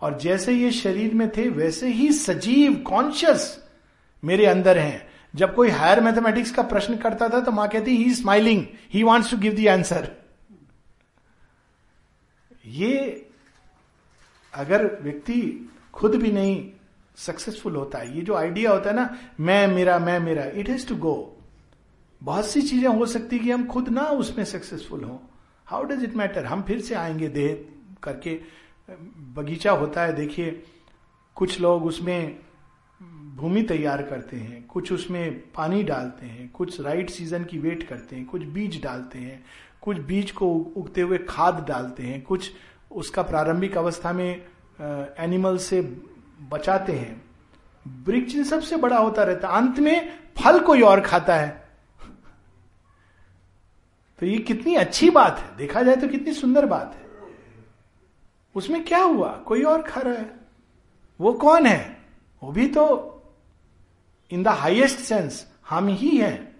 और 0.00 0.18
जैसे 0.18 0.52
ये 0.52 0.70
शरीर 0.70 1.14
में 1.14 1.28
थे, 1.30 1.48
वैसे 1.48 1.88
ही 1.88 2.12
सजीव 2.12 2.74
कॉन्शियस 2.86 3.58
मेरे 4.22 4.46
अंदर 4.46 4.78
हैं। 4.78 5.06
जब 5.34 5.54
कोई 5.54 5.68
हायर 5.68 6.00
मैथमेटिक्स 6.00 6.50
का 6.50 6.62
प्रश्न 6.62 6.96
करता 6.96 7.28
था 7.28 7.40
तो 7.40 7.52
माँ 7.52 7.68
कहती 7.68 7.96
he 7.96 8.14
smiling 8.14 8.64
he 8.94 9.02
wants 9.02 9.30
to 9.30 9.36
give 9.36 9.54
the 9.54 9.66
answer 9.68 10.10
ये 12.66 13.26
अगर 14.54 14.86
व्यक्ति 15.02 15.70
खुद 15.94 16.14
भी 16.14 16.32
नहीं 16.32 16.70
सक्सेसफुल 17.16 17.76
होता 17.76 17.98
है 17.98 18.16
ये 18.16 18.22
जो 18.22 18.34
आइडिया 18.34 18.72
होता 18.72 18.90
है 18.90 18.96
ना, 18.96 19.16
मैं, 19.40 19.66
मेरा 19.68 19.98
मैं, 19.98 20.18
मेरा 20.20 20.44
इट 20.54 20.68
हैज़ 20.68 20.86
टू 20.88 20.96
गो 20.96 21.35
बहुत 22.22 22.46
सी 22.46 22.62
चीज़ें 22.62 22.88
हो 22.88 23.06
सकती 23.06 23.38
कि 23.38 23.50
हम 23.50 23.66
खुद 23.66 23.88
ना 23.88 24.02
उसमें 24.02 24.44
सक्सेसफुल 24.44 25.04
हो। 25.04 25.22
हाउ 25.66 25.84
डज 25.84 26.04
इट 26.04 26.16
मैटर 26.16 26.44
हम 26.44 26.62
फिर 26.62 26.80
से 26.80 26.94
आएँगे 26.94 27.28
देह 27.28 27.64
करके। 28.02 28.38
बगीचा 29.34 29.72
होता 29.72 30.02
है, 30.02 30.12
देखिए, 30.12 30.62
कुछ 31.36 31.60
लोग 31.60 31.86
उसमें 31.86 32.38
भूमि 33.36 33.62
तैयार 33.62 34.02
करते 34.02 34.36
हैं, 34.36 34.66
कुछ 34.66 34.92
उसमें 34.92 35.40
पानी 35.52 35.82
डालते 35.82 36.26
हैं, 36.26 36.48
कुछ 36.48 36.80
राइट 36.80 37.10
सीज़न 37.10 37.44
की 37.44 37.58
वेट 37.58 37.82
करते 37.82 38.16
हैं, 38.16 38.24
कुछ 38.26 38.42
बीज 38.42 38.82
डालते 38.82 39.18
हैं, 39.18 39.44
कुछ 39.82 39.98
बीज 39.98 40.30
को 40.30 40.52
उगते 40.54 41.00
हुए 41.00 41.18
खाद 41.18 41.64
डालते 41.68 42.02
हैं, 42.02 42.22
कुछ 42.22 42.50
उसका 42.90 43.22
प्रारंभिक 43.22 43.76
अवस्था 43.78 44.12
में 44.12 44.46
एनिमल 44.80 45.58
से 45.58 45.80
बचाते 46.50 46.92
हैं। 46.92 47.22
वृक्ष 48.04 48.36
सबसे 48.36 48.76
बड़ा 48.76 48.98
होता 48.98 49.22
रहता 49.22 49.48
है। 49.48 49.54
अंत 49.54 49.78
में 49.78 50.18
फल 50.38 50.58
कोई 50.60 50.80
और 50.80 51.00
खाता 51.00 51.34
है। 51.34 51.65
तो 54.18 54.26
ये 54.26 54.38
कितनी 54.38 54.74
अच्छी 54.74 55.10
बात 55.10 55.38
है। 55.38 55.56
देखा 55.56 55.82
जाए 55.82 55.96
तो 55.96 56.08
कितनी 56.08 56.34
सुंदर 56.34 56.66
बात 56.66 56.94
है। 56.94 57.06
उसमें 58.54 58.84
क्या 58.84 59.02
हुआ? 59.02 59.36
कोई 59.36 59.62
और 59.62 59.82
खा 59.82 60.00
रहा 60.00 60.14
है। 60.14 60.40
वो 61.20 61.32
कौन 61.32 61.66
है? 61.66 62.04
वो 62.42 62.52
भी 62.52 62.68
तो 62.68 63.12
इन 64.30 64.42
द 64.42 64.48
हाइएस्ट 64.48 64.98
सेंस 64.98 65.52
हम 65.68 65.88
ही 65.88 66.16
हैं। 66.16 66.56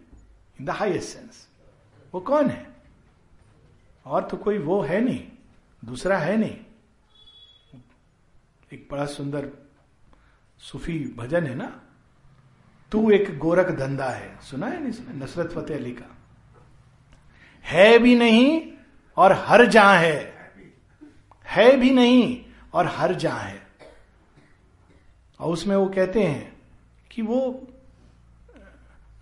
इन 0.60 0.66
द 0.66 0.70
हाइएस्ट 0.70 1.18
सेंस 1.18 1.48
वो 2.14 2.20
कौन 2.20 2.50
है? 2.50 2.76
और 4.06 4.24
तो 4.24 4.36
कोई 4.36 4.58
वो 4.58 4.82
है 4.82 5.00
नहीं। 5.00 5.28
दूसरा 5.84 6.18
है 6.18 6.36
नहीं। 6.36 6.56
एक 8.72 8.88
बड़ा 8.92 9.06
सुंदर 9.06 9.50
सूफी 10.58 11.14
भजन 11.16 11.46
है 11.46 11.54
ना? 11.54 11.82
तू 12.92 13.10
एक 13.10 13.38
गोरख 13.38 13.70
धंधा 13.70 14.10
है। 14.10 14.40
सुना 14.40 14.66
है 14.66 14.82
नहीं? 14.82 15.14
नसरत 15.14 15.52
फतेह 15.52 15.76
अली 15.76 15.92
का। 15.92 16.15
है 17.66 17.98
भी 17.98 18.14
नहीं 18.14 18.62
और 19.16 19.32
हर 19.32 19.66
जहाँ 19.66 19.96
है। 19.96 20.34
है 21.46 21.76
भी 21.76 21.90
नहीं 21.90 22.44
और 22.72 22.86
हर 22.86 23.14
जहाँ 23.14 23.40
है। 23.40 23.66
और 25.40 25.52
उसमें 25.52 25.76
वो 25.76 25.86
कहते 25.86 26.22
हैं 26.22 26.56
कि 27.10 27.22
वो, 27.22 27.68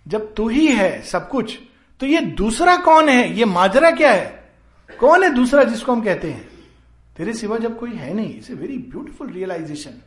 जब 0.08 0.34
तू 0.34 0.48
ही 0.48 0.66
है 0.66 1.02
सब 1.02 1.28
कुछ 1.28 1.58
तो 2.00 2.06
ये 2.06 2.20
दूसरा 2.20 2.76
कौन 2.76 3.08
है? 3.08 3.32
ये 3.32 3.44
माजरा 3.44 3.90
क्या 3.90 4.12
है? 4.12 4.52
कौन 5.00 5.22
है 5.22 5.30
दूसरा 5.30 5.64
जिसको 5.64 5.92
हम 5.92 6.04
कहते 6.04 6.32
हैं? 6.32 6.48
तेरे 7.16 7.34
सिवा 7.34 7.58
जब 7.58 7.78
कोई 7.78 7.92
है 7.92 8.14
नहीं। 8.14 8.36
It's 8.36 8.50
a 8.50 8.54
very 8.54 8.78
beautiful 8.78 9.30
realisation 9.30 10.02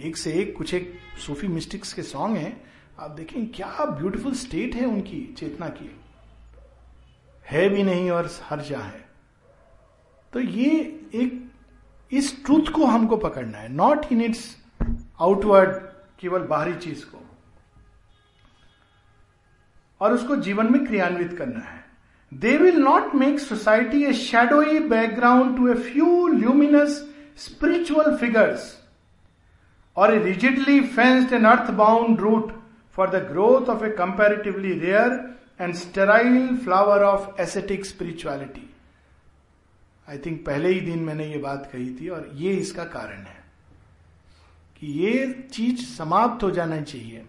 एक 0.00 0.16
से 0.16 0.32
एक 0.32 0.56
कुछ 0.56 0.74
एक 0.74 0.98
सूफी 1.26 1.48
मिस्टिक्स 1.48 1.92
के 1.92 2.02
सॉन्ग 2.02 2.36
हैं। 2.36 2.60
आप 3.00 3.10
देखें, 3.10 3.46
क्या 3.46 3.84
ब्यूटीफुल 3.84 4.34
स्टेट 4.34 4.74
है 4.74 4.86
उनकी 4.86 5.34
चेतना 5.38 5.68
की। 5.68 5.99
है 7.50 7.68
भी 7.68 7.82
नहीं 7.82 8.10
और 8.10 8.30
हर 8.42 8.60
जा 8.60 8.78
है। 8.78 9.08
तो 10.32 10.40
ये 10.40 10.70
एक, 11.14 11.50
इस 12.12 12.44
ट्रूथ 12.44 12.72
को 12.72 12.84
हमको 12.84 13.16
पकड़ना 13.16 13.58
है। 13.58 13.72
नॉट 13.72 14.12
इन 14.12 14.22
इट्स 14.22 14.56
आउटवर्ड 15.20 15.70
केवल 16.20 16.40
बाहरी 16.40 16.74
चीज़ 16.74 17.04
को। 17.04 17.22
और 20.00 20.12
उसको 20.12 20.36
जीवन 20.36 20.72
में 20.72 20.86
क्रियान्वित 20.86 21.38
करना 21.38 21.60
है। 21.60 21.84
They 22.34 22.56
will 22.56 22.76
not 22.76 23.14
make 23.14 23.38
society 23.40 24.04
a 24.04 24.12
shadowy 24.12 24.78
background 24.78 25.56
to 25.56 25.68
a 25.68 25.74
few 25.74 26.26
luminous 26.28 27.14
spiritual 27.36 28.16
figures 28.16 28.76
और 29.96 30.14
a 30.14 30.18
rigidly 30.18 30.80
fenced 30.80 31.32
and 31.32 31.44
earth 31.44 31.70
bound 31.70 32.20
root 32.20 32.52
for 32.96 33.10
the 33.10 33.28
growth 33.30 33.68
of 33.68 33.84
a 33.84 33.90
comparatively 33.90 34.72
rare 34.72 35.39
and 35.60 35.74
sterile 35.74 36.58
flower 36.58 37.02
of 37.02 37.40
ascetic 37.40 37.86
spirituality 37.86 38.74
I 40.08 40.18
think 40.18 40.46
पहले 40.46 40.68
ही 40.68 40.80
दिन 40.80 40.98
मैंने 40.98 41.26
ये 41.26 41.38
बात 41.38 41.70
कही 41.72 41.94
थी 41.94 42.08
और 42.08 42.30
ये 42.34 42.52
इसका 42.52 42.84
कारण 42.84 43.22
है 43.22 43.44
कि 44.78 44.86
ये 44.86 45.48
चीज़ 45.52 45.96
समाप्त 45.96 46.42
हो 46.42 46.50
जाना 46.50 46.80
चाहिए। 46.80 47.26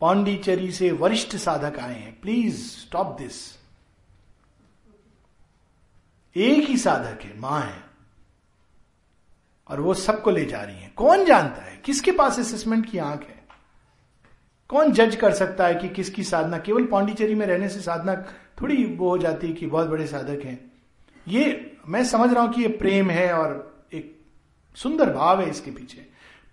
पांडिचेरी 0.00 0.72
से 0.72 0.90
वरिष्ठ 0.90 1.36
साधक 1.36 1.78
आए 1.78 1.94
हैं। 1.94 2.20
प्लीज़ 2.20 2.56
स्टॉप 2.56 3.18
दिस 3.18 3.58
एक 6.36 6.68
ही 6.68 6.76
साधक 6.78 7.22
है, 7.22 7.40
माँ 7.40 7.60
है। 7.60 7.84
और 9.68 9.80
वो 9.80 9.94
सबको 9.94 10.30
ले 10.30 10.44
जा 10.44 10.62
रही 10.62 10.76
है। 10.76 10.88
कौन 10.88 11.24
जानता 11.24 11.62
है? 11.62 11.76
किसके 11.76 12.12
पास 12.12 12.38
असेसमेंट 12.38 12.90
की 12.90 12.98
आँख 12.98 13.20
है? 13.20 13.39
कौन 14.70 14.92
जज 14.92 15.16
कर 15.16 15.32
सकता 15.32 15.66
है 15.66 15.74
कि 15.74 15.88
किसकी 15.88 16.24
साधना, 16.24 16.58
केवल 16.58 16.84
पांडिचेरी 16.84 17.34
में 17.34 17.46
रहने 17.46 17.68
से 17.68 17.80
साधना 17.80 18.14
थोड़ी 18.62 18.84
वो 18.84 19.08
हो 19.08 19.18
जाती 19.18 19.46
है 19.46 19.52
कि 19.52 19.66
बहुत 19.66 19.88
बड़े 19.88 20.06
साधक 20.06 20.42
हैं। 20.44 20.72
ये, 21.28 21.76
मैं 21.88 22.04
समझ 22.04 22.32
रहा 22.32 22.42
हूँ 22.42 22.52
कि 22.52 22.62
ये 22.62 22.68
प्रेम 22.68 23.10
है 23.10 23.32
और 23.32 23.84
एक 23.92 24.20
सुंदर 24.74 25.10
भाव 25.10 25.40
है 25.40 25.50
इसके 25.50 25.70
पीछे। 25.70 25.98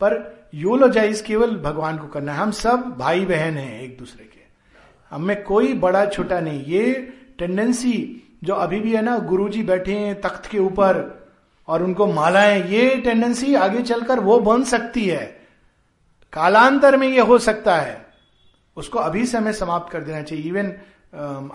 पर 0.01 0.37
यूलोजाइज 0.53 1.21
केवल 1.21 1.55
भगवान 1.55 1.97
को 1.97 2.07
करना 2.07 2.33
है। 2.33 2.39
हम 2.39 2.51
सब 2.51 2.95
भाई 2.99 3.25
बहन 3.25 3.57
हैं 3.57 3.81
एक 3.81 3.97
दूसरे 3.97 4.25
के। 4.25 4.39
हमें 5.11 5.43
कोई 5.43 5.73
बड़ा 5.73 6.05
छोटा 6.05 6.39
नहीं। 6.39 6.65
ये 6.65 7.13
टेंडेंसी 7.39 8.23
जो 8.43 8.53
अभी 8.53 8.79
भी 8.79 8.95
है 8.95 9.01
ना, 9.01 9.17
गुरुजी 9.17 9.63
बैठे 9.63 9.93
हैं 9.93 10.21
तख्त 10.21 10.45
के 10.45 10.59
ऊपर 10.59 11.27
और 11.67 11.83
उनको 11.83 12.07
मालाएँ 12.07 12.63
ये 12.63 12.95
टेंडेंसी 12.95 13.55
आगे 13.55 13.81
चलकर 13.81 14.19
वो 14.19 14.39
बन 14.39 14.63
सकती 14.63 15.05
है। 15.05 15.41
कालांतर 16.33 16.97
में 16.97 17.07
ये 17.07 17.19
हो 17.19 17.37
सकता 17.37 17.75
है। 17.75 18.06
उसको 18.77 18.99
अभी 18.99 19.25
से 19.25 19.37
हमें 19.37 19.51
समाप्त 19.53 19.91
कर 19.91 20.03
देना 20.03 20.21
चाहिए। 20.21 20.45
Even 20.45 20.73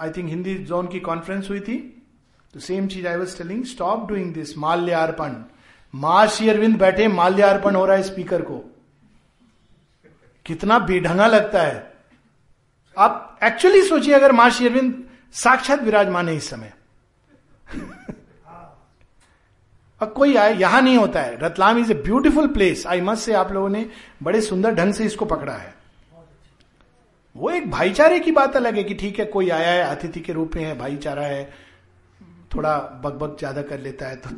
I 0.00 0.10
think 0.10 0.28
Hindi 0.28 0.54
zone 0.64 0.86
की 0.86 1.00
कॉन्फ्रेंस 1.00 1.50
हुई 1.50 1.60
थी 1.60 1.78
तो 2.54 2.60
same 2.60 2.86
cheese 2.86 3.06
I 3.06 3.16
was 3.16 3.36
telling 3.38 3.64
stop 3.66 4.08
doing 4.08 4.32
this 4.34 4.56
माल्यार्पण। 4.58 5.34
माँ 5.94 6.26
श्री 6.26 6.48
अरविंद 6.48 6.76
बैठे, 6.78 7.08
माल्यार्पण 7.08 7.74
हो 7.74 7.84
रहा 7.86 7.96
है 7.96 8.02
स्पीकर 8.02 8.42
को। 8.42 8.58
कितना 10.46 10.78
बेढंगा 10.80 11.26
लगता 11.26 11.62
है। 11.62 11.92
आप 12.96 13.38
एक्चुअली 13.44 13.82
सोचिए, 13.82 14.14
अगर 14.14 14.32
माँ 14.32 14.48
श्री 14.50 14.66
अरविंद 14.68 15.02
साक्षात 15.34 15.82
विराजमान 15.82 16.28
है 16.28 16.36
इस 16.36 16.48
समय। 16.50 16.72
अब 20.00 20.12
कोई 20.12 20.34
आए, 20.36 20.54
यहाँ 20.54 20.80
नहीं 20.82 20.96
होता 20.96 21.20
है। 21.20 21.36
Ratlam 21.38 21.78
is 21.78 21.92
a 21.92 21.94
beautiful 21.94 22.46
place 22.48 22.86
I 22.86 23.00
must 23.00 23.24
say 23.24 23.32
आप 23.34 23.52
लोगों 23.52 23.68
ने 23.68 23.86
बड़े 24.22 24.40
सुंदर 24.40 24.74
ढंग 24.74 24.94
से 24.94 25.04
इसको 25.04 25.24
पकड़ा 25.24 25.52
है। 25.52 25.74
वो 27.36 27.50
एक 27.50 27.70
भाईचारे 27.70 28.20
की 28.20 28.32
बात 28.32 28.56
अलग 28.56 28.76
है 28.76 28.82
कि 28.84 28.94
ठीक 28.94 29.18
है, 29.18 29.24
कोई 29.24 29.48
आया 29.50 29.70
है, 29.70 29.96
अतिथि 29.96 30.20
के 30.20 30.32
रूप 30.32 30.56
में 30.56 30.64
है, 30.64 30.78
भाईचारा 30.78 31.22
है, 31.22 31.52
थोड़ा 32.54 32.76
बकबक 33.04 33.38
ज़्यादा 33.38 33.62
कर 33.62 33.80
लेता 33.80 34.06
है 34.06 34.16
तो 34.16 34.30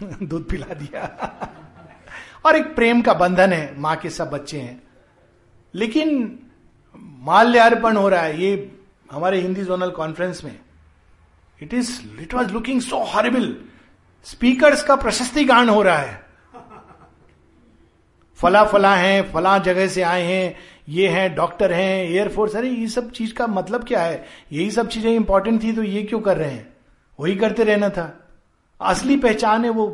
दूध 0.26 0.48
पिला 0.48 0.74
दिया। 0.74 1.04
और 2.46 2.56
एक 2.56 2.74
प्रेम 2.74 3.02
का 3.02 3.14
बंधन 3.14 3.52
है, 3.52 3.78
माँ 3.80 3.96
के 3.96 4.10
सब 4.10 4.30
बच्चे 4.30 4.60
हैं। 4.60 4.82
लेकिन 5.74 6.38
माल्यार्पण 6.98 7.96
हो 7.96 8.08
रहा 8.08 8.22
है, 8.22 8.40
ये 8.42 8.72
हमारे 9.10 9.40
हिंदी 9.40 9.64
जोनल 9.64 9.90
कॉन्फ्रेंस 9.90 10.44
में। 10.44 10.58
It 11.62 11.74
is 11.74 12.00
it 12.20 12.34
was 12.34 12.52
looking 12.52 12.80
so 12.80 12.98
horrible 13.04 13.56
speakers 14.24 14.82
का 14.82 14.96
प्रशस्ति 14.96 15.44
गान 15.44 15.68
हो 15.68 15.82
रहा 15.82 15.98
है। 15.98 16.28
फला 18.38 18.64
फला 18.64 18.94
हैं, 18.96 19.32
फला 19.32 19.58
जगह 19.58 19.86
से 19.86 20.02
आए 20.02 20.22
हैं 20.22 20.56
ये 20.90 21.08
हैं, 21.08 21.34
डॉक्टर 21.34 21.72
हैं 21.72 22.04
एयरफोर्स 22.04 22.54
अरे 22.56 22.70
ये 22.70 22.86
सब 22.88 23.10
चीज़ 23.10 23.34
का 23.34 23.46
मतलब 23.46 23.84
क्या 23.84 24.02
है? 24.02 24.24
यही 24.52 24.70
सब 24.70 24.88
चीज़ें 24.88 25.10
इंपॉर्टेंट 25.12 25.62
थी 25.62 25.72
तो 25.72 25.82
ये 25.82 26.02
क्यों 26.02 26.20
कर 26.20 26.36
रहे 26.36 26.50
हैं? 26.50 26.74
वही 27.18 27.36
करते 27.36 27.64
रहना 27.64 27.88
था। 27.88 28.28
असली 28.80 29.16
पहचान 29.16 29.64
है 29.64 29.70
वो। 29.70 29.86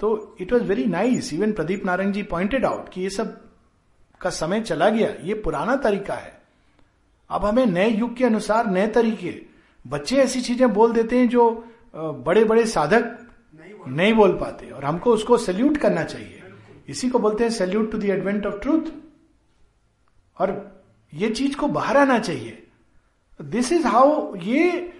तो 0.00 0.36
it 0.40 0.52
was 0.52 0.62
very 0.62 0.84
nice 0.86 1.32
even 1.34 1.52
Pradeep 1.52 1.84
Narayan 1.86 2.12
ji 2.12 2.22
pointed 2.22 2.64
out 2.64 2.88
कि 2.88 3.02
ये 3.02 3.10
सब 3.10 3.36
का 4.20 4.30
समय 4.30 4.60
चला 4.60 4.88
गया। 4.88 5.08
ये 5.22 5.34
पुराना 5.34 5.76
तरीका 5.76 6.14
है। 6.14 6.32
अब 7.30 7.44
हमें 7.44 7.66
नए 7.66 7.88
युग 7.88 8.16
के 8.16 8.24
अनुसार, 8.24 8.66
नए 8.66 8.86
तरीके। 8.86 9.34
बच्चे 9.84 10.16
ऐसी 10.16 10.40
चीज़ें 10.40 10.72
बोल 10.72 10.92
देते 10.92 11.18
हैं 11.18 11.28
जो 11.28 11.64
बड़े 11.96 12.44
बड़े 12.44 12.66
साधक 12.66 13.16
नहीं 13.88 14.12
बोल 14.14 14.32
पाते। 14.32 14.70
और 14.70 14.84
हमको 14.84 15.12
उसको 15.14 15.36
सल्यूट 15.38 15.76
करना 15.76 16.04
चाहिए। 16.04 16.42
इसी 16.88 17.08
को 17.08 17.18
बोलते 17.18 17.44
हैं 17.44 17.50
salute 17.50 17.90
to 17.92 17.98
the 17.98 18.04
advent 18.04 18.46
of 18.46 18.60
truth 18.62 18.90
और 20.38 20.82
ये 21.14 21.28
चीज़ 21.30 21.56
को 21.56 21.66
बाहर 21.66 21.96
आना 21.96 22.18
चाहिए। 22.18 22.62
दिस 23.40 23.72
इज़ 23.72 23.86
हाउ 23.86 24.36
ये 24.36 24.92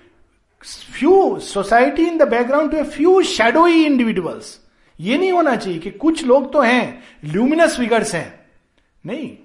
few 0.64 1.38
society 1.38 2.06
in 2.06 2.18
the 2.18 2.28
background 2.28 2.70
to 2.70 2.76
a 2.76 2.82
few 2.82 3.22
shadowy 3.22 3.84
individuals 3.84 4.58
ये 5.00 5.18
नहीं 5.18 5.32
होना 5.32 5.56
चाहिए 5.56 5.78
कि 5.78 5.90
कुछ 5.90 6.24
लोग 6.24 6.52
तो 6.52 6.60
हैं 6.60 7.02
ल्यूमिनस 7.24 7.76
फिगर्स 7.76 8.14
हैं। 8.14 8.46
नहीं, 9.06 9.36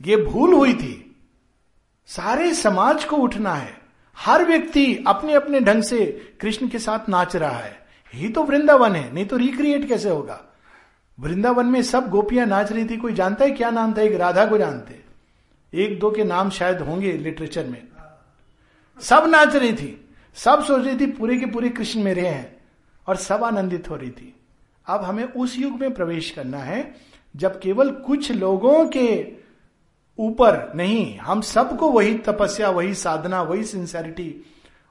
ये 0.00 0.16
भूल 0.16 0.54
हुई 0.54 0.74
थी। 0.74 1.16
सारे 2.06 2.52
समाज 2.54 3.04
को 3.04 3.16
उठना 3.16 3.54
है। 3.54 3.80
हर 4.16 4.44
व्यक्ति 4.44 5.04
अपने 5.06 5.32
अपने 5.32 5.60
ढंग 5.60 5.82
से 5.82 6.06
कृष्ण 6.40 6.68
के 6.68 6.78
साथ 6.78 7.08
नाच 7.08 7.36
रहा 7.36 7.58
है। 7.58 7.86
ही 8.12 8.28
तो 8.28 8.42
वृंदावन 8.42 8.92
है, 8.92 9.12
नहीं 9.14 9.26
तो 9.26 9.36
रिक्रिएट 9.36 9.88
कैसे 9.88 10.08
होगा? 10.08 10.40
वृंदावन 11.20 11.66
में 11.66 11.82
सब 11.82 12.08
गोपियाँ 12.10 12.46
नाच 12.46 12.72
रही 12.72 12.84
थी, 12.84 12.96
कोई 12.96 13.12
जानता 13.12 13.44
है 13.44 13.50
क्या 13.50 13.70
नाम 13.70 13.94
था? 13.94 14.02
एक 14.02 14.14
राधा 14.14 14.46
को 14.46 14.58
जानते। 14.58 15.00
एक 15.74 15.98
दो 15.98 16.10
के 16.10 16.24
नाम 16.24 16.50
शायद 16.50 16.80
होंगे 16.80 17.12
लिटरेचर 17.12 17.66
में। 17.66 17.82
सब 19.00 19.26
नाच 19.26 19.56
रही 19.56 19.72
थी। 19.72 20.08
सब 20.34 20.64
सोच 20.64 20.84
रही 20.86 21.00
थी 21.00 21.06
पूरे 21.06 21.38
के 21.38 21.46
पूरे 21.46 21.68
कृष्ण 21.68 22.02
मेरे 22.02 22.26
हैं 22.28 22.56
और 23.06 23.16
सब 23.16 23.44
आनंदित 23.44 23.90
हो 23.90 23.96
रही 23.96 24.10
थी। 24.10 24.34
अब 24.86 25.02
हमें 25.02 25.24
उस 25.24 25.58
युग 25.58 25.80
में 25.80 25.94
प्रवेश 25.94 26.30
करना 26.30 26.58
है, 26.58 26.94
जब 27.36 27.60
केवल 27.60 27.90
कुछ 27.90 28.30
लोगों 28.32 28.86
के 28.86 29.32
ऊपर 30.18 30.72
नहीं, 30.76 31.18
हम 31.18 31.40
सबको 31.40 31.90
वही 31.90 32.14
तपस्या, 32.18 32.70
वही 32.70 32.94
साधना, 32.94 33.42
वही 33.42 33.64
सिंसेरिटी 33.64 34.34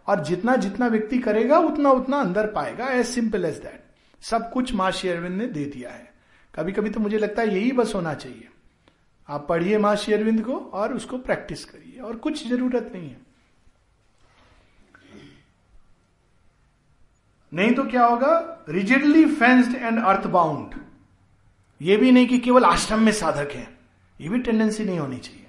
और 0.08 0.24
जितना 0.24 0.56
जितना 0.56 0.88
व्यक्ति 0.88 1.18
करेगा, 1.18 1.60
उतना 1.60 1.92
उतना 1.92 2.20
अंदर 2.20 2.48
पाएगा। 2.48 2.88
एज 2.88 3.06
सिंपल 3.06 3.46
एज 3.46 3.58
दैट 3.58 3.84
सब 4.22 4.52
कुछ 4.52 4.74
माँ 4.74 4.92
शेरविंद 4.92 5.38
ने 5.38 5.48
दे 5.48 5.66
दिया 5.66 5.90
है। 5.90 6.12
कभी 6.56 6.72
कभी 6.72 6.90
तो 6.90 7.00
मुझे 7.00 7.18
लगता 7.18 7.42
है 7.42 7.56
यही 7.56 7.72
बस 7.72 7.96
होना 7.96 8.14
चाहिए। 8.14 8.48
आप 9.32 9.46
पढ़िए 9.50 9.78
माँ 9.78 9.96
शेरविंद 9.96 10.46
को 10.46 10.58
और 10.58 10.94
उसको 10.94 11.18
प्रैक्टिस 11.18 11.66
करिए, 11.66 12.02
और 12.02 12.16
कुछ 12.16 12.48
ज़रूरत 12.48 12.92
नहीं 12.96 13.10
है। 13.10 13.22
नहीं 17.54 17.72
तो 17.72 17.84
क्या 17.84 18.06
होगा? 18.06 18.64
Rigidly 18.70 19.26
fenced 19.26 19.76
and 19.76 20.04
earth 20.04 20.28
bound 20.28 20.76
ये 21.82 21.98
भी 21.98 22.12
नहीं 22.12 22.28
कि 22.28 22.40
केवल 22.40 22.66
आश्रम 22.66 23.00
में 23.00 23.12
साधक 23.12 23.52
है। 23.52 23.78
ये 24.22 24.30
भी 24.30 24.40
टेंडेंसी 24.40 24.86
नहीं 24.86 25.00
होनी 25.00 25.18
चाहिए। 25.18 25.48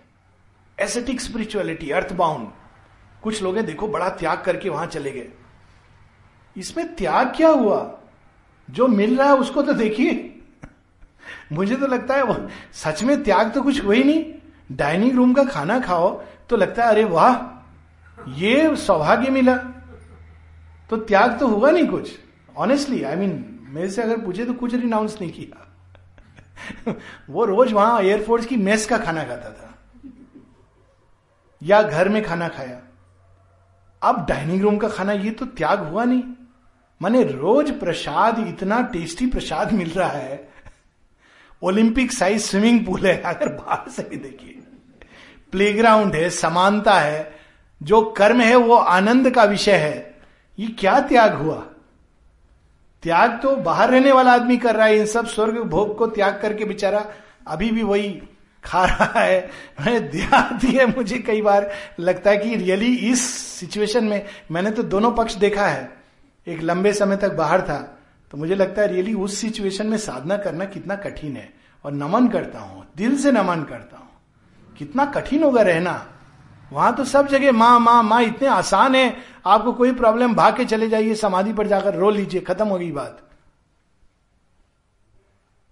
एसेटिक 0.78 1.20
स्पिरिचुअलिटी 1.20 1.90
अर्थ 1.90 2.12
बाउंड 2.12 2.48
कुछ 3.22 3.42
लोग 3.42 3.56
हैं, 3.56 3.66
देखो, 3.66 3.88
बड़ा 3.88 4.08
त्याग 4.08 4.42
करके 4.42 4.68
वहाँ 4.68 4.86
चले 4.86 5.10
गए। 5.10 5.32
इसमें 6.56 6.94
त्याग 6.94 7.34
क्या 7.36 7.48
हुआ? 7.48 8.00
जो 8.70 8.88
मिल 8.88 9.18
रहा 9.18 9.28
है 9.28 9.36
उसको 9.36 9.62
तो 9.62 9.72
देखिए। 9.72 10.31
मुझे 11.52 11.76
तो 11.76 11.86
लगता 11.86 12.14
है 12.14 12.48
सच 12.72 13.02
में 13.02 13.22
त्याग 13.22 13.52
तो 13.52 13.62
कुछ 13.62 13.84
हुई 13.84 14.02
नहीं। 14.02 14.24
डाइनिंग 14.76 15.16
रूम 15.16 15.32
का 15.32 15.44
खाना 15.44 15.80
खाओ 15.80 16.22
तो 16.50 16.56
लगता 16.56 16.84
है, 16.84 16.88
अरे 16.88 17.04
वाह, 17.04 17.34
ये 18.28 18.76
सौभाग्य 18.76 19.30
मिला। 19.30 19.56
तो 20.90 20.96
त्याग 20.96 21.38
तो 21.38 21.48
हुआ 21.48 21.70
नहीं 21.70 21.86
कुछ। 21.86 22.18
ऑनेस्टली 22.56 23.02
आई 23.02 23.16
मीन 23.16 23.60
मेरे 23.68 23.90
से 23.90 24.02
अगर 24.02 24.16
पूछे 24.16 24.44
तो 24.44 24.52
कुछ 24.52 24.74
रिनाउंस 24.74 25.18
नहीं 25.20 25.32
किया। 25.32 25.68
वो 27.30 27.44
रोज 27.44 27.72
वहाँ 27.72 28.00
एयरफोर्स 28.00 28.46
की 28.46 28.56
मेस 28.56 28.86
का 28.86 28.98
खाना 28.98 29.24
खाता 29.24 29.50
था। 29.50 29.74
या 31.62 31.82
घर 31.82 32.08
में 32.08 32.22
खाना 32.22 32.48
खाया। 32.48 32.80
अब 34.02 34.26
डाइनिंग 34.28 34.62
रूम 34.62 34.76
का 34.76 34.88
खाना, 34.88 35.12
ये 35.12 35.30
तो 35.30 35.46
त्याग 35.46 35.78
हुआ 35.78 36.04
नहीं। 36.04 36.22
माने 37.02 37.22
रोज 37.22 37.80
प्रसाद, 37.80 38.38
इतना 38.38 38.82
टेस्टी 38.82 39.26
प्रसाद 39.26 39.72
मिल 39.72 39.90
रहा 39.90 40.08
है। 40.08 40.51
ओलंपिक 41.62 42.12
साइज़ 42.12 42.42
स्विमिंग 42.42 42.84
पूल 42.86 43.06
है, 43.06 43.20
अगर 43.22 43.48
बाहर 43.48 43.90
से 43.90 44.02
भी 44.02 44.16
देखिए। 44.16 44.58
प्लेग्राउंड 45.52 46.14
है, 46.14 46.30
समानता 46.30 46.98
है, 47.00 47.34
जो 47.80 48.00
कर्म 48.16 48.40
है 48.40 48.56
वो 48.56 48.74
आनंद 48.74 49.30
का 49.30 49.44
विषय 49.44 49.76
है। 49.76 50.14
ये 50.58 50.66
क्या 50.68 50.98
त्याग 51.00 51.34
हुआ? 51.34 51.62
त्याग 53.02 53.38
तो 53.42 53.54
बाहर 53.56 53.90
रहने 53.90 54.12
वाला 54.12 54.32
आदमी 54.32 54.56
कर 54.56 54.76
रहा 54.76 54.86
है, 54.86 54.98
इन 54.98 55.06
सब 55.06 55.26
स्वर्ग 55.26 55.58
भोग 55.60 55.96
को 55.98 56.06
त्याग 56.06 56.38
करके 56.42 56.64
बेचारा 56.64 57.04
अभी 57.46 57.70
भी 57.70 57.82
वही 57.82 58.10
खा 58.64 58.84
रहा 58.84 59.20
है। 59.20 59.50
मैंने 59.80 60.00
दी 60.00 60.76
है 60.76 60.86
मुझे 60.86 61.18
कई 61.18 61.42
बार, 61.42 61.70
लगता 62.00 62.30
है 62.30 62.36
कि 62.36 62.56
रियली 62.56 62.94
इस 63.10 63.24
सिचुएशन 63.30 64.04
में 64.04 64.24
मैंने 64.50 64.70
तो 64.70 64.82
दोनों 64.82 65.10
पक्ष 65.12 65.34
देखा 65.34 65.66
है। 65.66 65.90
एक 66.46 66.62
लंबे 66.62 66.92
समय 66.92 67.16
तक 67.16 67.32
बाहर 67.32 67.62
था 67.62 67.80
तो 68.32 68.38
मुझे 68.38 68.54
लगता 68.54 68.82
है 68.82 68.88
रियली 68.88 69.14
उस 69.14 69.36
सिचुएशन 69.36 69.86
में 69.86 69.96
साधना 69.98 70.36
करना 70.36 70.64
कितना 70.66 70.96
कठिन 70.96 71.36
है। 71.36 71.52
और 71.84 71.92
नमन 71.92 72.28
करता 72.28 72.58
हूँ, 72.58 72.84
दिल 72.96 73.16
से 73.18 73.32
नमन 73.32 73.62
करता 73.62 73.96
हूँ। 73.96 74.08
कितना 74.78 75.04
कठिन 75.06 75.42
होगा 75.42 75.62
रहना। 75.62 75.94
वहाँ 76.72 76.94
तो 76.96 77.04
सब 77.04 77.26
जगह 77.28 77.52
माँ 77.52 77.78
माँ 77.80 78.02
माँ 78.02 78.22
इतने 78.22 78.48
आसान 78.48 78.94
है, 78.94 79.16
आपको 79.46 79.72
कोई 79.72 79.92
प्रॉब्लम 79.92 80.34
भाग 80.34 80.56
के 80.56 80.64
चले 80.64 80.88
जाइए, 80.88 81.14
समाधि 81.14 81.52
पर 81.52 81.66
जाकर 81.66 81.94
रो 81.94 82.10
लीजिए, 82.10 82.40
खत्म 82.40 82.66
हो 82.66 82.78
गई 82.78 82.90
बात। 82.92 83.18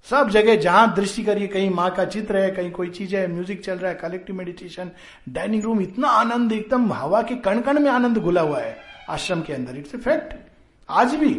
सब 0.06 0.28
जगह 0.30 0.56
जहाँ 0.56 0.94
दृष्टि 0.94 1.22
करिए, 1.24 1.46
कहीं 1.46 1.70
माँ 1.70 1.90
का 1.90 2.04
चित्र 2.04 2.36
है, 2.36 2.50
कहीं 2.50 2.70
कोई 2.70 2.88
चीज़ 2.90 3.16
है 3.16 3.26
म्यूज़िक 3.28 3.64
चल 3.64 3.78
रहा 3.78 3.90
है 3.90 3.96
कलेक्टिव 3.96 4.36
मेडिटेशन 4.36 4.90
डाइनिंग 5.28 5.62
रूम 5.62 5.80
इतना 5.80 6.08
आनंद, 6.10 6.52
एकदम 6.52 6.92
हवा 6.92 7.22
के 7.22 7.36
कण 7.38 7.60
कण 7.60 7.80
में 7.80 7.90
आनंद 7.90 8.18
घुला 8.18 8.40
हुआ 8.40 8.60
है, 8.60 8.76
आश्रम 9.08 9.42
के 9.42 9.52
अंदर। 9.52 9.76
इट्स 9.76 9.94
ए 9.94 9.98
फैक्ट 9.98 10.34
आज 10.88 11.14
भी 11.14 11.34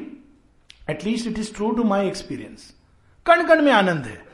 at least 0.91 1.27
it 1.27 1.39
is 1.39 1.53
true 1.53 1.71
to 1.71 1.83
my 1.83 2.07
experience 2.07 2.73
कण 3.25 3.47
कण 3.47 3.61
में 3.61 3.71
आनंद 3.71 4.05
है। 4.05 4.25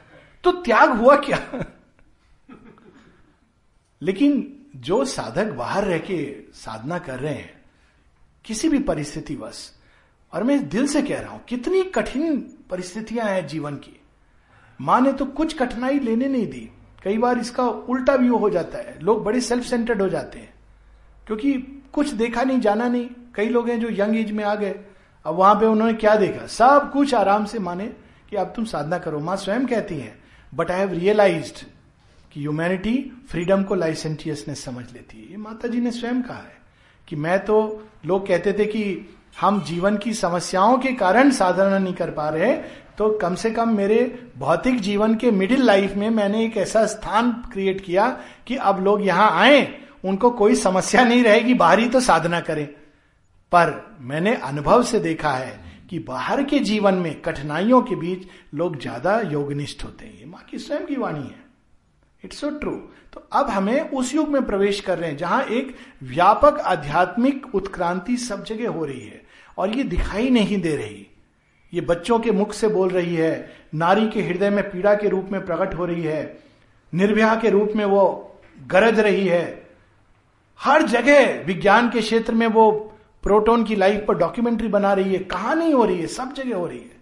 तो 0.44 0.52
त्याग 0.52 0.90
हुआ 0.90 1.16
क्या? 1.16 1.66
लेकिन 4.02 4.54
जो 4.76 5.06
साधक 5.06 5.46
बाहर 5.46 5.84
रह 5.84 5.98
के 5.98 6.44
साधना 6.54 7.00
कर 7.00 7.20
रहे 7.20 7.34
हैं, 7.34 7.62
किसी 8.46 8.70
भी 8.70 8.80
परिस्थिति 8.80 9.36
बस 9.36 9.80
और 10.34 10.44
मैं 10.44 10.70
दिल 10.70 10.88
से 10.88 11.02
कह 11.02 11.20
रहा 11.20 11.32
हूँ, 11.32 11.44
कितनी 11.44 11.84
कठिन 11.84 12.40
परिस्थितियाँ 12.70 13.26
हैं 13.26 13.48
जीवन 13.48 13.76
की। 13.76 14.02
माँ 14.82 15.02
ने 15.02 15.14
तो 15.14 15.26
कुछ 15.26 15.58
कठिनाई 15.58 16.00
लेने 16.00 16.28
नहीं 16.28 16.48
दी। 16.48 16.72
कई 17.04 17.18
बार 17.18 17.38
इसका 17.38 17.64
उल्टा 17.64 18.18
भी 18.18 18.28
हो 18.28 18.50
जाता 18.50 18.78
है। 18.78 19.00
लोग 19.02 19.24
बड़े 19.24 19.42
सेल्फ 19.42 19.64
सेंटर्ड 19.64 20.02
हो 20.02 20.10
जाते 20.10 20.40
हैं। 20.40 20.54
क्योंकि 21.28 21.54
कुछ 21.94 22.10
देखा 22.10 22.44
नहीं, 22.44 22.60
जाना 22.60 22.88
नहीं। 22.88 23.10
कई 23.36 23.50
लोग 23.50 23.70
हैं 23.70 23.80
जो 23.80 23.88
यंग 23.92 24.16
एज 24.16 24.32
में 24.32 24.44
आ 24.44 24.56
गए। 24.56 24.80
अब 25.28 25.36
वहाँ 25.36 25.56
पे 25.56 25.66
उन्होंने 25.66 25.94
क्या 25.94 26.16
देखा? 26.16 26.46
सब 26.48 26.90
कुछ 26.94 27.14
आराम 27.14 27.46
से 27.46 27.60
माने 27.60 27.86
कि 28.30 28.36
अब 28.36 28.54
तुम 28.56 28.66
साधना 28.66 28.98
करो। 28.98 29.20
माँ 29.20 29.36
स्वयं 29.36 29.66
कहती 29.66 29.96
हैं 29.96 30.14
बट 30.52 30.72
आई 30.72 30.80
हैव 30.80 30.94
रियलाइज्ड 30.94 31.66
कि 32.34 32.40
ह्यूमैनिटी 32.40 32.96
फ्रीडम 33.30 33.64
को 33.64 33.76
लाइसेंटियसनेस 33.76 34.64
समझ 34.66 34.86
लेती 34.94 35.18
है। 35.18 35.32
ये 35.32 35.38
माता 35.38 35.68
जी 35.68 35.82
ने 35.82 35.92
स्वयं 35.92 36.22
कहा 36.22 36.38
है 36.38 36.56
कि 37.08 37.16
मैं 37.16 37.40
तो 37.46 37.60
लोग 38.06 38.28
कहते 38.28 38.54
थे 38.54 38.66
कि 38.66 38.84
हम 39.42 39.62
जीवन 39.64 39.98
की 39.98 40.14
समस्याओं 40.14 40.78
के 40.78 40.92
कारण 40.94 41.32
साधना 41.32 41.78
नहीं 41.78 41.94
कर 41.94 42.12
पा 42.12 42.30
रहे 42.30 42.54
तो 42.98 43.10
कम 43.18 43.36
से 43.36 43.52
कम 43.52 43.76
मेरे 43.78 44.00
भौतिक 44.38 44.80
जीवन 44.82 45.16
के 45.16 45.32
मिडिल 45.32 45.62
लाइफ 45.62 45.96
में 45.96 46.10
मैंने 46.10 46.46
एक 46.46 46.58
ऐसा 46.58 46.86
स्थान 46.86 47.32
क्रिएट 47.54 47.82
किया 47.82 48.10
कि 48.48 48.56
अब 48.56 48.84
लोग 48.84 49.06
यहाँ 49.06 49.30
आए, 49.42 49.68
उनको 50.06 50.32
कोई 50.32 50.56
समस्या 50.56 51.04
नहीं 51.04 51.24
रहेगी, 51.24 51.54
बाहरी 51.54 51.90
तो 51.90 52.00
साधना 52.00 52.40
करें। 52.40 52.68
पर 53.52 53.98
मैंने 54.02 54.36
अनुभव 54.36 54.84
से 54.84 55.00
देखा 55.00 55.32
है 55.32 55.60
कि 55.90 56.00
बाहर 56.00 56.44
के 56.44 56.60
जीवन 56.60 56.94
में 56.94 57.22
कठिनाइयों 57.22 57.82
के 57.82 57.96
बीच 57.96 58.28
लोग 58.56 58.80
ज़्यादा 58.82 59.20
योगनिष्ठ 59.22 59.84
होते 59.84 60.06
हैं। 60.06 60.20
ये 60.20 60.26
माँ 60.26 60.44
की 60.50 60.60
स्वयं 60.60 60.86
की 60.86 60.96
वाणी 60.96 61.20
है। 61.20 61.46
इट्स 62.24 62.40
सो 62.40 62.50
ट्रू 62.52 62.72
तो 63.14 63.28
अब 63.34 63.50
हमें 63.50 63.90
उस 63.92 64.14
युग 64.16 64.30
में 64.30 64.46
प्रवेश 64.46 64.80
कर 64.82 64.98
रहे 64.98 65.10
हैं 65.10 65.18
जहाँ 65.18 65.44
एक 65.44 65.76
व्यापक 66.04 66.60
आध्यात्मिक 66.62 67.46
उत्क्रांति 67.56 68.18
सब 68.18 68.44
जगह 68.46 68.70
हो 68.70 68.86
रही 68.86 69.00
है 69.02 69.22
और 69.58 69.76
ये 69.78 69.84
दिखाई 69.86 70.30
नहीं 70.30 70.60
दे 70.62 70.76
रही। 70.76 71.06
ये 71.74 71.82
बच्चों 71.82 72.20
के 72.20 72.32
मुख 72.32 72.54
से 72.54 72.68
बोल 72.68 72.90
रही 72.90 73.16
है, 73.16 73.50
नारी 73.76 74.08
के 74.10 74.22
हृदय 74.22 74.50
में 74.50 74.64
पीड़ा 74.72 74.94
के 74.96 75.10
रूप 75.10 75.30
में 75.32 75.46
प्रकट 75.46 75.74
हो 75.74 75.86
रही 75.86 76.04
है, 76.04 76.40
निर्भया 76.94 77.36
के 77.36 77.50
रूप 77.50 77.72
में 77.76 77.86
वो 77.86 78.04
गरज 78.68 79.00
रही 79.00 79.26
है। 79.28 79.68
हर 80.60 80.84
जगह 80.84 81.44
विज्ञान 81.46 81.90
के 81.90 82.02
क्षेत्र 82.02 82.34
में 82.34 82.48
वो 82.48 82.94
प्रोटोन 83.28 83.64
की 83.64 83.76
लाइफ 83.76 84.06
पर 84.08 84.18
डॉक्यूमेंट्री 84.18 84.68
बना 84.68 84.94
रही 84.94 85.14
है, 85.14 85.20
कहानी 85.20 85.72
हो 85.72 85.86
रही 85.86 86.00
है, 86.00 86.08
सब 86.08 86.34
जगह 86.34 86.56
हो 86.56 86.68
रही 86.68 86.80
है। 86.80 86.96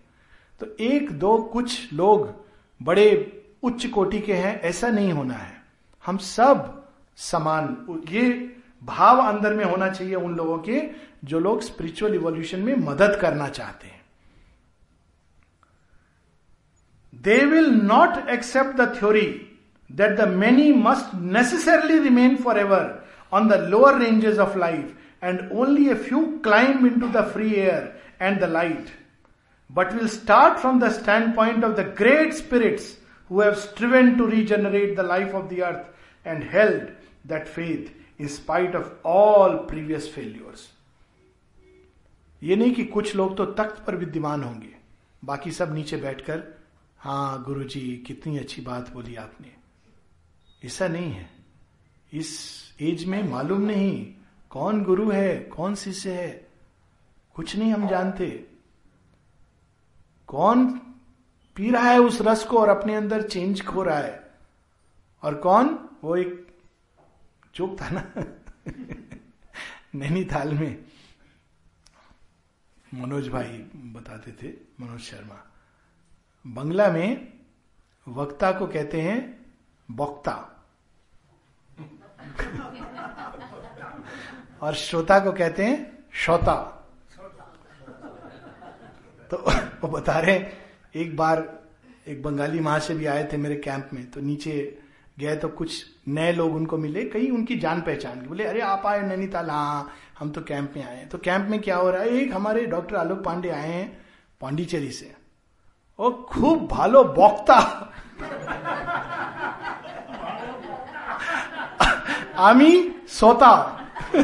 तो 0.60 0.68
एक 0.80 1.12
दो 1.12 1.38
कुछ 1.38 1.94
लोग 1.94 2.46
बड़े 2.82 3.42
उच्च 3.64 3.86
कोटि 3.86 4.20
के 4.20 4.34
हैं, 4.34 4.62
ऐसा 4.62 4.90
नहीं 4.90 5.12
होना 5.14 5.34
है। 5.34 5.64
हम 6.06 6.18
सब 6.18 6.84
समान, 7.18 7.78
ये 8.10 8.56
भाव 8.84 9.18
अंदर 9.18 9.54
में 9.54 9.66
होना 9.66 9.90
चाहिए 9.90 10.16
उन 10.16 10.36
लोगों 10.36 10.58
के, 10.58 10.82
जो 11.26 11.40
लोग 11.40 11.62
स्पिरिचुअल 11.62 12.14
इवोल्यूशन 12.14 12.60
में 12.60 12.76
मदद 12.76 13.18
करना 13.22 13.48
चाहते 13.50 13.88
हैं। 13.88 14.02
They 17.14 17.46
will 17.46 17.70
not 17.70 18.30
accept 18.30 18.78
the 18.78 18.94
theory 19.00 19.28
that 19.92 20.18
the 20.20 20.28
many 20.28 20.74
must 20.74 21.16
necessarily 21.16 22.00
remain 22.00 22.36
for 22.36 22.60
ever 22.60 23.04
on 23.34 23.48
the 23.48 23.54
lower 23.54 24.00
ranges 24.00 24.38
of 24.38 24.58
life 24.58 24.98
and 25.22 25.52
only 25.52 25.90
a 25.90 25.96
few 25.96 26.40
climb 26.42 26.86
into 26.86 27.08
the 27.08 27.24
free 27.24 27.58
air 27.58 27.96
and 28.20 28.40
the 28.40 28.48
light, 28.48 28.92
but 29.70 29.94
will 29.96 30.08
start 30.08 30.60
from 30.60 30.80
the 30.80 30.90
standpoint 30.92 31.64
of 31.64 31.76
the 31.76 31.84
great 31.84 32.34
spirits 32.34 32.98
who 33.30 33.40
have 33.40 33.58
striven 33.58 34.18
to 34.18 34.26
regenerate 34.26 34.96
the 34.96 35.04
life 35.04 35.34
of 35.34 35.50
the 35.50 35.64
earth 35.64 35.88
and 36.26 36.44
held 36.44 36.92
that 37.26 37.48
faith 37.48 37.92
in 38.20 38.30
spite 38.30 38.76
of 38.76 38.94
all 39.04 39.60
previous 39.60 40.08
failures. 40.08 40.72
ये 42.44 42.56
नहीं 42.56 42.74
कि 42.76 42.84
कुछ 42.86 43.16
लोग 43.16 43.36
तो 43.38 43.46
तख्त 43.60 43.84
पर 43.86 43.96
विद्यमान 43.96 44.44
होंगे 44.44 44.74
बाकी 45.26 45.52
सब 45.52 45.74
नीचे 45.76 45.98
बैठकर 45.98 46.44
हाँ 47.00 47.44
गुरु 47.44 47.64
जी 47.64 47.82
कितनी 48.08 48.38
अच्छी 48.38 48.62
बात 48.62 48.92
बोली 48.94 49.16
आपने 49.16 49.52
ऐसा 50.68 50.88
नहीं 50.88 51.12
है 51.12 51.30
इस 52.14 52.34
एज 52.82 53.06
में 53.06 53.22
मालूम 53.30 53.62
नहीं 53.62 53.96
कौन 54.56 54.84
गुरु 54.84 55.12
है, 55.12 55.40
कौन 55.40 55.76
शिष्य 55.76 56.14
है? 56.14 56.48
कुछ 57.36 57.56
नहीं 57.56 57.74
हम 57.74 57.88
जानते। 57.88 58.48
कौन 60.28 60.80
पी 61.56 61.72
रहा 61.72 61.84
है 61.84 62.00
उस 62.00 62.22
रस 62.22 62.46
को 62.46 62.60
और 62.60 62.70
अपने 62.70 62.96
अंदर 62.96 63.28
चेंज 63.28 63.66
खो 63.66 63.84
रहा 63.84 63.98
है? 63.98 64.34
और 65.24 65.36
कौन? 65.36 65.90
वो 66.04 66.16
एक 66.16 66.58
चुप 67.54 67.78
था 67.82 67.90
ना? 67.90 68.14
नैनीताल 69.96 70.54
में। 70.54 70.86
मनोज 72.94 73.28
भाई 73.30 73.58
बताते 73.76 74.32
थे, 74.32 74.54
मनोज 74.86 75.00
शर्मा। 75.00 75.52
बंगला 76.48 76.92
में 76.92 77.34
वक्ता 78.08 78.52
को 78.52 78.68
कहते 78.68 79.02
हैं 79.02 79.46
बक्ता। 79.92 80.66
और 84.62 84.74
श्रोता 84.74 85.20
को 85.20 85.32
कहते 85.32 85.66
हैं 85.66 86.06
श्रोता। 86.14 86.54
तो 89.32 89.38
वो 89.82 89.88
बता 89.88 90.18
रहे 90.20 90.40
एक 90.96 91.16
बार 91.18 91.44
एक 92.08 92.22
बंगाली 92.24 92.60
वहाँ 92.60 92.80
से 92.80 92.94
भी 92.96 93.06
आए 93.06 93.24
थे 93.34 93.38
मेरे 93.38 93.56
कैंप 93.56 93.90
में 93.94 94.10
तो 94.12 94.22
नीचे 94.22 94.78
गए 95.20 95.36
तो 95.36 95.48
कुछ 95.50 95.86
नए 96.08 96.32
लोग 96.32 96.56
उनको 96.56 96.78
मिले, 96.78 97.04
कहीं 97.04 97.30
उनकी 97.32 97.56
जान 97.56 97.82
पहचान 97.82 98.22
की। 98.22 98.28
बोले, 98.28 98.44
अरे, 98.44 98.62
आप 98.62 98.86
आए 98.86 99.02
नैनीताल? 99.02 99.50
हाँ 99.50 99.92
हम 100.20 100.30
तो 100.32 100.42
कैंप 100.42 100.74
में 100.76 100.84
आए 100.86 101.06
तो 101.06 101.18
कैंप 101.18 101.48
में 101.50 101.60
क्या 101.62 101.76
हो 101.76 101.90
रहा 101.90 102.02
है, 102.02 102.10
एक 102.10 102.34
हमारे 102.34 102.66
डॉक्टर 102.66 102.96
आलोक 102.96 103.24
पांडे 103.24 103.50
आए 103.50 103.68
हैं 103.68 104.06
पांडिचेरी 104.42 104.92
से। 104.92 105.14
वो 106.00 106.12
खूब 106.30 106.68
भालो 106.68 107.04
बोक्ता। 107.04 107.58
आमी 112.38 112.72
सोता 113.10 113.82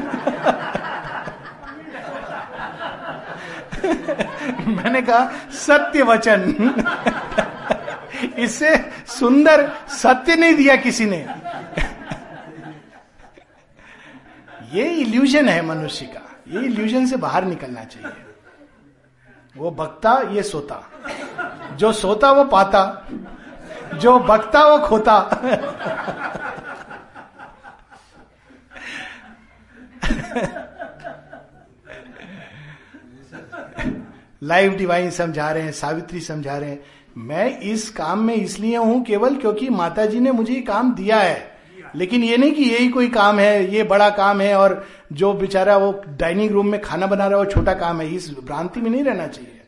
मैंने 4.67 5.01
कहा, 5.01 5.31
सत्य 5.51 6.01
वचन। 6.01 6.39
इससे 8.37 8.91
सुंदर 9.07 9.71
सत्य 9.87 10.35
नहीं 10.35 10.53
दिया 10.53 10.75
किसी 10.75 11.05
ने। 11.05 11.27
ये 14.73 14.85
इल्यूजन 14.85 15.49
है 15.49 15.61
मनुष्य 15.61 16.05
का। 16.05 16.39
ये 16.47 16.59
इल्यूजन 16.65 17.05
से 17.05 17.17
बाहर 17.17 17.45
निकलना 17.45 17.83
चाहिए। 17.83 18.25
वो 19.57 19.71
बकता 19.71 20.21
ये 20.31 20.43
सोता। 20.43 20.89
जो 21.73 21.91
सोता, 21.91 22.31
वो 22.31 22.43
पाता। 22.43 23.07
जो 23.93 24.19
बकता 24.19 24.63
वो 24.63 24.79
खोता। 24.79 25.41
लाइव 34.43 34.75
डिवाइन 34.77 35.09
समझा 35.11 35.51
रहे 35.51 35.63
हैं 35.63 35.71
सावित्री 35.71 36.19
समझा 36.21 36.57
रहे 36.57 36.69
हैं। 36.69 36.79
मैं 37.19 37.59
इस 37.61 37.89
काम 37.89 38.19
में 38.19 38.33
इसलिए 38.35 38.77
हूँ 38.77 39.03
केवल 39.05 39.35
क्योंकि 39.35 39.69
माता 39.69 40.05
जी 40.05 40.19
ने 40.19 40.31
मुझे 40.31 40.53
ये 40.53 40.61
काम 40.61 40.93
दिया 40.95 41.19
है। 41.19 41.49
लेकिन 41.95 42.23
ये 42.23 42.37
नहीं 42.37 42.51
कि 42.51 42.63
यही 42.63 42.87
कोई 42.89 43.07
काम 43.09 43.39
है 43.39 43.73
ये 43.73 43.83
बड़ा 43.83 44.09
काम 44.09 44.41
है 44.41 44.55
और 44.55 44.83
जो 45.13 45.33
बेचारा 45.33 45.77
वो 45.77 45.91
डाइनिंग 46.19 46.51
रूम 46.51 46.67
में 46.67 46.79
खाना 46.81 47.07
बना 47.07 47.27
रहा 47.27 47.39
है 47.39 47.45
वो 47.45 47.51
छोटा 47.51 47.73
काम 47.73 48.01
है। 48.01 48.07
इस 48.15 48.29
भ्रांति 48.39 48.81
में 48.81 48.89
नहीं 48.89 49.03
रहना 49.03 49.27
चाहिए। 49.27 49.61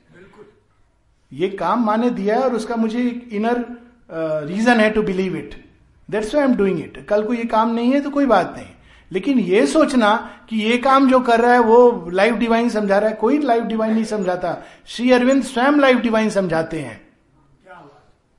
ये 1.32 1.50
काम 1.50 1.86
माने 1.86 2.10
दिया 2.12 2.36
है 2.36 2.44
और 2.44 2.54
उसका 2.56 2.76
मुझे 2.76 3.00
एक 3.00 3.30
इनर 3.34 3.66
रीजन 4.48 4.80
है 4.80 4.90
to 4.92 5.02
believe 5.04 5.36
it 5.38 5.56
that's 6.10 6.36
I 6.36 6.44
am 6.44 6.56
doing 6.56 6.80
it 6.80 7.06
कल 7.10 7.24
को 7.24 7.34
ये 7.34 7.44
काम 7.46 7.74
नहीं 7.76 7.92
है 7.94 8.02
तो 8.02 8.10
कोई 8.10 8.26
बात 8.26 8.54
नहीं। 8.58 8.68
लेकिन 9.12 9.40
ये 9.40 9.68
सोचना 9.68 10.40
कि 10.50 10.58
ये 10.58 10.78
काम 10.78 11.10
जो 11.10 11.20
कर 11.20 11.40
रहा 11.40 11.54
है, 11.54 11.60
वो 11.60 12.10
लाइव 12.10 12.36
डिवाइन 12.36 12.70
समझा 12.70 12.98
रहा 12.98 13.10
है। 13.10 13.16
कोई 13.16 13.38
लाइव 13.38 13.64
डिवाइन 13.64 13.94
नहीं 13.94 14.04
समझाता। 14.04 14.64
श्री 14.86 15.12
अरविंद 15.12 15.44
स्वयं 15.44 15.72
लाइव 15.72 16.00
डिवाइन 16.00 16.30
समझाते 16.30 16.80
हैं। 16.80 17.08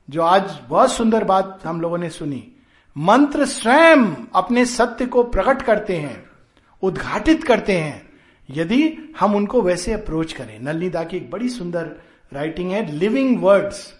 जो 0.09 0.21
आज 0.21 0.59
बहुत 0.69 0.91
सुंदर 0.91 1.23
बात 1.23 1.59
हम 1.65 1.81
लोगों 1.81 1.97
ने 1.97 2.09
सुनी। 2.09 2.51
मंत्र 2.97 3.45
स्वयं 3.45 4.15
अपने 4.35 4.65
सत्य 4.65 5.05
को 5.05 5.23
प्रकट 5.23 5.61
करते 5.61 5.97
हैं, 5.97 6.25
उद्घाटित 6.81 7.43
करते 7.43 7.77
हैं। 7.77 8.09
यदि 8.49 9.13
हम 9.19 9.35
उनको 9.35 9.61
वैसे 9.61 9.93
अप्रोच 9.93 10.33
करें। 10.33 10.59
नलनीदा 10.59 11.03
की 11.03 11.17
एक 11.17 11.31
बड़ी 11.31 11.49
सुंदर 11.49 11.91
राइटिंग 12.33 12.71
है 12.71 12.91
लिविंग 12.91 13.43
वर्ड्स 13.43 13.93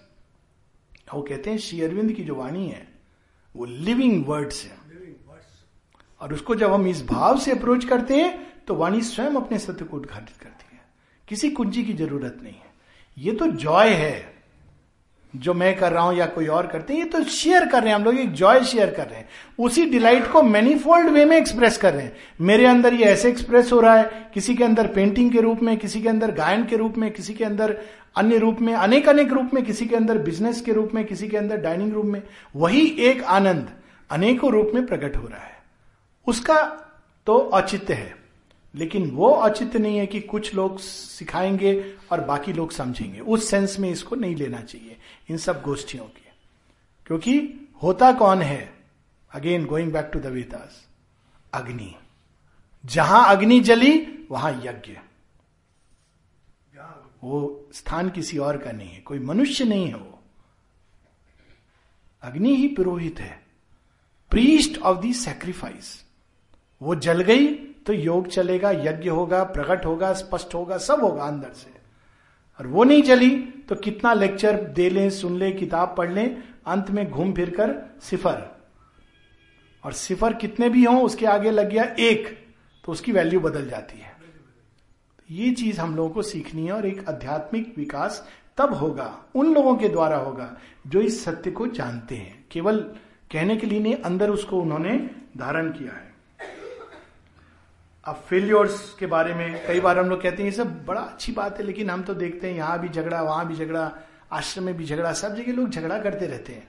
वो 1.14 1.22
कहते 1.22 1.50
हैं, 1.50 1.58
श्री 1.58 1.82
अरविंद 1.82 2.12
की 2.12 2.24
जो 2.24 2.36
वाणी 2.36 2.68
है, 2.68 2.88
वो 3.56 3.66
लिविंग 3.66 4.26
वर्ड्स 4.28 4.64
है। 4.64 4.85
और 6.26 6.34
उसको 6.34 6.56
जब 6.56 6.72
हम 6.74 6.88
इस 6.88 7.06
भाव 7.08 7.40
से 7.40 7.52
अप्रोच 7.52 7.84
करते 7.86 8.16
हैं 8.16 8.48
तो 8.68 8.76
वाणी 8.76 9.02
स्वयं 9.04 9.36
अपने 9.36 9.58
सत्य 9.60 9.86
को 9.86 9.98
उद्घाटित 9.98 10.38
करती 10.38 10.76
है। 10.76 10.82
किसी 11.28 11.50
कुंजी 11.50 11.84
की 11.84 11.94
ज़रूरत 11.94 12.40
नहीं 12.44 12.54
है। 12.54 12.74
ये 13.18 13.32
तो 13.32 13.48
जॉय 13.48 13.90
है, 13.90 14.34
जो 15.34 15.54
मैं 15.54 15.76
कर 15.78 15.92
रहा 15.92 16.04
हूँ 16.04 16.16
या 16.16 16.26
कोई 16.26 16.48
और 16.48 16.68
करते 16.68 16.94
हैं, 16.94 17.00
ये 17.00 17.10
तो 17.10 17.24
शेयर 17.24 17.66
कर 17.66 17.82
रहे 17.82 17.90
हैं, 17.90 17.96
हम 17.96 18.04
लोग 18.04 18.20
एक 18.20 18.32
जॉय 18.34 18.64
शेयर 18.64 18.92
कर 18.92 19.08
रहे 19.08 19.20
हैं। 19.20 19.28
उसी 19.60 19.86
डिलाइट 19.86 20.32
को 20.32 20.42
मैनीफोल्ड 20.42 21.10
वे 21.10 21.26
में 21.26 21.38
एक्सप्रेस 21.38 21.78
कर 21.78 21.94
रहे 21.94 22.04
हैं। 22.04 22.16
मेरे 22.42 22.66
अंदर 22.66 22.94
ये 22.94 23.06
ऐसे 23.06 23.30
एक्सप्रेस 23.30 23.72
हो 23.72 23.80
रहा 23.80 23.96
है, 23.96 24.30
किसी 24.34 24.56
के 24.56 24.64
अंदर 24.64 24.88
पेंटिंग 24.88 25.32
के 25.32 25.42
रूप 25.42 25.64
में, 25.64 25.78
किसी 25.78 26.02
के 26.02 26.10
अंदर 26.10 26.32
गायन 26.32 26.66
के 26.66 26.78
रूप 26.78 26.98
में, 26.98 27.12
किसी 27.12 27.34
के 27.34 27.44
अंदर 27.44 27.78
अन्य 28.16 28.38
रूप 28.38 28.62
में 28.62 28.74
अनेक 28.74 29.10
अनेक 29.10 29.34
रूप 29.34 29.54
में, 29.54 29.64
किसी 29.66 29.86
के 29.86 29.96
अंदर 29.96 30.18
बिज़नेस 30.18 30.62
के 30.62 30.74
रूप 30.74 30.92
में, 30.94 31.04
किसी 31.06 31.28
के 31.28 31.38
अंदर 31.38 31.58
डाइनिंग 31.58 31.94
रूम 31.94 32.08
में। 32.08 32.22
वही 32.56 32.86
एक 33.02 33.24
आनंद 33.24 33.70
अनेकों 34.10 34.52
रूप 34.52 34.72
में 34.76 34.86
प्रकट 34.86 35.18
हो 35.18 35.28
रहा 35.28 35.44
है। 35.44 35.55
उसका 36.28 36.64
तो 37.26 37.38
औचित्य 37.38 37.94
है। 37.94 38.26
लेकिन 38.76 39.12
वो 39.12 39.30
औचित्य 39.30 39.80
नहीं 39.80 39.98
है 39.98 40.08
कि 40.08 40.22
कुछ 40.22 40.56
लोग 40.56 40.80
सिखाएँगे 40.80 41.98
और 42.12 42.22
बाकी 42.22 42.54
लोग 42.54 42.72
समझेंगे। 42.72 43.20
उस 43.20 43.50
सेंस 43.50 43.80
में 43.80 43.90
इसको 43.90 44.16
नहीं 44.16 44.36
लेना 44.36 44.62
चाहिए, 44.62 44.98
इन 45.30 45.38
सब 45.38 45.62
गोष्ठियों 45.62 46.06
के। 46.06 46.30
क्योंकि 47.06 47.68
होता 47.84 48.14
कौन 48.14 48.42
है? 48.42 48.84
Again 49.32 49.66
going 49.66 49.92
back 49.92 50.10
to 50.14 50.20
the 50.20 50.26
Vedas 50.26 50.88
Agni. 51.54 51.96
जहाँ 52.86 53.36
अग्नि 53.36 53.60
जली, 53.60 54.28
वहाँ 54.32 54.52
यज्ञ। 54.52 54.98
वो 57.24 57.68
स्थान 57.74 58.10
किसी 58.10 58.38
और 58.38 58.58
का 58.58 58.72
नहीं 58.72 58.90
है, 58.90 59.00
कोई 59.00 59.20
मनुष्य 59.20 59.64
नहीं 59.64 59.88
है 59.88 59.96
वो। 59.96 60.20
अग्नि 62.22 62.56
ही 62.56 62.68
पुरोहित 62.68 63.20
है। 63.20 63.46
प्रीस्ट 64.32 64.78
ऑफ़ 64.78 64.98
दी 65.00 65.14
सेक्रीफाइस 65.14 66.05
वो 66.82 66.96
जल 66.96 67.22
गई 67.22 67.48
तो 67.86 67.94
योग 67.94 68.28
चलेगा, 68.28 68.72
यज्ञ 68.72 69.10
होगा, 69.10 69.44
प्रकट 69.44 69.86
होगा, 69.86 70.14
स्पष्ट 70.14 70.54
होगा, 70.54 70.78
सब 70.78 71.04
होगा 71.04 71.24
अंदर 71.24 71.54
से। 71.54 71.74
और 72.60 72.68
वो 72.68 72.84
नहीं 72.84 73.04
चली 73.04 73.30
तो 73.70 73.76
कितना 73.76 74.14
लेक्चर 74.14 74.64
दे 74.64 74.90
लें, 74.90 75.10
सुन 75.10 75.38
ले, 75.38 75.52
किताब 75.52 75.96
पढ़ 75.98 76.12
लें, 76.12 76.44
अंत 76.66 76.92
में 76.92 77.12
घूम 77.12 77.34
फिर 77.34 77.50
कर 77.50 78.00
सिफर। 78.02 78.56
और 79.84 79.94
सिफर 79.94 80.34
कितने 80.34 80.70
भी 80.70 80.84
हों, 80.84 81.04
उसके 81.04 81.26
आगे 81.26 81.52
लग 81.52 81.70
गया 81.70 81.84
एक 82.00 82.48
तो 82.86 82.92
उसकी 82.92 83.12
वैल्यू 83.12 83.40
बदल 83.40 83.70
जाती 83.70 84.00
है। 84.00 84.16
ये 85.32 85.52
चीज़ 85.52 85.82
हम 85.82 85.96
लोगों 85.96 86.10
को 86.10 86.22
सीखनी 86.22 86.66
है 86.66 86.72
और 86.72 86.86
एक 86.86 87.10
आध्यात्मिक 87.10 87.74
विकास 87.78 88.30
तब 88.58 88.74
होगा, 88.74 89.24
उन 89.36 89.54
लोगों 89.54 89.76
के 89.76 89.90
द्वारा 89.90 90.18
होगा, 90.18 90.58
जो 90.88 91.02
इस 91.02 91.24
सत्य 91.24 91.52
को 91.52 91.68
जानते 91.68 92.16
हैं। 92.16 92.46
केवल 92.52 92.80
कहने 93.32 93.58
के 93.58 93.68
लिए 93.68 93.80
नहीं, 93.80 93.96
अंदर 93.96 94.30
उसको 94.30 94.62
उन्होंने 94.62 95.10
धारण 95.38 95.72
किया 95.72 95.92
है। 95.92 96.15
अब 98.06 98.16
फेल्योर्स 98.30 98.96
के 99.00 99.06
बारे 99.06 99.34
में 99.34 99.68
कई 99.68 99.80
बार 99.80 100.00
हम 100.00 100.10
लोग 100.10 100.22
कहते 100.22 100.44
हैं, 100.44 100.50
ये 100.50 100.56
सब 100.56 100.86
बड़ा 100.86 101.02
अच्छी 101.02 101.32
बात 101.32 101.58
है, 101.58 101.66
लेकिन 101.66 101.90
हम 101.90 102.04
तो 102.04 102.14
देखते 102.14 102.48
हैं, 102.48 102.56
यहाँ 102.56 102.80
भी 102.80 102.90
झगड़ा, 102.90 103.22
वहाँ 103.22 103.48
भी 103.48 103.56
झगड़ा, 103.56 103.92
आश्रम 104.32 104.64
में 104.64 104.78
भी 104.78 104.86
झगड़ा, 104.86 105.14
सब 105.14 105.36
जगह 105.36 105.54
लोग 105.54 105.70
झगड़ा 105.70 106.00
करते 106.00 106.28
रहते 106.28 106.54
हैं। 106.54 106.68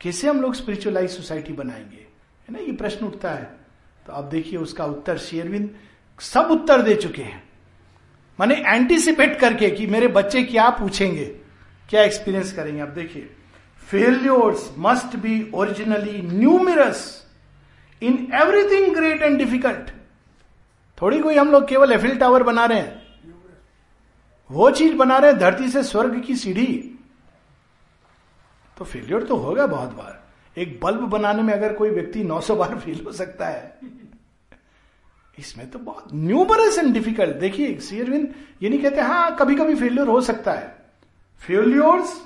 कैसे 0.00 0.28
हम 0.28 0.40
लोग 0.40 0.54
स्पिरिचुअलाइज 0.54 1.10
सोसाइटी 1.10 1.52
बनाएँगे? 1.52 2.06
है 2.48 2.52
ना, 2.52 2.58
ये 2.58 2.72
प्रश्न 2.72 3.06
उठता 3.06 3.30
है। 3.30 3.58
तो 4.06 4.12
अब 4.12 4.28
देखिए 4.28 4.58
उसका 4.58 4.84
उत्तर 4.84 5.18
शेयरविंद 5.18 5.74
सब 6.20 6.48
उत्तर 6.50 6.82
दे 6.82 6.94
चुके 6.94 7.22
हैं। 7.22 7.42
माने 8.40 8.54
एंटीसिपेट 8.54 9.38
करके 9.40 9.70
कि 9.70 9.86
मेरे 9.86 10.08
बच्चे 10.08 10.42
क्या 10.42 10.68
पूछेंगे, 10.70 11.24
क्या 11.88 12.02
एक्सपीरियंस 12.02 12.52
करेंगे। 12.52 12.80
अब 12.80 12.88
देखिए 12.88 13.30
failures 13.88 14.70
must 14.78 15.16
be 15.16 15.50
originally 15.54 16.20
numerous 16.22 17.26
in 18.02 18.28
everything 18.34 18.94
great 18.94 19.22
and 19.22 19.38
difficult 19.38 19.90
थोड़ी 21.02 21.18
कोई 21.18 21.36
हम 21.36 21.50
लोग 21.50 21.68
केवल 21.68 21.92
एफिल 21.92 22.18
टावर 22.18 22.42
बना 22.42 22.64
रहे 22.64 22.78
हैं। 22.78 23.02
वो 24.50 24.70
चीज़ 24.70 24.94
बना 24.94 25.18
रहे 25.18 25.30
हैं 25.30 25.40
धरती 25.40 25.68
से 25.68 25.82
स्वर्ग 25.82 26.20
की 26.20 26.36
सीढ़ी। 26.36 26.98
तो 28.78 28.84
फेलियर 28.84 29.22
तो 29.22 29.36
होगा 29.36 29.66
बहुत 29.66 29.88
बार। 29.88 30.20
एक 30.58 30.80
बल्ब 30.82 31.00
बनाने 31.00 31.42
में 31.42 31.54
अगर 31.54 31.72
कोई 31.72 31.90
व्यक्ति 31.90 32.24
900 32.24 32.56
बार 32.56 32.78
फेल 32.78 33.02
हो 33.06 33.12
सकता 33.12 33.46
है। 33.46 33.78
इसमें 35.38 35.70
तो 35.70 35.78
बहुत 35.78 36.08
न्यूमरस 36.14 36.78
एंड 36.78 36.92
डिफ़िकल्ट 36.94 37.36
देखिए 37.36 37.78
सीयरविंद 37.80 38.34
ये 38.62 38.68
नहीं 38.68 38.80
कहते 38.80 39.00
हाँ 39.00 39.36
कभी 39.36 39.54
कभी 39.54 39.74
फेल्योर 39.74 40.08
हो 40.08 40.20
सकता 40.20 40.52
है। 40.52 40.84
फेल्योर्स 41.40 42.22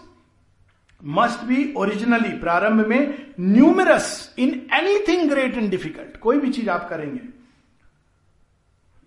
मस्ट 1.05 1.45
बी 1.45 1.72
ओरिजिनली 1.77 2.39
प्रारंभ 2.39 2.87
में 2.87 3.33
numerous 3.41 4.35
in 4.39 4.68
anything 4.74 5.31
great 5.31 5.55
and 5.55 5.70
difficult 5.70 6.16
कोई 6.16 6.39
भी 6.39 6.53
चीज़ 6.53 6.70
आप 6.70 6.89
करेंगे। 6.89 7.36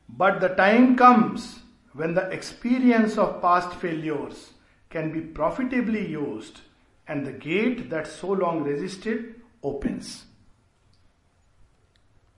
But 0.09 0.39
the 0.39 0.55
time 0.57 0.95
comes 0.95 1.63
when 1.95 2.13
the 2.15 2.29
experience 2.33 3.17
of 3.19 3.31
past 3.31 3.77
failures 3.79 4.49
can 4.91 5.11
be 5.11 5.19
profitably 5.19 6.05
use 6.05 6.51
and 7.11 7.25
the 7.25 7.29
gate 7.29 7.89
that 7.89 8.05
so 8.05 8.35
long 8.35 8.67
resisted 8.67 9.35
opens 9.63 10.25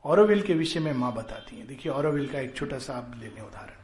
Auroville 0.06 0.42
के 0.42 0.54
विषय 0.54 0.80
में 0.80 0.94
माँ 0.94 1.14
बताती 1.14 1.58
हैं। 1.58 1.68
देखिए 1.68 1.92
औरविल 1.92 2.28
का 2.28 2.40
एक 2.40 2.56
छोटा 2.56 2.78
सा 2.78 2.94
आप 2.94 3.12
ले 3.20 3.26
लें 3.26 3.42
उदाहरण। 3.42 3.80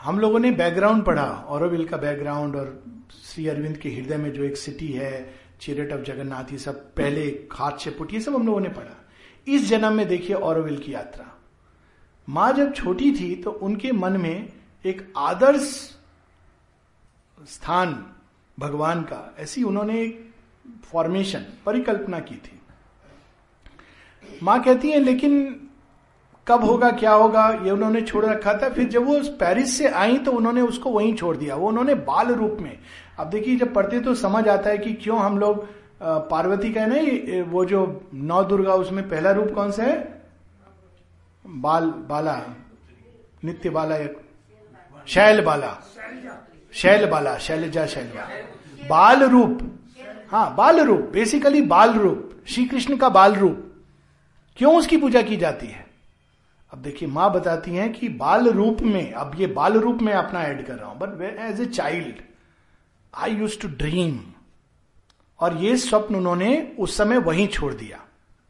हम 0.00 0.18
लोगों 0.18 0.38
ने 0.38 0.50
बैकग्राउंड 0.50 1.04
पढ़ा। 1.04 1.24
औरविल 1.24 1.86
का 1.88 1.96
बैकग्राउंड 1.96 2.56
और 2.56 2.84
श्री 3.24 3.48
अरविंद 3.48 3.76
के 3.76 3.88
हृदय 3.88 4.16
में 4.16 4.32
जो 4.32 4.44
एक 4.44 4.56
सिटी 4.56 4.88
है 4.88 5.34
चिरेट 5.60 5.92
ऑफ़ 5.92 6.00
जगन्नाथ 6.00 6.52
ये 6.52 6.58
सब 6.58 6.94
पहले 6.94 7.30
खाद 7.52 7.78
से 7.78 7.90
पुट, 7.90 8.12
ये 8.12 8.20
सब 8.20 8.34
हम 8.34 8.46
लोगों 8.46 8.60
ने 8.60 8.68
पढ़ा। 8.68 9.06
इस 9.48 9.68
जन्म 9.68 9.92
में 9.92 10.08
देखिए 10.08 10.36
औरविल 10.36 10.78
की 10.78 10.94
यात्रा। 10.94 11.35
माँ 12.28 12.52
जब 12.52 12.72
छोटी 12.74 13.10
थी 13.12 13.34
तो 13.34 13.50
उनके 13.50 13.92
मन 13.92 14.16
में 14.20 14.48
एक 14.84 15.12
आदर्श 15.16 15.68
स्थान 17.48 18.04
भगवान 18.58 19.02
का, 19.02 19.34
ऐसी 19.38 19.62
उन्होंने 19.62 20.00
एक 20.02 20.32
फॉर्मेशन 20.84 21.44
परिकल्पना 21.66 22.18
की 22.20 22.34
थी। 22.36 22.60
माँ 24.42 24.62
कहती 24.62 24.90
है, 24.90 24.98
लेकिन 25.00 25.60
कब 26.46 26.64
होगा, 26.64 26.90
क्या 26.90 27.12
होगा? 27.12 27.48
ये 27.64 27.70
उन्होंने 27.70 28.00
छोड़ 28.02 28.24
रखा 28.24 28.52
था। 28.54 28.68
फिर 28.68 28.88
जब 28.88 29.04
वो 29.06 29.18
पेरिस 29.38 29.76
से 29.78 29.88
आई 29.88 30.18
तो 30.18 30.32
उन्होंने 30.32 30.60
उसको 30.62 30.90
वहीं 30.90 31.14
छोड़ 31.14 31.36
दिया। 31.36 31.56
वो 31.56 31.68
उन्होंने 31.68 31.94
बाल 31.94 32.32
रूप 32.34 32.56
में 32.60 32.78
अब 33.18 33.30
देखिए, 33.30 33.56
जब 33.56 33.74
पढ़ते 33.74 34.00
तो 34.00 34.14
समझ 34.14 34.46
आता 34.48 34.70
है 34.70 34.78
कि 34.78 34.92
क्यों 34.94 35.18
हम 35.18 35.38
लोग 35.38 35.66
पार्वती 36.02 36.72
का 36.72 36.80
है 36.80 36.88
ना 36.88 37.50
वो 37.50 37.64
जो 37.64 38.08
नौ 38.14 38.42
दुर्गा, 38.44 38.74
उसमें 38.74 39.08
पहला 39.08 39.30
रूप 39.32 39.50
कौन 39.54 39.70
सा 39.70 39.82
है? 39.82 40.15
बाल, 41.48 41.84
बाला। 41.86 42.42
नित्य 43.44 43.70
बाला 43.70 43.96
एक। 43.96 44.16
शैल 45.06 45.40
बाला। 45.40 45.78
शैल 46.72 47.06
बाला, 47.06 47.38
शैलजा 47.38 47.86
शैलजा 47.86 48.28
बाल 48.88 49.22
रूप। 49.22 49.58
हाँ 50.30 50.54
बाल 50.54 50.80
रूप। 50.80 51.00
बेसिकली 51.00 51.62
बाल 51.62 51.94
रूप। 51.94 52.42
श्री 52.48 52.64
कृष्ण 52.64 52.96
का 52.96 53.08
बाल 53.08 53.34
रूप। 53.34 53.84
क्यों 54.56 54.78
उसकी 54.78 54.96
पूजा 54.96 55.22
की 55.22 55.36
जाती 55.36 55.66
है? 55.66 55.86
अब 56.72 56.82
देखिए, 56.82 57.08
माँ 57.08 57.32
बताती 57.32 57.70
हैं 57.70 57.92
कि 57.92 58.08
बाल 58.08 58.48
रूप 58.48 58.82
में, 58.82 59.12
अब 59.12 59.32
ये 59.36 59.46
बाल 59.46 59.72
रूप 59.72 59.98
में 60.02 60.12
अपना 60.12 60.42
ऐड 60.42 60.66
कर 60.66 60.74
रहा 60.74 60.88
हूँ। 60.88 60.98
But 60.98 61.38
as 61.40 61.60
a 61.60 61.66
child 61.66 62.16
I 63.14 63.34
use 63.34 63.60
to 63.60 63.68
dream 63.68 64.20
और 65.40 65.56
ये 65.56 65.76
स्वप्न 65.76 66.14
उन्होंने 66.14 66.76
उस 66.78 66.96
समय 66.96 67.18
वहीं 67.18 67.48
छोड़ 67.48 67.74
दिया। 67.74 68.00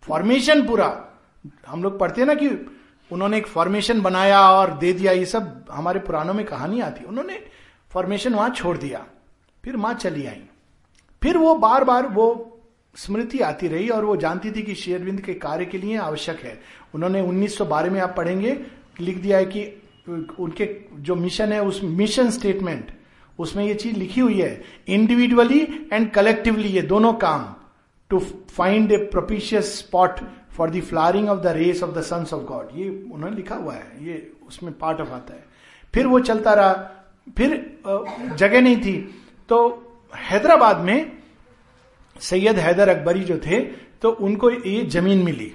फॉर्मेशन 0.03 0.66
पूरा। 0.66 1.03
हम 1.66 1.82
लोग 1.82 1.99
पढ़ते 1.99 2.20
हैं 2.20 2.28
ना 2.28 2.34
कि 2.34 2.49
उन्होंने 3.13 3.37
एक 3.39 3.47
फॉर्मेशन 3.47 4.01
बनाया 4.01 4.41
और 4.41 4.73
दे 4.79 4.93
दिया, 4.93 5.13
ये 5.13 5.27
सब 5.27 5.65
हमारे 5.71 6.01
पुराणों 6.01 6.35
में 6.35 6.45
कहानी 6.47 6.81
आती 6.81 7.05
उन्होंने 7.05 7.41
फॉर्मेशन 7.91 8.35
वहाँ 8.35 8.51
छोड़ 8.51 8.77
दिया। 8.77 9.05
फिर 9.65 9.77
माँ 9.77 9.95
चली 9.95 10.27
आई। 10.27 10.43
फिर 11.23 11.39
वो 11.39 11.55
बार 11.55 11.85
बार 11.85 12.07
वो 12.07 12.53
स्मृति 12.97 13.39
आती 13.39 13.69
रही 13.69 13.89
और 13.89 14.05
वो 14.05 14.17
जानती 14.17 14.51
थी 14.51 14.63
कि 14.63 14.75
शेयरविंद 14.75 15.21
के 15.21 15.35
कार्य 15.35 15.65
के 15.65 15.79
लिए 15.79 15.97
आवश्यक 15.97 16.41
है। 16.41 16.61
उन्होंने 16.95 17.23
1912 17.23 17.91
में 17.91 18.01
आप 18.01 18.15
पढ़ेंगे, 18.17 18.59
लिख 19.01 19.19
दिया 19.19 19.39
है 19.39 19.45
कि 19.45 19.83
उनके 20.39 20.69
जो 20.95 21.15
मिशन 21.15 21.53
है, 21.53 21.63
उस 21.63 21.81
मिशन 21.85 22.31
स्टेटमेंट 22.31 22.93
उसमें 23.39 23.65
ये 23.65 23.75
चीज़ 23.75 23.97
लिखी 23.97 24.21
हुई 24.21 24.41
है 24.41 24.63
इंडिविजुअली 24.89 25.61
एंड 25.93 26.11
कलेक्टिवली 26.11 26.69
ये 26.69 26.83
दोनों 26.83 27.13
काम 27.15 27.55
to 28.11 28.19
find 28.51 28.93
a 28.93 28.97
propitious 28.97 29.79
spot 29.79 30.21
for 30.57 30.71
the 30.71 30.81
flowering 30.81 31.29
of 31.29 31.41
the 31.41 31.47
race 31.47 31.83
of 31.83 31.91
the 31.91 32.01
sons 32.03 32.33
of 32.33 32.43
God 32.43 32.69
ये 32.75 32.89
उन्होंने 33.13 33.37
लिखा 33.37 33.55
हुआ 33.55 33.75
है। 33.75 34.05
ये 34.05 34.33
उसमें 34.49 34.73
पार्ट 34.79 35.01
ऑफ़ 35.01 35.09
आता 35.09 35.35
है। 35.35 35.45
फिर 35.95 36.07
वो 36.07 36.21
चलता 36.21 36.55
रहा। 36.55 36.73
फिर 37.37 37.79
जगह 38.37 38.61
नहीं 38.61 38.77
थी। 38.77 39.23
तो 39.49 39.59
हैदराबाद 40.17 40.81
में 40.81 41.13
सैयद 42.21 42.59
हैदर 42.59 42.89
अकबरी 42.89 43.21
जो 43.21 43.39
थे 43.39 43.61
तो 44.03 44.11
उनको 44.11 44.51
ये 44.51 44.85
ज़मीन 44.85 45.23
मिली। 45.23 45.53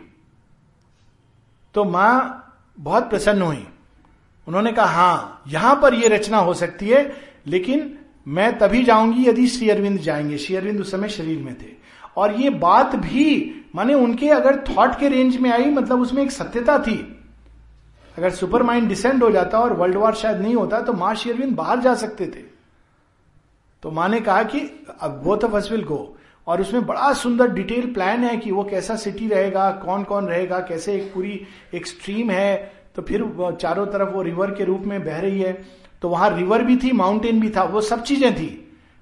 तो 1.73 1.83
माँ 1.83 2.37
बहुत 2.79 3.09
प्रसन्न 3.09 3.41
हुई। 3.41 3.67
उन्होंने 4.47 4.71
कहा, 4.71 4.85
हाँ, 4.85 5.43
यहाँ 5.47 5.75
पर 5.81 5.93
यह 5.93 6.09
रचना 6.09 6.37
हो 6.37 6.53
सकती 6.53 6.87
है, 6.87 7.15
लेकिन 7.47 7.97
मैं 8.27 8.57
तभी 8.57 8.83
जाऊँगी 8.83 9.25
यदि 9.29 9.47
श्री 9.47 9.69
अरविंद 9.69 9.99
जाएँगे। 9.99 10.37
श्री 10.37 10.55
अरविंद 10.55 10.81
उस 10.81 10.91
समय 10.91 11.09
शरीर 11.09 11.39
में 11.39 11.53
थे। 11.61 11.71
और 12.17 12.35
ये 12.35 12.49
बात 12.49 12.95
भी 12.95 13.60
माने 13.73 13.93
उनके 13.93 14.29
अगर 14.29 14.57
थॉट 14.67 14.99
के 14.99 15.09
रेंज 15.09 15.37
में 15.37 15.49
आई 15.51 15.65
मतलब 15.65 16.01
उसमें 16.01 16.21
एक 16.23 16.31
सत्यता 16.31 16.77
थी। 16.79 16.97
अगर 18.17 18.29
सुपर 18.29 18.63
माइंड 18.63 18.87
डिसेंड 18.89 19.23
हो 19.23 19.29
जाता 19.31 19.59
और 19.59 19.73
वर्ल्ड 19.73 19.97
वॉर 19.97 20.15
शायद 20.15 20.41
नहीं 20.41 20.55
होता 20.55 20.81
तो 20.81 20.93
माँ 20.93 21.13
शेरविंद 21.15 21.55
बाहर 21.55 21.79
जा 21.79 21.93
सकते 21.95 22.25
थे। 22.27 22.43
तो 23.83 23.91
माँ 23.91 24.07
ने 24.09 24.19
कहा 24.19 24.43
कि 24.43 24.59
अब 25.01 25.21
both 25.23 25.43
of 25.43 25.55
us 25.55 25.71
will 25.71 25.83
go 25.83 26.17
और 26.47 26.61
उसमें 26.61 26.85
बड़ा 26.85 27.11
सुंदर 27.13 27.51
डिटेल 27.51 27.91
प्लान 27.93 28.23
है 28.23 28.35
कि 28.37 28.51
वो 28.51 28.63
कैसा 28.63 28.95
सिटी 28.95 29.27
रहेगा 29.27 29.69
कौन 29.85 30.03
कौन 30.03 30.27
रहेगा, 30.27 30.59
कैसे 30.59 30.95
एक 30.95 31.13
पूरी 31.13 31.39
एक 31.73 31.87
स्ट्रीम 31.87 32.31
है। 32.31 32.71
तो 32.95 33.01
फिर 33.01 33.23
चारों 33.61 33.85
तरफ़ 33.85 34.09
वो 34.09 34.21
रिवर 34.21 34.51
के 34.51 34.63
रूप 34.63 34.81
में 34.81 35.03
बह 35.05 35.19
रही 35.19 35.41
है। 35.41 35.53
तो 36.01 36.09
वहाँ 36.09 36.29
रिवर 36.37 36.63
भी 36.63 36.75
थी 36.77 36.91
माउंटेन 36.91 37.39
भी 37.39 37.49
था, 37.49 37.63
वो 37.63 37.81
सब 37.81 38.03
चीज़ें 38.03 38.33
थी। 38.35 38.57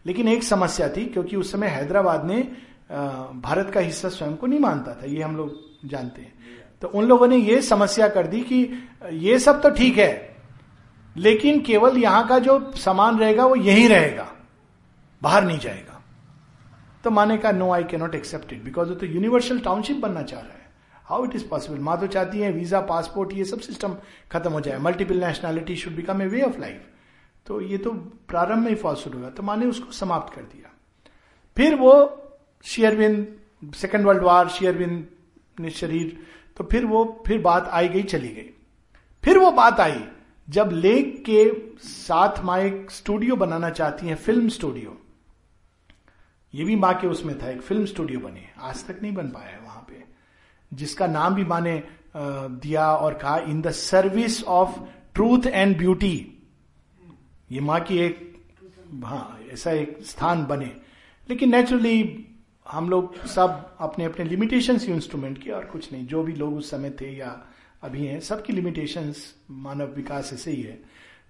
लेकिन 0.06 0.28
एक 0.28 0.44
समस्या 0.44 0.90
थी, 0.90 1.06
क्योंकि 1.06 1.36
उस 1.36 1.52
समय 1.52 1.68
हैदराबाद 1.68 2.26
ने 2.26 2.48
भारत 2.90 3.70
का 3.70 3.80
हिस्सा 3.80 4.10
स्वयं 4.10 4.36
को 4.36 4.48
नहीं 4.48 4.60
मानता 4.60 4.94
था, 4.94 5.06
ये 5.06 5.22
हम 5.22 5.36
लोग 5.38 5.88
जानते 5.88 6.22
हैं। 6.22 6.34
तो 6.82 6.88
उन 6.90 7.06
लोगों 7.06 7.28
ने 7.28 7.38
ये 7.38 7.62
समस्या 7.62 8.08
कर 8.10 8.28
दी 8.28 8.42
कि 8.44 8.88
ये 9.14 9.38
सब 9.40 9.62
तो 9.62 9.70
ठीक 9.72 9.98
है, 9.98 10.38
लेकिन 11.16 11.62
केवल 11.62 11.98
यहाँ 11.98 12.28
का 12.28 12.40
जो 12.40 12.60
सामान 12.78 13.20
रहेगा 13.20 13.46
वो 13.46 13.56
यही 13.58 13.88
रहेगा, 13.88 14.28
बाहर 15.22 15.44
नहीं 15.44 15.60
जाएगा। 15.60 16.02
तो 17.04 17.12
माने 17.12 17.38
का 17.38 17.52
no 17.52 17.72
I 17.72 17.84
cannot 17.86 18.16
accept 18.16 18.54
it 18.54 18.64
because 18.64 18.90
वो 18.90 18.96
तो 18.96 19.06
यूनिवर्सल 19.06 19.60
टाउनशिप 19.60 19.98
बनना 19.98 20.22
चाह 20.24 20.40
रहा 20.40 20.54
है। 20.54 20.68
हाउ 21.06 21.26
इट 21.26 21.36
इज़ 21.36 21.48
पॉसिबल 21.50 21.80
माँ 21.80 22.00
तो 22.00 22.08
चाहती 22.08 22.40
है 22.40 22.52
वीज़ा 22.52 22.80
पासपोर्ट 22.84 23.34
ये 23.34 23.46
सब 23.46 23.60
सिस्टम 23.62 23.96
खत्म 24.32 24.52
हो 24.52 24.62
जाए। 24.62 24.78
Multiple 24.80 25.24
nationality 25.26 25.76
should 25.76 25.96
become 25.96 26.22
a 26.22 26.26
way 26.28 26.42
of 26.42 26.60
life 26.60 26.88
तो 27.48 27.62
ये 27.62 27.78
तो 27.78 27.92
प्रारंभ 28.30 28.64
में 28.64 28.70
ही 28.70 28.76
फॉल्सूट 28.78 29.16
होगा 29.16 29.30
तो 29.30 29.44
माने 29.44 29.66
उसको 29.66 29.92
समाप्त 29.92 30.34
कर 30.34 30.42
दिया। 30.44 30.72
फिर 31.58 31.76
वो 31.76 31.94
शेयरविंद 32.66 33.74
सेकेंड 33.76 34.06
वर्ल्ड 34.06 34.24
वार 34.24 34.50
शेयरविंद 34.50 35.08
ने 35.60 35.70
शरीर 35.72 36.18
तो 36.58 36.64
फिर 36.64 36.86
वो, 36.86 37.24
फिर 37.28 37.42
बात 37.42 37.68
आई 37.68 37.88
गई, 37.90 38.04
चली 38.04 38.28
गई। 38.28 38.50
फिर 39.24 39.38
वो 39.38 39.52
बात 39.52 39.80
आई, 39.80 40.02
जब 40.48 40.70
लेक 40.74 41.24
के 41.26 41.44
साथ 41.82 42.44
माँ 42.46 42.58
एक 42.60 42.92
स्टूडियो 42.92 43.36
बनाना 43.36 43.70
चाहती 43.70 44.08
हैं 44.08 44.16
फ़िल्म 44.18 44.50
स्टूडियो 44.50 44.98
ये 46.54 46.64
भी 46.66 46.76
माँ 46.76 46.94
के 46.94 47.08
उसमें 47.08 47.38
था, 47.42 47.50
एक 47.50 47.62
फ़िल्म 47.62 47.86
स्टूडियो 47.86 48.20
बने 48.20 48.48
आज 48.60 48.86
तक 48.86 49.02
नहीं 49.02 49.14
बन 49.14 49.28
पाया 49.30 49.50
है 49.50 49.60
वहाँ 49.60 49.86
पे। 49.90 50.04
जिसका 50.72 51.08
नाम 51.08 51.36
भी 51.36 51.44
माँ 51.46 51.60
ने 51.62 51.82
दिया 52.16 52.92
और 52.94 53.14
कहा 53.14 53.38
in 53.40 53.62
the 53.62 53.72
service 53.72 54.44
of 54.44 54.80
truth 55.16 55.46
and 55.48 55.78
beauty 55.78 56.16
ये 57.52 57.60
माँ 57.62 57.80
की 57.82 57.98
एक 57.98 58.28
हाँ 59.04 59.40
ऐसा 59.52 59.72
एक 59.72 59.98
स्थान 60.06 60.46
बने। 60.46 60.72
लेकिन 61.30 61.52
नेचुरली 61.52 62.02
हम 62.72 62.90
लोग 62.90 63.26
सब 63.26 63.78
अपने 63.80 64.06
अपने 64.06 64.26
लिमिटेशंस 64.26 64.90
इंस्ट्रूमेंट 64.90 65.44
के 65.44 65.52
और 65.52 65.66
कुछ 65.66 65.94
नहीं। 65.94 66.08
जो 66.08 66.24
भी 66.24 66.34
लोग 66.34 66.56
उस 66.58 66.72
समय 66.72 66.90
थे 66.90 67.18
या 67.18 67.42
अभी 67.84 68.06
हैं, 68.06 68.20
सबकी 68.20 68.54
लिमिटेशंस 68.54 69.36
मानव 69.52 69.86
विकास 69.86 70.34
ऐसे 70.34 70.52
ही 70.52 70.62
है। 70.62 70.80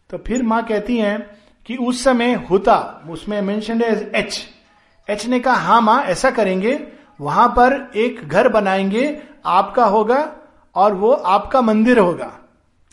तो 0.10 0.18
फिर 0.18 0.44
माँ 0.44 0.66
कहती 0.66 0.98
हैं 0.98 1.38
कि 1.66 1.78
उस 1.78 2.04
समय 2.04 2.34
होता, 2.34 3.06
उसमें 3.10 3.42
मेंशन 3.42 3.82
है 3.82 4.12
एच 4.12 4.48
एच 5.10 5.26
ने 5.26 5.40
कहा 5.40 5.54
हाँ 5.54 5.82
माँ, 5.82 6.04
ऐसा 6.04 6.32
करेंगे, 6.32 6.88
वहाँ 7.22 7.48
पर 7.48 7.92
एक 7.96 8.28
घर 8.28 8.50
बनाएँगे, 8.50 9.24
आपका 9.46 9.86
होगा 9.86 10.36
और 10.76 10.94
वो 10.94 11.12
आपका 11.12 11.62
मंदिर 11.62 12.00
होगा। 12.00 12.40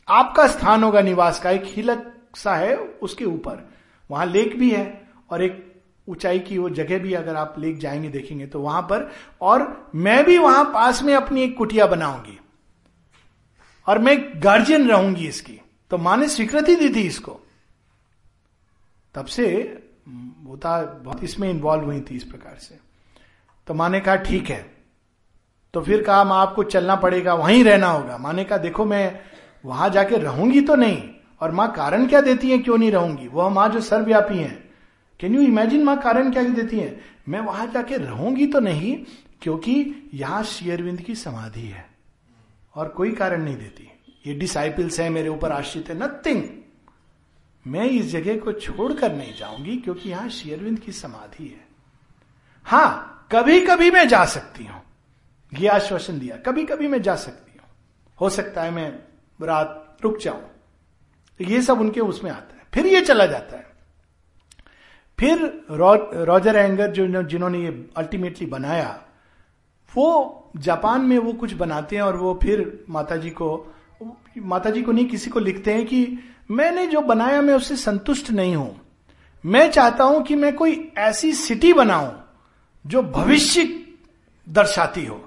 आपका 0.08 0.46
स्थान 0.46 0.84
होगा 0.84 1.00
निवास 1.00 1.40
का, 1.40 1.50
एक 1.50 1.62
हिलक 1.64 2.12
सा 2.34 2.54
है 2.56 2.76
उसके 2.76 3.24
ऊपर। 3.24 3.70
वहाँ 4.10 4.26
लेक 4.26 4.58
भी 4.58 4.70
है 4.70 5.08
और 5.30 5.42
एक 5.42 5.65
ऊंचाई 6.08 6.38
की 6.38 6.58
वो 6.58 6.70
जगह 6.70 6.98
भी 6.98 7.14
अगर 7.14 7.36
आप 7.36 7.54
लेक 7.58 7.78
जाएँगे, 7.78 8.08
देखेंगे 8.08 8.46
तो 8.46 8.60
वहाँ 8.60 8.82
पर, 8.82 9.10
और 9.40 9.90
मैं 9.94 10.24
भी 10.24 10.38
वहाँ 10.38 10.64
पास 10.64 11.02
में 11.02 11.14
अपनी 11.14 11.42
एक 11.42 11.56
कुटिया 11.56 11.86
बनाऊँगी। 11.86 12.40
और 13.86 13.98
मैं 13.98 14.32
गार्जियन 14.36 14.88
रहूँगी 14.88 15.28
इसकी। 15.28 15.60
तो 15.90 15.98
माँ 15.98 16.16
ने 16.16 16.28
स्वीकृति 16.28 16.76
दी 16.76 16.88
थी 16.88 17.00
इसको। 17.00 17.40
तब 19.14 19.26
से 19.26 19.46
होता 20.48 20.82
बहुत 20.82 21.24
इसमें 21.24 21.50
इन्वॉल्व 21.50 21.84
हुई 21.84 22.00
थी 22.00 22.16
इस 22.16 22.24
प्रकार 22.24 22.56
से। 22.58 22.78
तो 23.66 23.74
माँ 23.74 23.88
ने 23.88 24.00
कहा, 24.00 24.16
ठीक 24.16 24.50
है। 24.50 24.76
तो 25.74 25.80
फिर 25.80 26.02
कहा, 26.02 26.24
माँ, 26.24 26.42
आपको 26.42 26.62
चलना 26.62 26.96
पड़ेगा, 26.96 27.34
वहीं 27.34 27.64
रहना 27.64 27.86
होगा। 27.86 28.18
माँ 28.18 28.32
ने 28.32 28.44
कहा, 28.44 28.58
देखो, 28.58 28.84
मैं 28.84 29.20
वहाँ 29.64 29.90
जाके 29.90 30.16
रहूँगी 30.16 30.60
तो 30.60 30.74
नहीं, 30.74 31.08
और 31.40 31.50
माँ 31.50 31.72
कारण 31.72 32.06
क्या 32.06 32.20
देती 32.20 32.50
है, 32.50 32.58
क्यों 32.58 32.78
नहीं 32.78 32.92
रहूँगी? 32.92 33.28
वह 33.28 33.48
माँ, 33.48 33.68
जो 33.68 33.80
सर्वव्यापी 33.80 34.38
है 34.38 34.65
कैन 35.20 35.34
यू 35.34 35.40
इमेजिन 35.40 35.84
माँ 35.84 35.96
कारण 36.02 36.30
क्या 36.32 36.42
देती 36.42 36.78
है? 36.78 37.00
मैं 37.28 37.40
वहाँ 37.40 37.66
जाके 37.66 37.96
रहूँगी 37.96 38.46
तो 38.46 38.60
नहीं, 38.60 38.96
क्योंकि 39.42 40.10
यहाँ 40.14 40.42
शेयरविंद 40.44 41.00
की 41.00 41.14
समाधि 41.14 41.60
है। 41.60 41.84
और 42.74 42.88
कोई 42.88 43.12
कारण 43.12 43.42
नहीं 43.42 43.56
देती। 43.56 43.90
ये 44.26 44.34
डिसाइपल्स 44.34 45.00
है, 45.00 45.08
मेरे 45.10 45.28
ऊपर 45.28 45.52
आश्रित 45.52 45.88
है 45.88 45.98
नथिंग 45.98 46.42
मैं 47.64 47.84
इस 47.84 48.10
जगह 48.10 48.38
को 48.38 48.52
छोड़कर 48.52 49.12
नहीं 49.12 49.34
जाऊँगी, 49.34 49.76
क्योंकि 49.76 50.10
यहाँ 50.10 50.28
शेयरविंद 50.28 50.78
की 50.78 50.92
समाधि 50.92 51.44
है। 51.44 51.64
हाँ 52.66 53.28
कभी 53.32 53.60
कभी 53.60 53.90
मैं 53.90 54.06
जा 54.08 54.24
सकती 54.24 54.64
हूँ। 54.64 54.82
ये 55.52 55.68
आश्वासन 55.68 56.18
दिया 56.18 56.36
कभी 56.36 56.64
कभी 56.64 56.88
मैं 56.88 57.00
जा 57.02 57.14
सकती 57.16 57.58
हूँ। 57.58 57.68
हो 58.18 58.28
सकता 58.30 58.62
है 58.62 58.70
मैं 58.70 58.88
रात 59.40 59.98
रुक 60.04 60.18
जाऊँ। 60.18 60.42
तो 61.40 61.44
ये 61.44 61.62
सब 61.62 61.80
उनके 61.80 62.00
उसमें 62.00 62.30
आता 62.30 62.56
है। 62.56 62.66
फिर 62.74 62.86
ये 62.86 63.00
चला 63.00 63.26
जाता 63.26 63.56
है। 63.56 63.75
फिर 65.18 65.66
रॉजर 65.70 66.56
एंगर 66.56 66.90
जो 66.90 67.22
जिन्होंने 67.22 67.58
ये 67.58 67.88
अल्टीमेटली 67.96 68.46
बनाया, 68.46 68.88
वो 69.92 70.50
जापान 70.56 71.00
में 71.00 71.18
वो 71.18 71.32
कुछ 71.32 71.52
बनाते 71.52 71.96
हैं 71.96 72.02
और 72.02 72.16
वो 72.16 72.38
फिर 72.42 72.84
माता 72.90 73.16
जी 73.16 73.30
को 73.30 73.66
माता 74.38 74.70
जी 74.70 74.82
को 74.82 74.92
नहीं, 74.92 75.06
किसी 75.06 75.30
को 75.30 75.40
लिखते 75.40 75.74
हैं 75.74 75.86
कि 75.86 76.18
मैंने 76.50 76.86
जो 76.86 77.00
बनाया 77.00 77.40
मैं 77.42 77.54
उससे 77.54 77.76
संतुष्ट 77.76 78.30
नहीं 78.30 78.56
हूँ। 78.56 78.80
मैं 79.44 79.70
चाहता 79.70 80.04
हूँ 80.04 80.22
कि 80.22 80.34
मैं 80.34 80.54
कोई 80.54 80.92
ऐसी 80.98 81.32
सिटी 81.32 81.72
बनाऊँ 81.72 82.12
जो 82.84 83.02
भविष्य 83.02 83.64
दर्शाती 84.46 85.04
हो। 85.06 85.20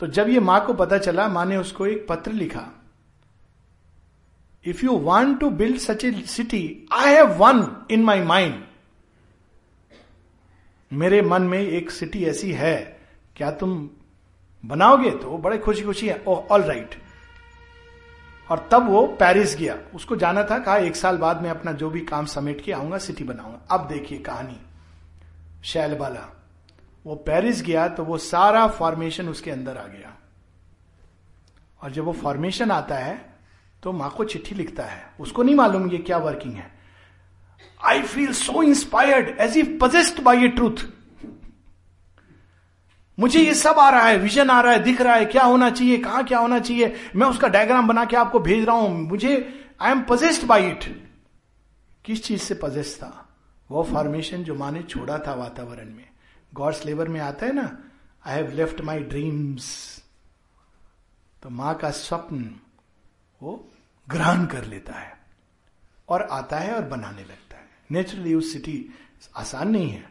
तो 0.00 0.06
जब 0.06 0.28
ये 0.28 0.40
माँ 0.40 0.64
को 0.66 0.74
पता 0.74 0.98
चला, 0.98 1.28
माँ 1.28 1.44
ने 1.46 1.56
उसको 1.56 1.86
एक 1.86 2.06
पत्र 2.08 2.32
लिखा। 2.32 2.68
If 4.64 4.84
you 4.84 4.92
want 4.92 5.40
to 5.40 5.50
build 5.50 5.78
such 5.78 6.04
a 6.04 6.12
city 6.26 6.88
I 6.92 7.12
have 7.14 7.32
one 7.34 7.86
in 7.90 8.04
my 8.04 8.22
mind 8.22 8.64
मेरे 10.90 11.22
मन 11.22 11.42
में 11.42 11.58
एक 11.58 11.90
सिटी 11.90 12.24
ऐसी 12.24 12.52
है, 12.52 13.00
क्या 13.36 13.50
तुम 13.50 13.90
बनाओगे? 14.64 15.10
तो 15.10 15.38
बड़े 15.38 15.58
खुशी 15.58 15.82
खुशी 15.82 16.08
है 16.08 16.22
ऑल 16.24 16.62
राइट 16.62 16.94
और 18.50 18.68
तब 18.72 18.88
वो 18.88 19.06
पेरिस 19.06 19.56
गया। 19.56 19.78
उसको 19.94 20.16
जाना 20.16 20.42
था, 20.42 20.58
कहा 20.58 20.76
एक 20.76 20.96
साल 20.96 21.16
बाद 21.16 21.42
मैं 21.42 21.50
अपना 21.50 21.72
जो 21.72 21.90
भी 21.90 22.00
काम 22.00 22.26
समेट 22.26 22.60
के 22.60 22.72
आऊँगा 22.72 22.98
सिटी 22.98 23.24
बनाऊँगा। 23.24 23.60
अब 23.70 23.86
देखिए 23.88 24.18
कहानी। 24.18 24.60
शैलबाला। 25.64 26.26
वो 27.06 27.14
पेरिस 27.16 27.62
गया 27.62 27.86
तो 27.88 28.04
वो 28.04 28.18
सारा 28.18 28.66
फॉर्मेशन 28.68 29.28
उसके 29.28 29.50
अंदर 29.50 29.76
आ 29.76 29.86
गया। 29.86 30.16
और 31.82 31.90
जब 31.90 32.04
वो 32.04 32.12
फॉर्मेशन 32.12 32.70
आता 32.70 32.94
है 32.94 33.27
तो 33.82 33.92
माँ 33.92 34.10
को 34.10 34.24
चिट्ठी 34.24 34.54
लिखता 34.54 34.82
है। 34.82 35.02
उसको 35.20 35.42
नहीं 35.42 35.54
मालूम 35.54 35.88
ये 35.90 35.98
क्या 35.98 36.18
वर्किंग 36.18 36.54
है। 36.54 36.70
I 37.84 38.02
feel 38.02 38.32
so 38.32 38.62
inspired 38.62 39.28
as 39.40 39.56
if 39.58 39.68
possessed 39.80 40.20
by 40.22 40.44
a 40.44 40.48
truth 40.48 40.86
मुझे 43.18 43.40
ये 43.40 43.54
सब 43.54 43.78
आ 43.78 43.88
रहा 43.90 44.06
है 44.06 44.16
विजन 44.18 44.50
आ 44.50 44.60
रहा 44.60 44.72
है, 44.72 44.82
दिख 44.82 45.00
रहा 45.00 45.14
है, 45.14 45.24
क्या 45.24 45.44
होना 45.44 45.70
चाहिए, 45.70 45.96
कहाँ 45.98 46.24
क्या 46.24 46.38
होना 46.38 46.58
चाहिए? 46.58 46.94
मैं 47.16 47.26
उसका 47.26 47.48
डायग्राम 47.48 47.88
बना 47.88 48.04
के 48.04 48.16
आपको 48.16 48.40
भेज 48.40 48.64
रहा 48.64 48.76
हूँ। 48.76 49.00
मुझे 49.00 49.32
I 49.80 49.92
am 49.92 50.02
possessed 50.02 50.46
by 50.46 50.68
it 50.68 50.84
किस 52.04 52.24
चीज़ 52.24 52.42
से 52.42 52.54
पजेस्ट 52.54 52.96
था? 52.98 53.24
वो 53.70 53.82
फॉर्मेशन 53.82 54.44
जो 54.44 54.54
माँ 54.54 54.70
ने 54.72 54.82
छोड़ा 54.82 55.18
था 55.18 55.34
वातावरण 55.34 55.86
में। 55.86 56.04
गॉड्स 56.54 56.84
लेवर 56.86 57.08
में 57.08 57.20
आता 57.20 57.46
है 57.46 57.52
ना 57.52 57.66
I 58.26 58.36
have 58.36 58.52
left 58.52 58.80
my 58.80 58.98
dreams 59.00 59.66
तो 61.42 61.50
माँ 61.50 61.74
का 61.74 61.90
स्वप्न, 61.90 62.50
वो 63.40 63.67
ग्रहण 64.08 64.46
कर 64.46 64.64
लेता 64.64 64.92
है 64.92 65.18
और 66.08 66.22
आता 66.22 66.56
है 66.56 66.74
और 66.74 66.82
बनाने 66.82 67.22
लगता 67.22 67.56
है। 67.56 67.68
नेचुरली 67.90 68.34
उस 68.34 68.52
सिटी 68.52 68.94
आसान 69.36 69.70
नहीं 69.70 69.90
है। 69.90 70.04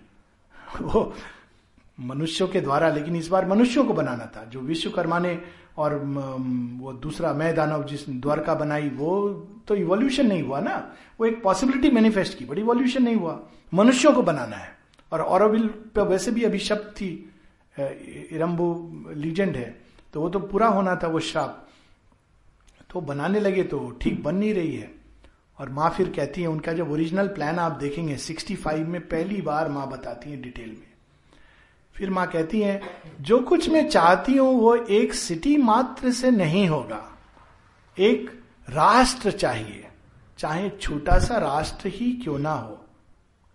वो 0.82 1.14
मनुष्यों 2.00 2.48
के 2.48 2.62
द्वारा, 2.62 2.90
लेकिन 2.90 3.16
इस 3.16 3.28
बार 3.28 3.46
मनुष्यों 3.46 3.86
को 3.86 3.94
बनाना 3.94 4.26
था। 4.26 4.44
जो 4.44 4.60
विश्वकर्मा 4.60 5.20
ने 5.20 5.42
और 5.78 5.96
वो 6.82 6.94
दूसरा 6.94 7.34
मैं 7.34 7.56
दानव 7.56 7.84
जिस 7.84 8.10
द्वारका 8.10 8.56
बनाई, 8.56 8.90
वो 8.90 9.30
तो 9.68 9.76
इवोल्यूशन 9.76 10.28
नहीं 10.28 10.44
हुआ 10.44 10.60
ना। 10.60 10.94
वो 11.20 11.26
एक 11.26 11.44
पॉसिबिलिटी 11.44 11.90
मैनिफेस्ट 11.90 12.38
की 12.38 12.46
बड़ी 12.46 12.62
इवोल्यूशन 12.62 13.04
नहीं 13.04 13.16
हुआ। 13.16 13.40
मनुष्यों 13.74 14.14
को 14.14 14.24
बनाना 14.24 14.56
है। 14.56 14.78
और 15.12 15.22
औरविल 15.22 15.68
पे 15.68 16.02
वैसे 16.02 16.32
भी 16.32 16.44
अभी 16.44 16.60
शब्द 16.60 16.94
थी 16.98 17.34
इरम्बू 18.32 18.92
लीजेंड 19.10 19.56
है। 19.56 19.82
तो 20.14 20.22
वो 20.22 20.30
तो 20.30 20.40
पूरा 20.40 20.68
होना 20.68 20.96
था, 20.96 21.08
वो 21.08 21.20
श्राप। 21.20 21.67
तो 22.90 23.02
बनाने 23.02 23.40
लगे 23.40 23.64
तो 23.64 23.92
ठीक 24.02 24.24
बन 24.24 24.36
नहीं 24.36 24.54
रही 24.54 24.76
है। 24.76 24.92
और 25.60 25.70
माँ 25.70 25.90
फिर 25.90 26.10
कहती 26.10 26.42
है, 26.42 26.48
उनका 26.48 26.74
जब 26.74 26.92
ओरिजिनल 26.92 27.28
प्लान 27.28 27.60
आप 27.60 27.72
देखेंगे 27.72 28.18
65 28.18 28.86
में 28.86 29.08
पहली 29.08 29.42
बार 29.42 29.70
माँ 29.70 29.90
बताती 29.90 30.32
है 30.32 30.42
डिटेल 30.42 30.70
में। 30.70 30.94
फिर 31.94 32.10
माँ 32.10 32.28
कहती 32.28 32.62
है, 32.62 32.82
जो 33.22 33.40
कुछ 33.40 33.70
मैं 33.70 33.90
चाहती 33.90 34.34
हूँ, 34.34 34.60
वो 34.60 34.76
एक 34.76 35.14
सिटी 35.14 35.58
मात्र 35.58 36.12
से 36.12 36.32
नहीं 36.32 36.68
होगा। 36.70 37.18
एक 38.00 38.44
राष्ट्र 38.70 39.32
चाहिए, 39.32 39.88
चाहे 40.38 40.70
छोटा 40.70 41.20
सा 41.20 41.38
राष्ट्र 41.38 41.88
ही 41.88 42.12
क्यों 42.12 42.40
ना 42.40 42.54
हो। 42.54 42.86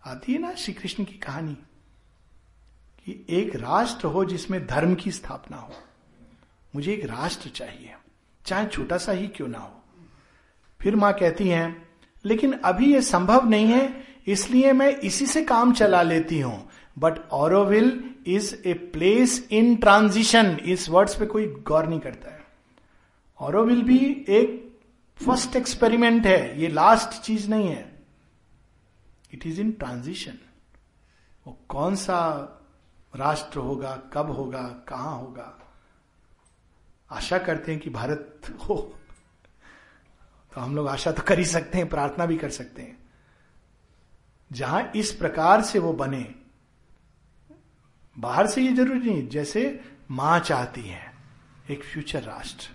आती 0.07 0.33
है 0.33 0.39
ना 0.39 0.55
श्री 0.55 0.75
कृष्ण 0.75 1.05
की 1.05 1.15
कहानी 1.15 1.55
कि 3.05 3.27
एक 3.31 3.57
राष्ट्र 3.57 4.07
हो 4.07 4.25
जिसमें 4.25 4.67
धर्म 4.67 4.95
की 4.95 5.11
स्थापना 5.11 5.57
हो। 5.57 5.73
मुझे 6.77 6.93
एक 6.93 7.05
राष्ट्र 7.05 7.49
चाहिए। 7.49 7.95
चाहे 8.47 8.67
छोटा 8.67 8.97
सा 8.99 9.13
ही 9.13 9.29
क्यों 9.29 9.49
ना 9.49 9.59
हो। 9.59 9.83
फिर 10.81 10.97
माँ 10.97 11.13
कहती 11.13 11.49
हैं, 11.49 11.89
लेकिन 12.25 12.53
अभी 12.53 12.93
यह 12.95 13.01
संभव 13.01 13.49
नहीं 13.49 13.67
है, 13.67 14.05
इसलिए 14.27 14.73
मैं 14.73 14.97
इसी 14.97 15.27
से 15.27 15.45
काम 15.45 15.73
चला 15.73 16.03
लेती 16.03 16.41
हूँ। 16.41 16.69
But 16.99 17.19
Auroville 17.33 18.15
is 18.27 18.55
a 18.67 18.73
place 18.75 19.49
in 19.53 19.77
transition 19.77 20.57
इस 20.65 20.89
वर्ड्स 20.89 21.15
पे 21.15 21.27
कोई 21.27 21.47
गौर 21.47 21.87
नहीं 21.87 22.01
करता 22.01 22.31
है। 22.31 22.41
ऑरोविल 23.41 23.83
भी 23.83 24.27
एक 24.29 24.61
फ़र्स्ट 25.21 25.57
एक्सपेरिमेंट 25.57 26.27
है, 26.27 26.61
ये 26.61 26.69
लास्ट 26.69 27.23
चीज़ 27.23 27.49
नहीं 27.51 27.69
है। 27.69 28.03
इट 29.35 29.47
इज़ 29.47 29.61
इन 29.61 29.73
ट्रांजिशन 29.73 30.39
वो 31.47 31.59
कौन 31.69 31.97
सा 31.97 32.19
राष्ट्र 33.17 33.59
होगा, 33.59 33.97
कब 34.13 34.31
होगा, 34.31 34.63
कहाँ 34.89 35.17
होगा? 35.19 35.59
आशा 37.13 37.39
करते 37.39 37.73
हैं 37.73 37.81
कि 37.81 37.91
भारत 37.91 38.41
हो। 38.69 38.99
तो 40.55 40.61
हम 40.61 40.77
लोग 40.77 40.89
आशा 40.89 41.13
तो 41.13 41.23
कर 41.23 41.39
ही 41.39 41.45
सकते 41.45 41.79
हैं, 41.79 41.89
प्रार्थना 41.89 42.27
भी 42.27 42.37
कर 42.37 42.51
सकते 42.51 42.83
हैं। 42.83 42.99
जहाँ 44.53 44.93
इस 44.97 45.13
प्रकार 45.13 45.63
से 45.63 45.79
वो 45.79 45.93
बने, 45.93 46.35
बाहर 48.19 48.47
से 48.47 48.63
ये 48.63 48.73
ज़रूरी 48.73 49.11
नहीं, 49.11 49.29
जैसे 49.29 49.81
माँ 50.11 50.41
चाहती 50.41 50.81
है, 50.81 51.13
एक 51.71 51.85
फ्यूचर 51.85 52.23
राष्ट्र। 52.23 52.71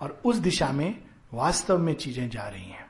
और 0.00 0.22
उस 0.24 0.36
दिशा 0.36 0.72
में 0.72 1.02
वास्तव 1.32 1.78
में 1.78 1.94
चीज़ें 1.94 2.30
जा 2.30 2.48
रही 2.48 2.70
हैं। 2.70 2.86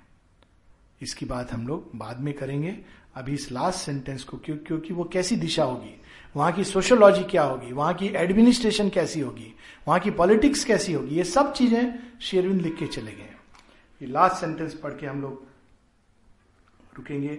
इसकी 1.02 1.26
बात 1.26 1.52
हम 1.52 1.68
लोग 1.68 1.90
बाद 1.94 2.20
में 2.20 2.34
करेंगे। 2.34 2.84
अभी 3.14 3.34
इस 3.34 3.52
लास्ट 3.52 3.78
सेंटेंस 3.78 4.24
को, 4.24 4.36
क्यों, 4.36 4.56
क्योंकि 4.56 4.94
वो 4.94 5.04
कैसी 5.04 5.36
दिशा 5.36 5.64
होगी? 5.64 6.00
वहाँ 6.36 6.52
की 6.52 6.64
सोशोलॉजी 6.64 7.22
क्या 7.24 7.42
होगी? 7.42 7.72
वहाँ 7.72 7.94
की 7.94 8.06
एडमिनिस्ट्रेशन 8.16 8.88
कैसी 8.88 9.20
होगी? 9.20 9.52
वहाँ 9.88 10.00
की 10.00 10.10
पॉलिटिक्स 10.12 10.64
कैसी 10.64 10.92
होगी? 10.92 11.14
ये 11.16 11.24
सब 11.24 11.52
चीज़ें 11.52 11.94
शेरविंद 12.20 12.60
लिख 12.62 12.76
के 12.78 12.86
चले 12.86 13.12
गए। 13.12 13.30
ये 14.00 14.08
लास्ट 14.08 14.36
सेंटेंस 14.36 14.74
पढ़ 14.74 14.92
के 14.92 15.06
हम 15.06 15.22
लोग 15.22 15.46
रुकेंगे। 16.96 17.38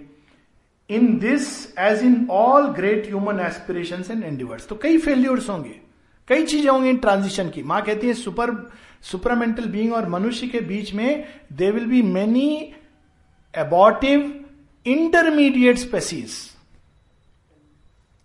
In 0.89 1.17
this 1.19 1.77
age 1.79 2.03
in 2.03 2.27
all 2.31 2.67
great 2.73 3.05
human 3.07 3.39
aspiration 3.39 4.03
and 4.11 4.23
endeavours 4.23 4.67
तो 4.67 4.75
कई 4.75 4.97
फेल्यूर्स 4.97 5.49
होंगे। 5.49 5.79
कई 6.27 6.45
चीज़ें 6.45 6.69
होंगी 6.69 6.89
इन 6.89 6.97
ट्रांजिशन 6.97 7.49
की। 7.49 7.63
माँ 7.63 7.81
कहती 7.81 8.07
है, 8.07 8.13
सुपर 8.13 8.55
सुपरामेंटल 9.01 9.65
बीइंग 9.65 9.93
और 9.93 10.07
मनुष्य 10.09 10.47
के 10.47 10.59
बीच 10.61 10.93
में 10.93 11.27
there 11.53 11.71
will 11.71 11.85
be 11.85 12.01
many 12.01 12.73
abortive 13.53 14.45
intermediate 14.85 15.77
species 15.77 16.31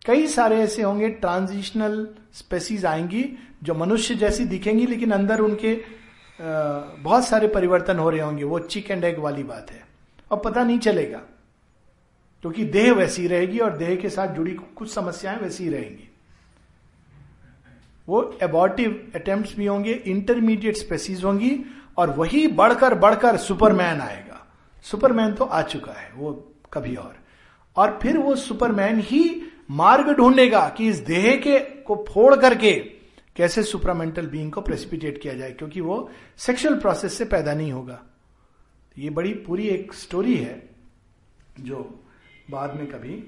कई 0.05 0.27
सारे 0.27 0.57
ऐसे 0.61 0.83
होंगे 0.83 1.09
ट्रांजिशनल 1.09 2.07
स्पेसीज 2.35 2.85
आएँगी 2.87 3.25
जो 3.63 3.75
मनुष्य 3.75 4.15
जैसी 4.15 4.45
दिखेंगी, 4.45 4.87
लेकिन 4.87 5.11
अंदर 5.11 5.41
उनके 5.41 5.75
बहुत 6.39 7.25
सारे 7.25 7.49
परिवर्तन 7.49 7.99
हो 7.99 8.09
रहे 8.11 8.21
होंगे। 8.21 8.45
वो 8.45 8.59
चिक 8.59 8.91
एंड 8.91 9.05
एग 9.05 9.19
वाली 9.19 9.43
बात 9.43 9.71
है। 9.71 9.83
और 10.31 10.39
पता 10.39 10.65
नहीं 10.65 10.79
चलेगा, 10.79 11.19
क्योंकि 12.45 12.65
देह 12.67 12.93
वैसी 12.93 13.27
रहेगी 13.27 13.59
और 13.59 13.77
देह 13.77 13.95
के 13.97 14.09
साथ 14.09 14.35
जुड़ी 14.35 14.55
कुछ 14.77 14.93
समस्याएँ 14.93 15.39
वैसी 15.39 15.69
रहेंगी। 15.69 16.09
वो 18.09 18.39
एबॉर्टिव 18.43 19.13
अटेम्प्ट 19.15 19.57
भी 19.57 19.67
होंगे 19.67 19.93
इंटरमीडिएट 19.93 20.77
स्पेसीज 20.77 21.25
होंगी, 21.25 21.59
और 21.99 22.11
वही 22.11 22.47
बढ़कर 22.49 22.95
बढ़कर 22.95 23.37
सुपरमैन 23.37 24.01
आएगा। 24.01 24.47
सुपरमैन 24.85 25.35
तो 25.35 25.45
आ 25.45 25.63
चुका 25.63 25.93
है, 25.93 26.11
वो 26.15 26.33
कभी 26.73 26.95
और। 26.97 27.17
और 27.77 27.99
फिर 28.03 28.19
वो 28.19 28.35
सुपरमैन 28.37 29.01
ही 29.01 29.23
मार्ग 29.73 30.11
ढूंढेगा 30.17 30.69
कि 30.77 30.89
इस 30.89 30.99
देह 31.07 31.35
के 31.37 31.59
को 31.83 32.05
फोड़ 32.09 32.35
करके 32.37 32.73
कैसे 33.37 33.63
सुपरामेंटल 33.63 34.27
बीइंग 34.27 34.53
को 34.53 34.61
प्रेसिपिटेट 34.61 35.21
किया 35.23 35.35
जाए, 35.35 35.51
क्योंकि 35.53 35.81
वो 35.81 36.11
सेक्सुअल 36.39 36.79
प्रोसेस 36.81 37.19
से 37.19 37.25
पैदा 37.27 37.55
नहीं 37.55 37.73
होगा। 37.73 38.01
ये 38.97 39.11
बड़ी 39.11 39.33
पूरी 39.47 39.69
एक 39.69 39.93
स्टोरी 39.95 40.35
है 40.37 40.63
जो 41.61 41.79
बाद 42.51 42.75
में 42.77 42.87
कभी। 42.87 43.23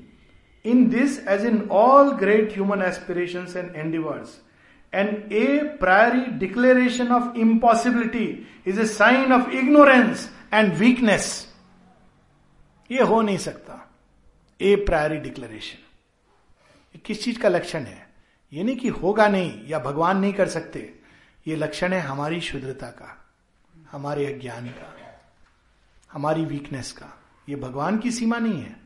In 0.64 0.88
this 0.90 1.18
age 1.28 1.44
in 1.46 1.60
all 1.72 2.10
great 2.16 2.52
human 2.52 2.82
aspiration 2.82 3.46
and 3.56 3.76
endeavours 3.76 4.40
and 4.92 5.32
a 5.32 5.58
priori 5.80 6.20
declaration 6.38 7.12
of 7.12 7.36
impossibility 7.38 8.26
is 8.66 8.80
a 8.80 8.86
sign 8.86 9.32
of 9.32 9.50
ignorance 9.52 10.28
and 10.52 10.72
weakness 10.74 11.26
ये 12.90 13.02
हो 13.02 13.20
नहीं 13.22 13.38
सकता। 13.38 13.80
ए 14.60 14.74
प्रायरी 14.86 15.16
डिक्लेरेशन 15.20 15.78
किस 16.98 17.22
चीज़ 17.24 17.38
का 17.38 17.48
लक्षण 17.48 17.80
है? 17.80 18.08
ये 18.52 18.62
नहीं 18.62 18.76
कि 18.76 18.88
होगा 18.88 19.28
नहीं 19.28 19.68
या 19.68 19.78
भगवान 19.78 20.18
नहीं 20.18 20.32
कर 20.32 20.48
सकते। 20.48 20.98
ये 21.46 21.56
लक्षण 21.56 21.92
है 21.92 22.00
हमारी 22.00 22.40
शुद्रता 22.40 22.86
का, 22.86 23.26
हमारे 23.92 24.26
अज्ञान 24.26 24.68
का, 24.68 24.94
हमारी 26.12 26.44
वीकनेस 26.44 26.92
का। 26.92 27.18
ये 27.48 27.56
भगवान 27.56 27.98
की 27.98 28.10
सीमा 28.10 28.38
नहीं 28.38 28.62
है। 28.62 28.76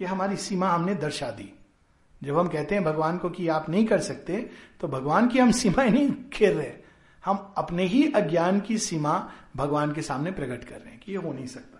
ये 0.00 0.06
हमारी 0.06 0.36
सीमा 0.36 0.68
हमने 0.68 0.94
दर्शा 0.94 1.30
दी। 1.30 1.52
जब 2.22 2.38
हम 2.38 2.48
कहते 2.48 2.74
हैं 2.74 2.84
भगवान 2.84 3.18
को 3.18 3.30
कि 3.30 3.48
आप 3.48 3.68
नहीं 3.68 3.86
कर 3.86 4.00
सकते 4.00 4.50
तो 4.80 4.88
भगवान 4.88 5.28
की 5.28 5.38
हम 5.38 5.50
सीमाएँ 5.50 5.90
नहीं 5.90 6.10
खेल 6.32 6.56
रहे। 6.58 6.72
हम 7.24 7.54
अपने 7.56 7.84
ही 7.84 8.12
अज्ञान 8.12 8.60
की 8.60 8.78
सीमा 8.78 9.32
भगवान 9.56 9.92
के 9.92 10.02
सामने 10.02 10.30
प्रकट 10.30 10.64
कर 10.64 10.76
रहे 10.76 10.90
हैं 10.90 11.00
कि 11.00 11.12
ये 11.12 11.18
हो 11.18 11.32
नहीं 11.32 11.46
सकता। 11.46 11.72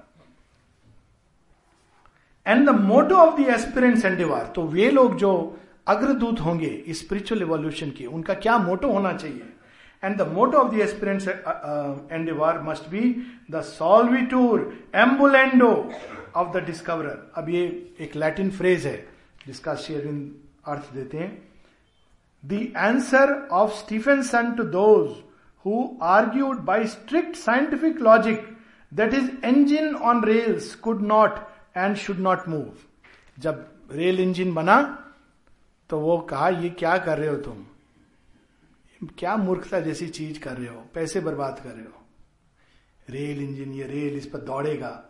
And 2.47 2.67
the 2.67 2.71
motto 2.71 3.15
of 3.15 3.41
the 3.41 3.47
aspirants 3.47 4.05
and 4.05 4.53
तो 4.55 4.67
वे 4.67 4.91
लोग 4.91 5.17
जो 5.17 5.61
अग्रदूत 5.87 6.41
होंगे 6.41 6.71
स्पिरिचुअल 6.91 7.43
एवोल्यूशन 7.43 7.91
की, 7.91 8.07
उनका 8.07 8.35
क्या 8.37 8.57
मोटो 8.59 8.91
होना 8.93 9.13
चाहिए? 9.13 9.53
And 10.03 10.17
the 10.17 10.27
motto 10.33 10.59
of 10.59 10.75
the 10.75 10.81
aspirants 10.81 11.29
endeavour 11.29 12.61
must 12.63 12.89
be 12.91 13.01
the 13.51 13.61
solvitur 13.65 14.73
ambulando 14.97 15.71
of 16.37 16.57
the 16.57 16.65
discoverer 16.65 17.33
अब 17.37 17.49
ये 17.51 17.63
एक 18.01 18.17
लैटिन 18.17 18.51
फ्रेज 18.51 18.87
है, 18.87 18.97
जिसका 19.47 19.75
शेयरिंग 19.77 20.29
अर्थ 20.67 20.93
देते 20.95 21.19
हैं। 21.19 21.31
The 22.45 22.53
answer 22.77 23.33
of 23.53 23.73
Stephenson 24.25 24.53
to 24.55 24.63
those 24.75 25.11
who 25.65 25.87
argued 26.05 26.59
by 26.65 26.87
strict 26.89 27.37
scientific 27.37 28.01
logic 28.01 28.47
that 28.93 29.15
is 29.15 29.31
engine 29.47 29.95
on 29.95 30.25
rails 30.25 30.75
could 30.85 31.03
not 31.07 31.39
and 31.77 31.97
should 31.97 32.19
not 32.21 32.49
move 32.49 32.69
जब 33.39 33.67
rail 33.93 34.21
engine 34.21 34.55
बना 34.55 34.79
तो 35.91 36.01
वो 36.01 36.19
कहा, 36.19 36.49
ये 36.49 36.71
क्या 36.71 36.99
कर 36.99 37.19
रहे 37.19 37.29
हो 37.29 37.37
तुम? 37.37 37.67
क्या 39.19 39.37
मूर्खता 39.37 39.81
जैसी 39.81 40.09
चीज़ 40.09 40.41
कर 40.41 40.57
रहे 40.57 40.69
हो? 40.69 40.87
पैसे 40.95 41.21
बर्बाद 41.21 41.61
कर 41.65 41.71
रहे 41.71 41.85
हो? 41.85 42.03
रेल 43.11 43.43
इंजन, 43.43 43.73
ये 43.73 43.85
रेल 43.85 44.17
इस 44.17 44.27
पर 44.27 44.39
दौड़ेगा, 44.39 45.05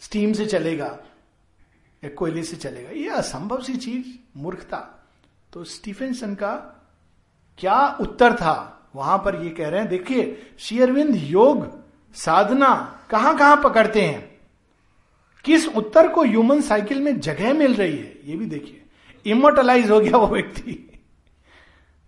स्टीम 0.00 0.32
से 0.32 0.46
चलेगा, 0.46 0.98
या 2.04 2.08
कोयले 2.08 2.42
से 2.42 2.56
चलेगा। 2.56 2.90
ये 2.90 3.08
असंभव 3.08 3.62
सी 3.62 3.76
चीज़, 3.76 4.06
मूर्खता। 4.36 5.08
तो 5.52 5.64
स्टीफेंसन 5.64 6.34
का 6.34 6.54
क्या 7.58 7.98
उत्तर 8.00 8.34
था? 8.34 8.88
वहाँ 8.94 9.18
पर 9.18 9.44
ये 9.44 9.50
कह 9.50 9.68
रहे 9.68 9.80
हैं, 9.80 9.88
देखिए 9.88 10.50
शेयरविंद 10.58 11.16
योग, 11.16 11.84
साधना 12.14 13.00
कहाँ 13.10 13.38
कहाँ 13.38 13.60
पकड़ते 13.64 14.00
हैं? 14.02 14.40
किस 15.44 15.68
उत्तर 15.68 16.08
को 16.08 16.22
ह्यूमन 16.22 16.60
साइकिल 16.60 17.02
में 17.02 17.20
जगह 17.20 17.54
मिल 17.54 17.74
रही 17.74 17.96
है? 17.96 18.30
ये 18.30 18.36
भी 18.36 18.46
देखिए। 18.46 18.85
इमोटलाइज 19.26 19.90
हो 19.90 20.00
गया 20.00 20.16
वो 20.16 20.26
व्यक्ति। 20.26 20.82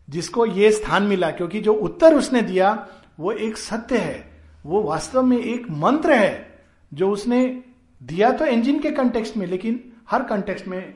जिसको 0.09 0.47
ये 0.47 0.71
स्थान 0.73 1.03
मिला, 1.03 1.31
क्योंकि 1.31 1.61
जो 1.61 1.73
उत्तर 1.73 2.15
उसने 2.15 2.43
दिया, 2.43 2.89
वो 3.21 3.33
एक 3.33 3.57
सत्य 3.57 3.99
है। 3.99 4.43
वो 4.67 4.83
वास्तव 4.83 5.23
में 5.23 5.39
एक 5.39 5.67
मंत्र 5.71 6.13
है, 6.13 6.65
जो 6.95 7.11
उसने 7.11 7.63
दिया 8.03 8.31
तो 8.33 8.47
इंजिन 8.47 8.81
के 8.81 8.91
कंटेक्स्ट 8.91 9.37
में, 9.37 9.47
लेकिन 9.47 9.93
हर 10.11 10.23
कंटेक्स्ट 10.23 10.69
में 10.69 10.95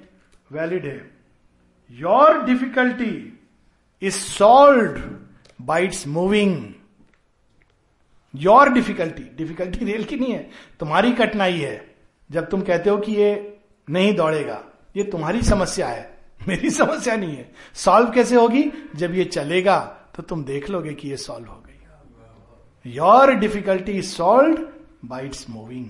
वैलिड 0.52 0.86
है। 0.86 1.10
Your 1.90 2.42
difficulty 2.44 3.40
is 4.02 4.14
solve 4.14 5.00
by 5.60 5.84
its 5.84 6.06
moving 6.06 6.64
your 8.34 8.68
difficulty 8.68 9.22
difficulty 9.36 9.84
rail 9.84 10.04
की 10.04 10.16
नहीं 10.16 10.32
है, 10.32 10.50
तुम्हारी 10.80 11.12
कठिनाई 11.12 11.58
है। 11.58 11.94
जब 12.30 12.48
तुम 12.48 12.62
कहते 12.62 12.90
हो 12.90 12.96
कि 12.96 13.12
ये 13.12 13.58
नहीं 13.88 14.14
दौड़ेगा, 14.14 14.64
ये 14.96 15.04
तुम्हारी 15.04 15.42
समस्या 15.42 15.88
है। 15.88 16.11
मेरी 16.48 16.70
समस्या 16.70 17.16
नहीं 17.16 17.36
है। 17.36 17.52
सॉल्व 17.74 18.10
कैसे 18.10 18.36
होगी? 18.36 18.72
जब 18.96 19.14
ये 19.14 19.24
चलेगा 19.24 19.78
तो 20.14 20.22
तुम 20.22 20.44
देख 20.44 20.70
लोगे 20.70 20.94
कि 20.94 21.08
ये 21.08 21.16
सॉल्व 21.16 21.48
हो 21.48 21.64
गई। 21.66 21.72
Your 22.90 23.34
difficulty 23.34 23.92
is 23.92 24.06
solve 24.06 24.68
by 25.04 25.26
its 25.26 25.50
moving 25.50 25.86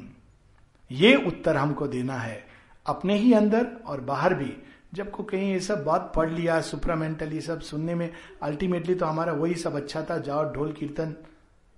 ये 0.90 1.14
उत्तर 1.16 1.57
हमको 1.57 1.86
देना 1.86 2.14
है। 2.14 2.46
अपने 2.86 3.18
ही 3.18 3.32
अंदर 3.32 3.66
और 3.86 4.00
बाहर 4.00 4.34
भी। 4.34 4.57
जब 4.94 5.11
को 5.11 5.22
कहीं 5.22 5.53
ये 5.53 5.61
सब 5.61 5.84
बात 5.84 6.12
पढ़ 6.16 6.30
लिया 6.30 6.61
सुपरामेंटल 6.61 7.40
सब 7.40 7.61
सुनने 7.61 7.94
में 7.94 8.12
अल्टीमेटली 8.42 8.94
तो 8.94 9.07
हमारा 9.07 9.32
वही 9.32 9.55
सब 9.55 9.76
अच्छा 9.76 10.03
था, 10.03 10.18
जाओ, 10.18 10.53
ढोल, 10.53 10.72
कीर्तन। 10.72 11.14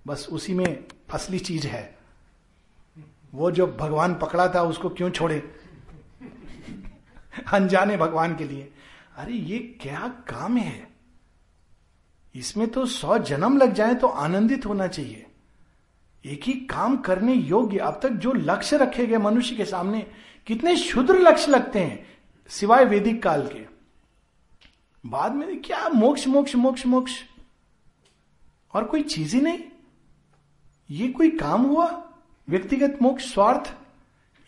बस 0.07 0.27
उसी 0.31 0.53
में 0.53 0.83
असली 1.13 1.39
चीज़ 1.39 1.67
है। 1.67 1.97
वो 3.33 3.51
जो 3.51 3.67
भगवान 3.67 4.15
पकड़ा 4.15 4.47
था, 4.47 4.61
उसको 4.61 4.89
क्यों 4.89 5.09
छोड़े? 5.09 5.64
अनजाने 7.53 7.97
भगवान 7.97 8.35
के 8.35 8.43
लिए। 8.43 8.73
अरे, 9.17 9.33
ये 9.33 9.59
क्या 9.81 10.07
काम 10.07 10.57
है? 10.57 10.87
इसमें 12.35 12.67
तो 12.67 12.85
सौ 12.85 13.17
जन्म 13.17 13.57
लग 13.57 13.73
जाए 13.73 13.95
तो 13.95 14.07
आनंदित 14.07 14.65
होना 14.65 14.87
चाहिए। 14.87 15.25
एक 16.25 16.43
ही 16.43 16.53
काम 16.53 16.97
करने 16.97 17.33
योग्य, 17.33 17.77
अब 17.77 17.99
तक 18.03 18.09
जो 18.09 18.33
लक्ष्य 18.33 18.77
रखे 18.77 19.05
गए 19.05 19.17
मनुष्य 19.17 19.55
के 19.55 19.65
सामने, 19.65 20.07
कितने 20.47 20.77
शुद्र 20.77 21.19
लक्ष्य 21.19 21.51
लगते 21.51 21.79
हैं, 21.79 22.17
सिवाय 22.47 22.85
वैदिक 22.85 23.23
काल 23.23 23.47
के। 23.47 23.65
बाद 25.05 25.35
में 25.35 25.61
क्या 25.61 25.89
मोक्ष 25.89 26.27
मोक्ष 26.27 26.55
मोक्ष 26.55 26.85
मोक्ष? 26.85 27.11
और 28.73 28.83
कोई 28.83 29.03
चीज़ 29.03 29.35
ही 29.35 29.41
नहीं। 29.41 29.59
ये 30.91 31.07
कोई 31.07 31.29
काम 31.29 31.61
हुआ? 31.61 32.11
व्यक्तिगत 32.49 32.99
मोक्ष, 33.01 33.33
स्वार्थ? 33.33 33.73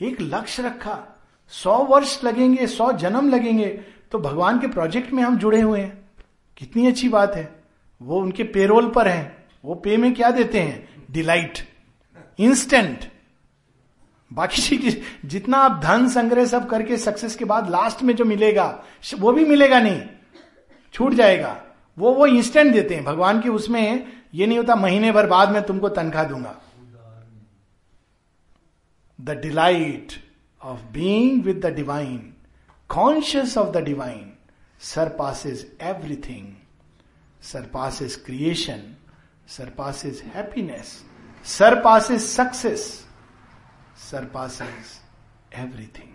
एक 0.02 0.22
लक्ष्य 0.22 0.64
रखा। 0.64 1.17
सौ 1.52 1.78
वर्ष 1.78 2.24
लगेंगे, 2.24 2.68
सौ 2.68 2.92
जन्म 2.92 3.30
लगेंगे 3.30 3.68
तो 4.12 4.20
भगवान 4.20 4.60
के 4.60 4.68
प्रोजेक्ट 4.68 5.14
में 5.14 5.24
हम 5.24 5.38
जुड़े 5.38 5.62
हुए 5.62 5.80
हैं। 5.80 6.10
कितनी 6.58 6.88
अच्छी 6.88 7.10
बात 7.10 7.36
है। 7.36 7.64
वो 8.02 8.20
उनके 8.22 8.44
पेरोल 8.44 8.90
पर 8.90 9.08
हैं। 9.08 9.46
वो 9.66 9.76
पे 9.76 9.98
में 9.98 10.14
क्या 10.14 10.32
देते 10.32 10.60
हैं? 10.60 11.06
डिलाइट 11.12 11.60
इंस्टेंट 12.40 13.12
बाकी 14.32 15.02
जितना 15.26 15.58
आप 15.58 15.82
धन 15.84 16.08
संग्रह 16.10 16.46
सब 16.46 16.70
करके 16.70 16.98
सक्सेस 16.98 17.36
के 17.36 17.46
बाद 17.46 17.70
लास्ट 17.70 18.02
में 18.04 18.16
जो 18.16 18.26
मिलेगा, 18.26 18.84
वो 19.20 19.32
भी 19.32 19.46
मिलेगा 19.46 19.80
नहीं। 19.80 20.02
छूट 20.94 21.14
जाएगा। 21.14 21.64
वो 21.98 22.12
वो 22.14 22.26
इंस्टेंट 22.26 22.74
देते 22.74 22.96
हैं। 22.96 23.04
भगवान 23.04 23.40
की 23.42 23.50
उसमें 23.50 24.06
ये 24.34 24.46
नहीं 24.48 24.58
होता, 24.58 24.76
महीने 24.76 25.12
भर 25.12 25.28
बाद 25.28 25.52
में 25.52 25.62
तुमको 25.64 25.90
तनख्वाह 25.90 26.24
दूँगा। 26.24 26.56
The 29.20 29.30
delight 29.32 30.14
of 30.68 30.82
being 30.94 31.44
with 31.44 31.66
the 31.66 31.74
divine 31.76 32.34
conscious 32.90 33.58
of 33.58 33.72
the 33.72 33.84
divine 33.84 34.34
surpasses 34.80 35.66
everything, 35.80 36.56
surpasses 37.42 38.16
creation, 38.16 38.96
surpasses 39.48 40.20
happiness, 40.22 41.04
surpasses 41.44 42.28
success, 42.28 43.06
surpasses 43.96 45.00
everything. 45.52 46.14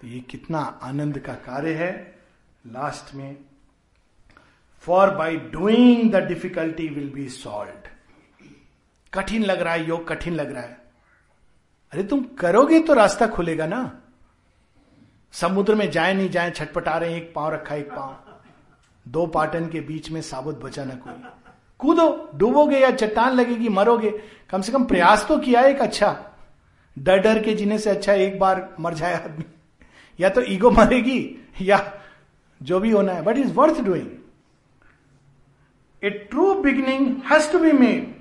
तो 0.00 0.06
ये 0.06 0.20
कितना 0.20 0.58
आनंद 0.82 1.18
का 1.18 1.34
कार्य 1.46 1.74
है 1.74 1.92
लास्ट 2.64 3.14
में 3.14 3.36
for 4.84 5.10
by 5.10 5.36
doing 5.52 6.10
the 6.12 6.22
difficulty 6.28 6.88
will 6.88 7.10
be 7.10 7.28
solve 7.28 7.90
कठिन 9.12 9.42
लग 9.42 9.60
रहा 9.60 9.74
है 9.74 9.86
योग 9.88 10.06
कठिन 10.08 10.34
लग 10.34 10.52
रहा 10.52 10.62
है 10.62 10.81
अरे 11.92 12.02
तुम 12.02 12.22
करोगे 12.38 12.80
तो 12.80 12.94
रास्ता 12.94 13.26
खुलेगा 13.26 13.66
ना। 13.66 13.80
समुद्र 15.32 15.74
में 15.74 15.90
जाए 15.90 16.14
नहीं 16.14 16.28
जाए, 16.30 16.50
छटपटा 16.50 16.96
रहे 16.98 17.16
एक 17.16 17.32
पाँव 17.34 17.52
रखा, 17.54 17.74
एक 17.74 17.90
पाँव। 17.90 18.16
दो 19.06 19.26
पाटन 19.26 19.68
के 19.68 19.80
बीच 19.80 20.10
में 20.10 20.20
साबुत 20.22 20.62
बचा 20.62 20.84
ना 20.84 20.94
कोई। 20.94 21.12
कूदो, 21.78 22.30
डूबोगे 22.34 22.78
या 22.78 22.90
चट्टान 22.90 23.34
लगेगी, 23.34 23.68
मरोगे। 23.68 24.10
कम 24.50 24.60
से 24.60 24.72
कम 24.72 24.84
प्रयास 24.84 25.26
तो 25.28 25.38
किया 25.38 25.62
एक 25.62 25.80
अच्छा। 25.80 26.16
डर 26.96 27.18
डर 27.18 27.42
के 27.42 27.54
जीने 27.54 27.78
से 27.78 27.90
अच्छा 27.90 28.12
एक 28.12 28.38
बार 28.38 28.68
मर 28.80 28.94
जाए 28.94 29.14
आदमी। 29.14 29.44
या 30.18 30.28
तो 30.28 30.42
ईगो 30.42 30.70
मरेगी, 30.70 31.48
या 31.62 31.78
जो 32.60 32.80
भी 32.80 32.90
होना 32.90 33.12
है। 33.12 33.22
But 33.22 33.38
is 33.38 33.52
worth 33.52 33.80
doing 33.80 34.10
a 36.02 36.10
true 36.10 36.54
beginning 36.54 37.16
has 37.32 37.52
to 37.52 37.58
be 37.58 37.72
made 37.72 38.14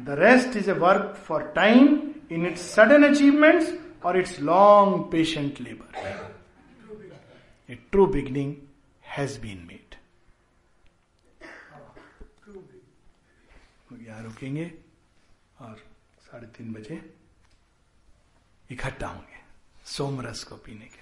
the 0.00 0.16
rest 0.18 0.56
is 0.56 0.70
a 0.70 0.74
work 0.74 1.14
for 1.26 1.42
time 1.56 1.96
in 2.34 2.46
its 2.46 2.62
sudden 2.74 3.08
achievements 3.08 3.72
और 4.04 4.18
its 4.18 4.38
long 4.40 5.10
patient 5.12 5.60
labour 5.60 5.90
a 7.68 7.74
true 7.92 8.06
beginning 8.14 8.54
has 9.08 9.40
been 9.40 9.66
made 9.68 9.96
यहाँ 14.02 14.22
रुकेंगे 14.22 14.70
और 15.60 15.76
साढ़े 16.22 16.46
तीन 16.56 16.72
बजे 16.72 17.00
इकट्ठा 18.70 19.06
होंगे 19.08 19.40
सोमरस 19.86 20.42
को 20.44 20.56
पीने 20.56 20.86
के 20.86 21.01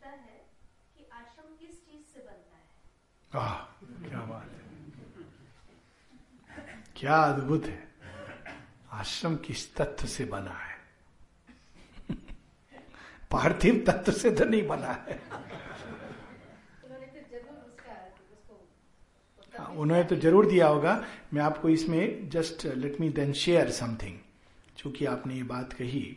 पूछता 0.00 0.10
है 0.10 0.36
कि 0.96 1.04
आश्रम 1.12 1.48
किस 1.60 1.74
चीज़ 1.80 2.04
से 2.12 2.20
बनता 2.20 2.56
है? 2.56 2.64
आह 3.32 3.58
क्या 4.08 4.20
बात 4.26 4.48
है। 4.50 4.58
क्या 6.96 7.16
अद्भुत 7.24 7.66
है। 7.66 7.88
आश्रम 8.92 9.36
किस 9.36 9.74
तत्व 9.76 10.06
से 10.06 10.24
बना 10.24 10.56
है? 10.56 10.78
पार्थिव 13.30 13.84
तत्व 13.86 14.12
से 14.12 14.30
तो 14.30 14.44
नहीं 14.44 14.66
बना 14.66 14.92
है। 15.08 15.20
उन्होंने 19.70 20.02
तो 20.04 20.16
ज़रूर 20.16 20.46
दिया 20.46 20.66
होगा। 20.66 20.92
मैं 21.34 21.42
आपको 21.42 21.68
इसमें 21.68 22.28
just 22.30 22.64
let 22.66 23.00
me 23.00 23.08
then 23.10 23.32
share 23.32 23.70
something 23.70 24.18
चूँकि 24.76 25.04
आपने 25.06 25.34
ये 25.34 25.42
बात 25.42 25.72
कही। 25.72 26.16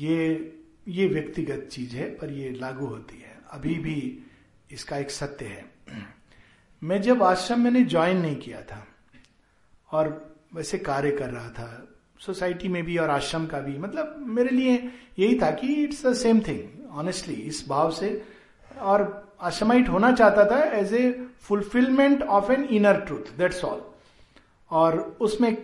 ये 0.00 0.18
ये 0.88 1.06
व्यक्तिगत 1.06 1.68
चीज़ 1.72 1.96
है, 1.96 2.10
पर 2.10 2.30
ये 2.30 2.50
लागू 2.50 2.86
होती 2.86 3.16
है। 3.16 3.38
अभी 3.50 3.74
भी 3.74 4.18
इसका 4.70 4.96
एक 4.98 5.10
सत्य 5.10 5.44
है। 5.44 5.64
मैं 6.82 7.02
जब 7.02 7.22
आश्रम 7.22 7.60
मैंने 7.60 7.84
ज्वाइन 7.84 8.16
नहीं 8.16 8.36
किया 8.36 8.60
था, 8.62 8.86
और 9.92 10.34
वैसे 10.54 10.78
कार्य 10.78 11.10
कर 11.10 11.30
रहा 11.30 11.48
था 11.48 11.88
सोसाइटी 12.20 12.68
में 12.68 12.82
भी 12.84 12.96
और 12.98 13.10
आश्रम 13.10 13.46
का 13.46 13.60
भी 13.60 13.78
मतलब 13.78 14.14
मेरे 14.28 14.48
लिए 14.48 14.74
यही 15.18 15.38
था 15.40 15.50
कि 15.50 15.72
it's 15.74 16.06
the 16.06 16.12
same 16.14 16.40
thing 16.40 16.90
honestly 16.90 17.34
इस 17.34 17.64
भाव 17.68 17.90
से। 17.90 18.22
और 18.78 19.34
आश्रमाइट 19.40 19.88
होना 19.88 20.12
चाहता 20.12 20.44
था 20.50 20.62
as 20.78 20.92
a 20.94 21.26
fulfilment 21.40 22.22
of 22.22 22.52
an 22.52 22.64
inner 22.64 23.00
truth 23.00 23.36
that's 23.38 23.64
all 23.64 23.82
और 24.70 25.16
उसमें 25.20 25.56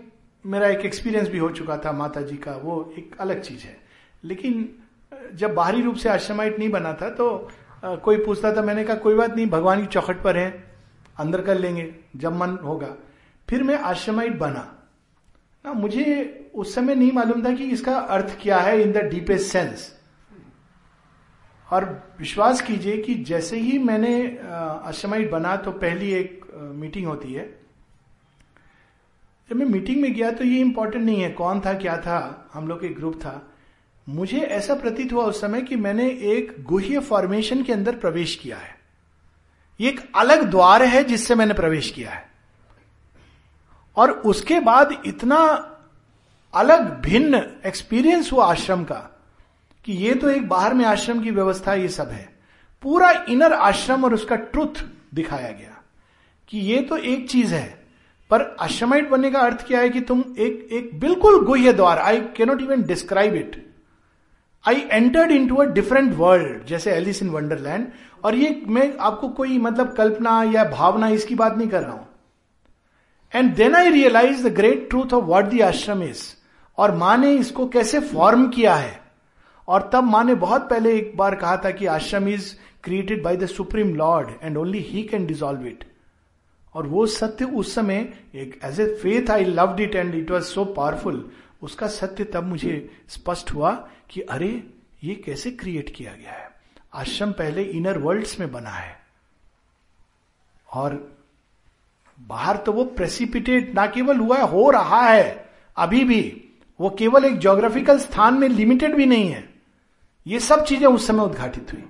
मेरा 0.47 0.69
एक 0.69 0.79
एक्सपीरियंस 0.79 1.29
भी 1.29 1.39
हो 1.39 1.49
चुका 1.51 1.77
था 1.79 1.93
माता 1.93 2.21
जी 2.21 2.37
का, 2.37 2.57
वो 2.57 2.95
एक 2.99 3.17
अलग 3.21 3.41
चीज़ 3.43 3.65
है। 3.65 3.81
लेकिन 4.25 4.79
जब 5.13 5.55
बाहरी 5.55 5.83
रूप 5.83 5.97
से 5.97 6.09
आश्रमाइट 6.09 6.59
नहीं 6.59 6.71
बना 6.71 6.93
था 6.93 7.09
तो 7.11 7.49
कोई 7.85 8.25
पूछता 8.25 8.55
था, 8.57 8.63
मैंने 8.63 8.85
कहा, 8.85 8.97
कोई 8.97 9.15
बात 9.15 9.35
नहीं, 9.37 9.47
भगवान 9.47 9.81
की 9.81 9.87
चौखट 9.87 10.23
पर 10.23 10.37
है, 10.37 10.49
अंदर 11.19 11.41
कर 11.43 11.59
लेंगे, 11.59 11.95
जब 12.17 12.37
मन 12.37 12.57
होगा। 12.65 12.95
फिर 13.49 13.63
मैं 13.63 13.79
आश्रमाइट 13.81 14.39
बना। 14.39 14.65
ना, 15.65 15.73
मुझे 15.73 16.51
उस 16.55 16.75
समय 16.75 16.95
नहीं 16.95 17.13
मालूम 17.13 17.45
था 17.45 17.53
कि 17.55 17.65
इसका 17.65 17.97
अर्थ 17.97 18.37
क्या 18.43 18.59
है 18.59 18.81
इन 18.83 18.93
द 18.93 19.05
डीपेस्ट 19.11 19.53
सेंस 19.53 19.93
और 21.69 21.85
विश्वास 22.19 22.61
कीजिए 22.61 22.97
कि 23.03 23.15
जैसे 23.25 23.59
ही 23.59 23.79
मैंने 23.79 24.17
आश्रमाइट 24.43 25.31
बना 25.31 25.57
तो 25.57 25.71
पहली 25.73 26.13
एक 26.13 26.47
मीटिंग 26.75 27.07
होती 27.07 27.33
है। 27.33 27.47
जब 29.51 29.57
मैं 29.57 29.67
मीटिंग 29.67 30.01
में 30.03 30.13
गया 30.13 30.31
तो 30.31 30.45
ये 30.45 30.61
इंपॉर्टेंट 30.61 31.05
नहीं 31.05 31.21
है 31.23 31.31
कौन 31.33 31.61
था, 31.61 31.73
क्या 31.75 31.97
था, 31.97 32.51
हम 32.55 32.69
लोग 32.69 32.85
एक 32.85 32.97
ग्रुप 32.97 33.15
था। 33.15 33.41
मुझे 34.09 34.39
ऐसा 34.39 34.75
प्रतीत 34.75 35.13
हुआ 35.13 35.25
उस 35.25 35.41
समय 35.41 35.63
कि 35.63 35.77
मैंने 35.77 36.09
एक 36.09 36.55
गुह्य 36.63 36.99
फॉर्मेशन 36.99 37.63
के 37.63 37.73
अंदर 37.73 37.97
प्रवेश 37.97 38.35
किया 38.37 38.57
है। 38.57 38.77
ये 39.81 39.89
एक 39.89 40.01
अलग 40.17 40.43
द्वार 40.43 40.83
है 40.83 41.03
जिससे 41.05 41.35
मैंने 41.35 41.55
प्रवेश 41.55 41.91
किया 41.91 42.11
है। 42.11 42.27
और 43.97 44.11
उसके 44.11 44.61
बाद 44.61 45.03
इतना 45.07 45.37
अलग 46.55 47.01
भिन्न 47.01 47.43
एक्सपीरियंस 47.67 48.33
हुआ 48.33 48.47
आश्रम 48.47 48.85
का 48.85 48.99
कि 49.85 49.93
ये 49.93 50.15
तो 50.15 50.31
एक 50.31 50.49
बाहर 50.49 50.75
में 50.75 50.85
आश्रम 50.85 51.23
की 51.23 51.31
व्यवस्था, 51.31 51.75
ये 51.75 51.89
सब 51.89 52.09
है। 52.09 52.29
पूरा 52.83 53.11
इनर 53.29 53.53
आश्रम 53.53 54.05
और 54.05 54.15
उसका 54.15 54.37
ट्रुथ 54.37 54.85
दिखाया 55.15 55.51
गया 55.51 55.83
कि 56.49 56.59
ये 56.59 56.81
तो 56.81 56.97
एक 56.97 57.29
चीज़ 57.31 57.55
है। 57.55 57.87
पर 58.31 58.57
आश्रमाइट 58.61 59.09
बनने 59.09 59.31
का 59.31 59.41
अर्थ 59.41 59.67
क्या 59.67 59.81
है 59.81 59.89
कि 59.89 60.01
तुम 60.01 60.25
एक 60.39 60.69
एक 60.73 60.99
बिल्कुल 61.01 61.45
गुह्य 61.45 61.73
द्वार 61.73 61.99
I 61.99 62.21
cannot 62.37 62.63
even 62.63 62.83
describe 62.83 63.35
it 63.35 63.65
I 64.65 64.83
entered 64.93 65.31
into 65.49 65.57
a 65.57 65.65
different 65.65 66.15
world 66.17 66.65
जैसे 66.67 66.93
एलिस 66.93 67.23
इन 67.23 67.29
वंडरलैंड 67.31 67.87
और 68.25 68.35
ये 68.35 68.51
मैं 68.69 68.93
आपको 69.01 69.29
कोई 69.29 69.59
मतलब 69.59 69.93
कल्पना 69.95 70.43
या 70.55 70.65
भावना 70.71 71.09
इसकी 71.09 71.35
बात 71.35 71.57
नहीं 71.57 71.69
कर 71.69 71.83
रहा 71.83 71.93
हूँ। 71.93 72.07
And 73.33 73.55
then 73.57 73.75
I 73.75 73.91
realise 73.91 74.47
the 74.49 74.53
great 74.55 74.89
truth 74.91 75.13
of 75.15 75.25
what 75.25 75.45
the 75.45 75.61
ashram 75.61 76.03
is 76.03 76.23
और 76.79 76.95
माँ 76.97 77.17
ने 77.17 77.33
इसको 77.35 77.67
कैसे 77.69 78.01
फॉर्म 78.01 78.49
किया 78.49 78.75
है। 78.75 79.01
और 79.69 79.91
तब 79.93 80.05
माँ 80.05 80.25
ने 80.25 80.35
बहुत 80.37 80.69
पहले 80.71 80.95
एक 80.97 81.13
बार 81.17 81.35
कहा 81.35 81.57
था 81.65 81.71
कि 81.71 81.87
ashram 81.87 82.29
is 82.29 82.55
created 82.85 83.23
by 83.23 83.37
the 83.37 83.47
supreme 83.47 83.95
lord 83.97 84.29
and 84.43 84.57
only 84.57 84.79
he 84.81 85.03
can 85.03 85.27
dissolve 85.27 85.67
it 85.67 85.85
और 86.75 86.87
वो 86.87 87.07
सत्य 87.07 87.45
उस 87.45 87.75
समय, 87.75 88.09
एक 88.35 88.59
as 88.65 88.81
a 88.81 88.87
faith 89.03 89.31
I 89.31 89.45
loved 89.45 89.81
it 89.81 89.95
and 89.95 90.15
it 90.15 90.31
was 90.31 90.45
so 90.45 90.65
powerful 90.65 91.29
उसका 91.63 91.87
सत्य 91.87 92.25
तब 92.25 92.45
मुझे 92.45 92.91
स्पष्ट 93.09 93.55
हुआ 93.55 93.89
कि 94.11 94.21
अरे, 94.21 94.71
ये 95.05 95.15
कैसे 95.15 95.51
क्रिएट 95.51 95.95
किया 95.97 96.13
गया 96.13 96.33
है? 96.33 96.51
आश्रम 96.95 97.33
पहले 97.33 97.63
इनर 97.63 97.99
वर्ल्ड्स 97.99 98.41
में 98.41 98.53
बना 98.53 98.71
है। 98.71 99.01
और 100.73 101.19
बाहर 102.21 102.57
तो 102.57 102.73
वो 102.73 102.85
प्रेसिपिटेट 102.85 103.75
ना 103.75 103.87
केवल 103.87 104.17
हुआ 104.17 104.37
है, 104.37 104.49
हो 104.49 104.71
रहा 104.71 105.03
है, 105.03 105.51
अभी 105.77 106.05
भी। 106.05 106.45
वो 106.81 106.91
केवल 106.91 107.25
एक 107.25 107.39
जोग्राफिकल 107.39 107.99
स्थान 107.99 108.35
में 108.35 108.49
लिमिटेड 108.49 108.95
भी 108.95 109.07
नहीं 109.07 109.29
है। 109.29 109.55
ये 110.27 110.41
सब 110.41 110.65
चीज़ें 110.65 110.87
उस 110.87 111.07
समय 111.07 111.23
उद्घाटित 111.23 111.73
हुई। 111.73 111.85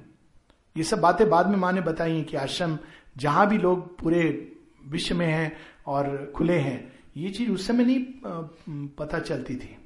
ये 0.77 0.85
सब 0.85 1.01
बातें 1.01 1.31
बाद 1.31 1.47
में 1.47 1.57
माँ 1.57 1.73
ने 1.73 1.81
बताई 1.81 2.23
कि 2.23 2.37
आश्रम 2.37 2.79
जहाँ 3.17 3.49
भी 3.49 3.59
लोग 3.59 3.99
पूरे 3.99 4.53
विश्व 4.87 5.17
में 5.17 5.27
हैं 5.27 5.57
और 5.87 6.33
खुले 6.37 6.59
हैं 6.59 6.98
ये 7.19 7.31
चीज़ 7.31 7.51
उस 7.51 7.67
समय 7.67 7.85
नहीं 7.85 8.89
पता 8.99 9.19
चलती 9.21 9.57
थी। 9.57 9.77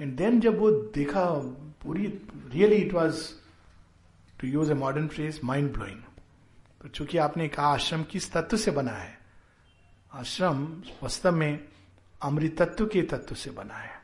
एंड 0.00 0.16
देन 0.16 0.40
जब 0.40 0.58
वो 0.58 0.70
देखा, 0.94 1.24
पूरी 1.82 2.06
really 2.52 2.76
it 2.76 2.92
was 2.94 3.22
to 4.40 4.48
use 4.48 4.70
a 4.70 4.74
modern 4.74 5.08
phrase 5.08 5.40
mind 5.44 5.72
blowing 5.72 6.88
चूँकि 6.88 7.18
आपने 7.18 7.48
कहा 7.48 7.66
आश्रम 7.66 8.02
किस 8.02 8.32
तत्व 8.32 8.56
से 8.56 8.70
बना 8.70 8.92
है, 8.92 9.18
आश्रम 10.12 10.66
वास्तव 11.02 11.32
में 11.32 11.68
अमृतत्व 12.20 12.86
के 12.86 13.02
तत्व 13.04 13.34
से 13.34 13.50
बना 13.50 13.74
है। 13.74 13.96